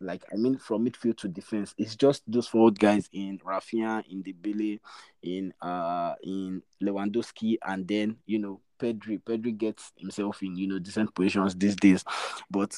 Like 0.00 0.24
I 0.32 0.36
mean, 0.36 0.58
from 0.58 0.86
midfield 0.86 1.18
to 1.18 1.28
defense, 1.28 1.74
it's 1.78 1.94
just 1.94 2.22
those 2.26 2.48
forward 2.48 2.78
guys 2.78 3.08
in 3.12 3.38
Rafinha, 3.38 4.04
in 4.10 4.22
the 4.22 4.32
Dembele, 4.32 4.80
in 5.22 5.54
uh 5.62 6.14
in 6.22 6.62
Lewandowski, 6.82 7.58
and 7.64 7.86
then 7.86 8.16
you 8.26 8.40
know 8.40 8.60
Pedri. 8.80 9.22
Pedri 9.22 9.56
gets 9.56 9.92
himself 9.96 10.42
in 10.42 10.56
you 10.56 10.66
know 10.66 10.80
decent 10.80 11.14
positions 11.14 11.54
these 11.54 11.76
days, 11.76 12.04
but 12.50 12.76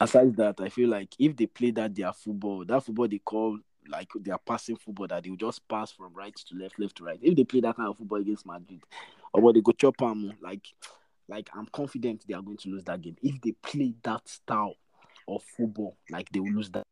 aside 0.00 0.36
that, 0.36 0.60
I 0.60 0.68
feel 0.68 0.88
like 0.88 1.14
if 1.18 1.36
they 1.36 1.46
play 1.46 1.70
that 1.72 1.94
their 1.94 2.12
football, 2.12 2.64
that 2.64 2.84
football 2.84 3.08
they 3.08 3.18
call 3.18 3.58
like 3.88 4.08
their 4.14 4.38
passing 4.38 4.76
football 4.76 5.08
that 5.08 5.24
they 5.24 5.30
will 5.30 5.36
just 5.36 5.66
pass 5.68 5.90
from 5.92 6.14
right 6.14 6.34
to 6.34 6.56
left, 6.56 6.78
left 6.78 6.96
to 6.96 7.04
right. 7.04 7.18
If 7.20 7.36
they 7.36 7.44
play 7.44 7.60
that 7.60 7.76
kind 7.76 7.88
of 7.88 7.98
football 7.98 8.20
against 8.20 8.46
Madrid, 8.46 8.80
or 9.32 9.40
what 9.40 9.54
they 9.54 9.60
go 9.60 9.72
chop 9.72 9.96
them, 9.96 10.32
like 10.40 10.66
like 11.28 11.48
I'm 11.54 11.66
confident 11.66 12.24
they 12.26 12.34
are 12.34 12.42
going 12.42 12.58
to 12.58 12.68
lose 12.68 12.84
that 12.84 13.00
game. 13.00 13.16
If 13.22 13.40
they 13.40 13.52
play 13.62 13.94
that 14.02 14.28
style 14.28 14.74
of 15.28 15.42
football, 15.56 15.96
like 16.10 16.28
they 16.30 16.40
will 16.40 16.52
lose 16.52 16.70
that. 16.70 16.84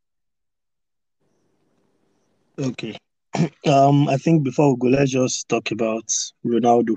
Okay. 2.59 2.97
Um, 3.66 4.09
I 4.09 4.16
think 4.16 4.43
before 4.43 4.75
we 4.75 4.79
go, 4.81 4.99
let's 4.99 5.12
just 5.12 5.49
talk 5.49 5.71
about 5.71 6.05
Ronaldo. 6.45 6.97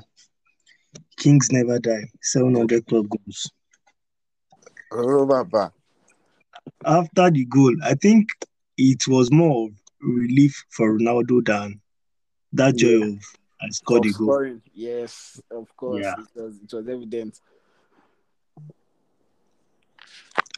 Kings 1.17 1.51
never 1.51 1.77
die. 1.77 2.09
700 2.21 2.85
club 2.87 3.07
goals. 3.07 3.51
Oh, 4.95 5.71
After 6.85 7.31
the 7.31 7.45
goal, 7.45 7.75
I 7.83 7.95
think 7.95 8.27
it 8.77 9.07
was 9.07 9.31
more 9.31 9.67
of 9.67 9.71
relief 10.01 10.63
for 10.69 10.97
Ronaldo 10.97 11.43
than 11.45 11.81
that 12.53 12.75
joy 12.75 12.89
Yeah. 12.99 13.05
of 13.07 13.17
I 13.61 13.69
scored 13.69 14.05
Of 14.05 14.13
goal. 14.13 14.27
scoring, 14.27 14.61
yes, 14.73 15.41
of 15.51 15.75
course, 15.75 16.05
Yeah. 16.05 16.15
it 16.17 16.27
was 16.35 16.57
it 16.61 16.73
was 16.73 16.87
evident. 16.87 17.39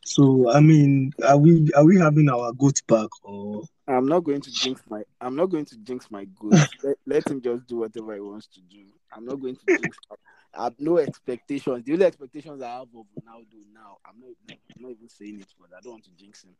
So 0.03 0.49
I 0.51 0.59
mean, 0.59 1.11
are 1.25 1.37
we 1.37 1.69
are 1.75 1.85
we 1.85 1.97
having 1.99 2.29
our 2.29 2.51
goat 2.53 2.81
back 2.87 3.09
or 3.23 3.63
I'm 3.87 4.07
not 4.07 4.23
going 4.23 4.41
to 4.41 4.51
jinx 4.51 4.81
my 4.89 5.03
I'm 5.21 5.35
not 5.35 5.47
going 5.47 5.65
to 5.65 5.77
jinx 5.77 6.09
my 6.09 6.25
goods. 6.25 6.75
let, 6.83 6.97
let 7.05 7.27
him 7.29 7.41
just 7.41 7.67
do 7.67 7.77
whatever 7.77 8.13
he 8.15 8.19
wants 8.21 8.47
to 8.47 8.61
do. 8.61 8.85
I'm 9.13 9.25
not 9.25 9.39
going 9.39 9.55
to 9.55 9.65
jinx 9.77 9.97
I 10.57 10.65
have 10.65 10.75
no 10.79 10.97
expectations. 10.97 11.83
The 11.83 11.93
only 11.93 12.05
expectations 12.05 12.61
I 12.61 12.69
have 12.69 12.81
of 12.95 13.05
Ronaldo 13.17 13.57
now, 13.73 13.97
I'm 14.05 14.19
not 14.19 14.29
I'm 14.49 14.81
not 14.81 14.91
even 14.91 15.09
saying 15.09 15.39
it, 15.41 15.47
but 15.59 15.69
I 15.75 15.81
don't 15.81 15.93
want 15.93 16.03
to 16.05 16.11
jinx 16.11 16.43
him. 16.43 16.51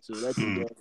So 0.00 0.14
let 0.14 0.36
him 0.36 0.54
Hmm. 0.54 0.62
just 0.62 0.74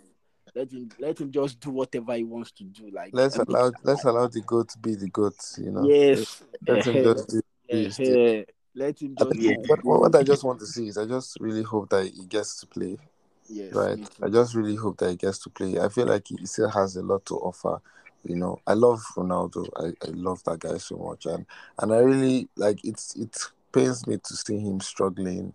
let 0.55 0.71
him 0.71 0.89
let 0.99 1.21
him 1.21 1.31
just 1.31 1.59
do 1.59 1.71
whatever 1.71 2.13
he 2.15 2.23
wants 2.23 2.51
to 2.51 2.63
do. 2.63 2.89
Like 2.91 3.11
Let's 3.13 3.37
allow 3.37 3.71
let's 3.83 4.03
allow 4.03 4.27
the 4.27 4.41
goat 4.41 4.69
to 4.69 4.79
be 4.79 4.95
the 4.95 5.09
goat, 5.09 5.35
you 5.57 5.71
know. 5.71 5.87
yes, 5.93 6.43
Let 6.67 6.85
him 6.85 7.03
just 7.03 7.29
do 7.29 7.41
let 8.75 9.01
him 9.01 9.15
just 9.15 9.39
what, 9.67 9.83
what 9.83 10.15
I 10.15 10.23
just 10.23 10.43
want 10.43 10.59
to 10.59 10.65
see 10.65 10.87
is 10.87 10.97
I 10.97 11.05
just 11.05 11.37
really 11.39 11.63
hope 11.63 11.89
that 11.89 12.11
he 12.11 12.25
gets 12.25 12.59
to 12.61 12.67
play. 12.67 12.97
yes, 13.47 13.73
Right. 13.73 13.99
I 14.21 14.29
just 14.29 14.55
really 14.55 14.75
hope 14.75 14.97
that 14.97 15.09
he 15.11 15.15
gets 15.15 15.39
to 15.39 15.49
play. 15.49 15.79
I 15.79 15.89
feel 15.89 16.05
like 16.05 16.27
he 16.27 16.45
still 16.45 16.69
has 16.69 16.95
a 16.95 17.01
lot 17.01 17.25
to 17.27 17.35
offer. 17.35 17.81
You 18.25 18.35
know, 18.37 18.59
I 18.65 18.73
love 18.73 19.01
Ronaldo. 19.15 19.69
I, 19.75 20.07
I 20.07 20.11
love 20.11 20.43
that 20.45 20.59
guy 20.59 20.77
so 20.77 20.97
much, 20.97 21.25
and 21.25 21.45
and 21.79 21.93
I 21.93 21.97
really 21.97 22.47
like 22.55 22.83
it's 22.85 23.15
it 23.15 23.37
pains 23.71 24.07
me 24.07 24.17
to 24.17 24.35
see 24.35 24.59
him 24.59 24.79
struggling. 24.79 25.53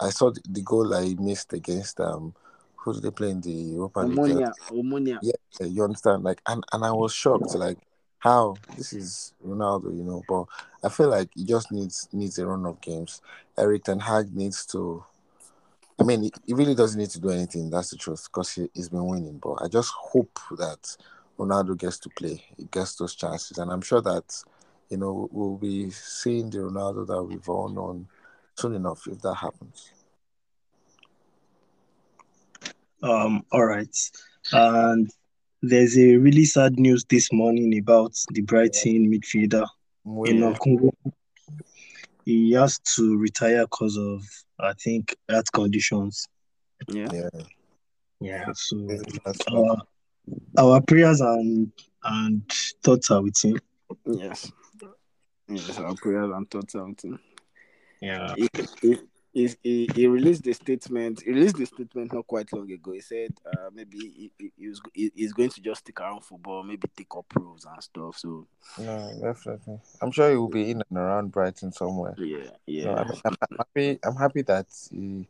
I 0.00 0.10
saw 0.10 0.30
the, 0.30 0.40
the 0.48 0.62
goal 0.62 0.94
I 0.94 1.14
missed 1.18 1.52
against 1.52 2.00
um 2.00 2.34
who 2.82 2.92
did 2.94 3.02
they 3.02 3.10
play 3.10 3.30
in 3.30 3.40
the 3.40 3.50
Europa 3.50 4.00
League? 4.00 4.18
Uh, 4.18 4.22
Omonia, 4.22 4.52
Omonia. 4.70 5.18
yeah, 5.22 5.66
you 5.66 5.84
understand? 5.84 6.24
Like, 6.24 6.40
and 6.46 6.64
and 6.72 6.84
I 6.84 6.90
was 6.90 7.14
shocked. 7.14 7.54
Like, 7.54 7.78
how 8.18 8.56
this 8.76 8.92
is 8.92 9.34
Ronaldo, 9.46 9.96
you 9.96 10.04
know? 10.04 10.22
But 10.28 10.46
I 10.84 10.88
feel 10.88 11.08
like 11.08 11.28
he 11.34 11.44
just 11.44 11.70
needs 11.70 12.08
needs 12.12 12.38
a 12.38 12.46
run 12.46 12.66
of 12.66 12.80
games. 12.80 13.22
Erik 13.56 13.84
Ten 13.84 14.00
Hag 14.00 14.34
needs 14.34 14.66
to. 14.66 15.04
I 16.00 16.04
mean, 16.04 16.24
he, 16.24 16.32
he 16.46 16.54
really 16.54 16.74
doesn't 16.74 16.98
need 16.98 17.10
to 17.10 17.20
do 17.20 17.30
anything. 17.30 17.70
That's 17.70 17.90
the 17.90 17.96
truth, 17.96 18.26
because 18.28 18.52
he, 18.52 18.68
he's 18.74 18.88
been 18.88 19.06
winning. 19.06 19.38
But 19.38 19.62
I 19.62 19.68
just 19.68 19.92
hope 19.92 20.38
that 20.58 20.96
Ronaldo 21.42 21.76
gets 21.76 21.98
to 22.00 22.08
play, 22.10 22.44
he 22.56 22.64
gets 22.64 22.96
those 22.96 23.14
chances, 23.14 23.58
and 23.58 23.70
I'm 23.70 23.80
sure 23.80 24.00
that 24.02 24.24
you 24.90 24.96
know 24.96 25.28
we'll 25.32 25.56
be 25.56 25.90
seeing 25.90 26.50
the 26.50 26.58
Ronaldo 26.58 27.06
that 27.06 27.22
we've 27.22 27.48
all 27.48 27.68
known 27.68 28.08
soon 28.56 28.74
enough 28.74 29.06
if 29.06 29.20
that 29.22 29.34
happens. 29.34 29.92
um 33.02 33.44
all 33.50 33.64
right. 33.64 33.96
And 34.52 35.10
there's 35.62 35.96
a 35.96 36.16
really 36.16 36.44
sad 36.44 36.78
news 36.78 37.04
this 37.08 37.32
morning 37.32 37.78
about 37.78 38.14
the 38.32 38.42
Brighton 38.42 39.10
midfielder 39.10 39.66
Mwepu. 40.06 40.28
Enock. 40.28 41.12
He 42.24 42.52
has 42.52 42.78
to 42.96 43.16
retire 43.18 43.64
because 43.64 43.96
of 43.96 44.22
I 44.60 44.72
think 44.74 45.16
health 45.28 45.50
conditions. 45.52 46.26
Yeah. 46.88 47.08
Yeah, 47.12 47.28
Yeah, 48.20 48.52
so 48.54 48.86
that's 49.24 49.40
our 50.58 50.74
our 50.74 50.80
prayers 50.80 51.20
and 51.20 51.72
and 52.04 52.42
thoughts 52.82 53.10
are 53.10 53.22
with 53.22 53.42
him. 53.42 53.58
Yes. 54.06 54.50
Yes, 55.48 55.78
our 55.78 55.94
prayers 55.94 56.30
and 56.34 56.50
thoughts 56.50 56.74
are 56.74 56.86
with 56.86 57.04
him. 57.04 57.18
Yeah. 58.00 58.34
He, 58.36 58.48
he, 58.80 58.98
he, 59.32 59.54
he, 59.62 59.90
he 59.94 60.06
released 60.06 60.42
the 60.42 60.52
statement. 60.52 61.22
He 61.22 61.30
released 61.30 61.56
the 61.56 61.66
statement 61.66 62.12
not 62.12 62.26
quite 62.26 62.52
long 62.52 62.70
ago. 62.70 62.92
He 62.92 63.00
said 63.00 63.32
uh, 63.46 63.70
maybe 63.72 63.98
he, 63.98 64.32
he, 64.38 64.52
he 64.56 64.68
was 64.68 64.80
he, 64.92 65.12
he's 65.14 65.32
going 65.32 65.50
to 65.50 65.60
just 65.60 65.80
stick 65.80 66.00
around 66.00 66.24
football, 66.24 66.62
maybe 66.62 66.88
take 66.96 67.14
up 67.16 67.26
pros 67.28 67.64
and 67.64 67.82
stuff. 67.82 68.18
So 68.18 68.46
No, 68.78 69.18
definitely. 69.22 69.78
I'm 70.00 70.10
sure 70.10 70.30
he 70.30 70.36
will 70.36 70.48
be 70.48 70.70
in 70.70 70.82
and 70.88 70.98
around 70.98 71.32
Brighton 71.32 71.72
somewhere. 71.72 72.14
yeah, 72.18 72.44
No, 72.44 72.50
yeah, 72.66 72.94
I 72.94 73.04
mean, 73.04 73.20
I'm, 73.24 73.36
I'm 73.50 73.56
happy. 73.58 73.98
I'm 74.04 74.16
happy 74.16 74.42
that 74.42 74.66
he, 74.90 75.26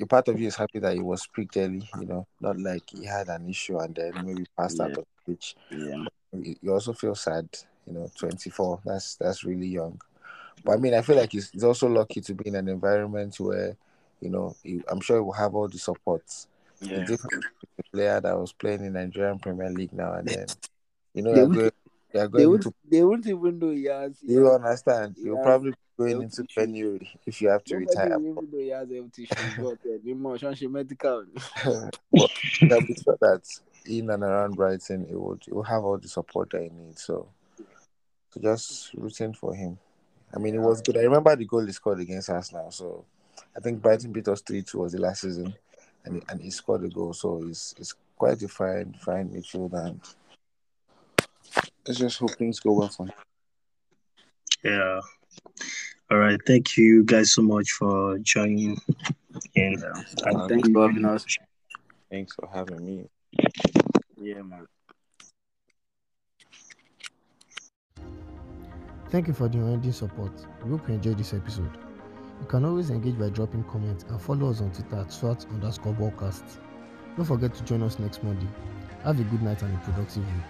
a 0.00 0.06
part 0.06 0.28
of 0.28 0.40
you 0.40 0.46
is 0.48 0.56
happy 0.56 0.78
that 0.78 0.94
he 0.94 1.00
was 1.00 1.26
picked 1.26 1.56
early. 1.56 1.88
You 2.00 2.06
know, 2.06 2.26
not 2.40 2.58
like 2.58 2.84
he 2.90 3.04
had 3.04 3.28
an 3.28 3.48
issue 3.48 3.78
and 3.78 3.94
then 3.94 4.12
maybe 4.24 4.46
passed 4.56 4.80
out 4.80 4.90
Yeah. 4.90 4.96
of 4.98 5.04
the 5.26 5.32
pitch. 5.34 5.56
yeah, 5.70 6.04
You 6.62 6.72
also 6.72 6.92
feel 6.92 7.14
sad. 7.14 7.48
You 7.86 7.94
know, 7.94 8.10
24. 8.18 8.80
That's 8.84 9.16
that's 9.16 9.44
really 9.44 9.66
young. 9.68 10.00
But 10.64 10.72
I 10.72 10.76
mean, 10.76 10.94
I 10.94 11.02
feel 11.02 11.16
like 11.16 11.32
he's, 11.32 11.50
he's 11.50 11.64
also 11.64 11.88
lucky 11.88 12.20
to 12.20 12.34
be 12.34 12.48
in 12.48 12.54
an 12.56 12.68
environment 12.68 13.38
where, 13.40 13.76
you 14.20 14.28
know, 14.28 14.54
he, 14.62 14.82
I'm 14.88 15.00
sure 15.00 15.16
he 15.16 15.22
will 15.22 15.32
have 15.32 15.54
all 15.54 15.68
the 15.68 15.78
support. 15.78 16.22
Yeah. 16.80 17.04
different 17.04 17.44
with 17.76 17.90
player 17.92 18.20
that 18.20 18.38
was 18.38 18.52
playing 18.52 18.84
in 18.84 18.92
Nigerian 18.92 19.38
Premier 19.40 19.68
League 19.70 19.92
now 19.92 20.12
and 20.14 20.28
then, 20.28 20.46
you 21.14 21.22
know, 21.22 21.34
They 21.34 21.44
would- 21.44 21.56
going, 21.56 21.70
They 22.12 22.28
going 22.28 22.50
would 22.50 22.62
to. 22.62 22.74
they 22.88 23.02
wouldn't 23.02 23.26
even 23.26 23.58
know 23.58 23.70
he 23.70 23.84
has. 23.86 24.16
You 24.22 24.48
understand? 24.50 25.16
You'll 25.18 25.38
yeah, 25.38 25.42
probably 25.42 25.74
going 25.98 26.22
into 26.22 26.42
issues. 26.42 26.46
penury 26.54 27.10
if 27.26 27.42
you 27.42 27.48
have 27.48 27.64
to 27.64 27.74
Nobody 27.74 27.98
retire. 27.98 28.18
will 28.18 28.30
even 28.30 28.50
know 28.50 28.58
he 28.58 28.68
has 28.68 28.88
health 28.90 29.18
issues. 29.18 29.54
But 29.56 29.90
uh, 29.90 29.98
the 30.04 30.14
more 30.14 30.36
Shanshi 30.36 30.70
medical. 30.70 31.26
but 32.12 32.30
I'm 32.62 32.94
sure 32.94 33.18
that 33.20 33.42
in 33.86 34.10
and 34.10 34.22
around 34.22 34.54
Brighton, 34.54 35.06
it 35.10 35.18
would 35.18 35.42
it 35.46 35.54
will 35.54 35.62
have 35.64 35.84
all 35.84 35.98
the 35.98 36.08
support 36.08 36.50
that 36.50 36.62
he 36.62 36.68
needs. 36.68 37.02
So, 37.02 37.28
so 38.30 38.40
just 38.40 38.94
rooting 38.94 39.34
for 39.34 39.54
him. 39.54 39.78
I 40.34 40.38
mean, 40.38 40.54
it 40.54 40.60
was 40.60 40.82
good. 40.82 40.96
I 40.96 41.00
remember 41.00 41.34
the 41.34 41.46
goal 41.46 41.64
he 41.66 41.72
scored 41.72 42.00
against 42.00 42.30
Arsenal. 42.30 42.70
So, 42.70 43.04
I 43.56 43.60
think 43.60 43.80
Brighton 43.80 44.12
beat 44.12 44.28
us 44.28 44.42
three 44.42 44.62
two 44.62 44.78
was 44.78 44.92
the 44.92 45.00
last 45.00 45.22
season, 45.22 45.54
and 46.04 46.16
he, 46.16 46.22
and 46.28 46.40
he 46.40 46.50
scored 46.50 46.84
a 46.84 46.88
goal. 46.88 47.12
So 47.12 47.44
it's 47.48 47.74
it's 47.78 47.94
quite 48.16 48.40
a 48.42 48.48
fine 48.48 48.94
fine 49.00 49.30
midfield, 49.30 49.72
and 49.72 50.00
let's 51.86 51.98
just 51.98 52.18
hope 52.18 52.32
things 52.32 52.60
go 52.60 52.72
well 52.72 52.88
for 52.88 53.06
him. 53.06 53.12
Yeah. 54.62 55.00
All 56.10 56.18
right. 56.18 56.40
Thank 56.46 56.76
you 56.76 57.04
guys 57.04 57.32
so 57.32 57.42
much 57.42 57.70
for 57.72 58.18
joining 58.18 58.80
in. 59.54 59.72
Yeah. 59.78 59.92
Uh, 60.26 60.48
Thanks 60.48 60.68
for 60.70 60.88
having 60.88 61.04
us. 61.04 61.26
Thanks 62.10 62.34
for 62.34 62.48
having 62.52 62.84
me. 62.84 63.04
Yeah, 64.16 64.42
man. 64.42 64.66
Thank 69.10 69.28
you 69.28 69.34
for 69.34 69.48
the 69.48 69.58
unending 69.58 69.92
support. 69.92 70.32
We 70.64 70.70
hope 70.70 70.88
you 70.88 70.94
enjoyed 70.94 71.18
this 71.18 71.34
episode. 71.34 71.70
You 72.40 72.46
can 72.46 72.64
always 72.64 72.90
engage 72.90 73.18
by 73.18 73.28
dropping 73.30 73.64
comments 73.64 74.04
and 74.08 74.20
follow 74.20 74.50
us 74.50 74.60
on 74.60 74.70
Twitter 74.72 74.96
at 74.96 75.12
Swartz 75.12 75.46
underscore 75.50 75.94
ballcast. 75.94 76.58
Don't 77.16 77.26
forget 77.26 77.54
to 77.54 77.64
join 77.64 77.82
us 77.82 77.98
next 77.98 78.22
Monday. 78.22 78.46
Have 79.04 79.18
a 79.20 79.24
good 79.24 79.42
night 79.42 79.62
and 79.62 79.74
a 79.74 79.78
productive 79.80 80.24
week. 80.24 80.44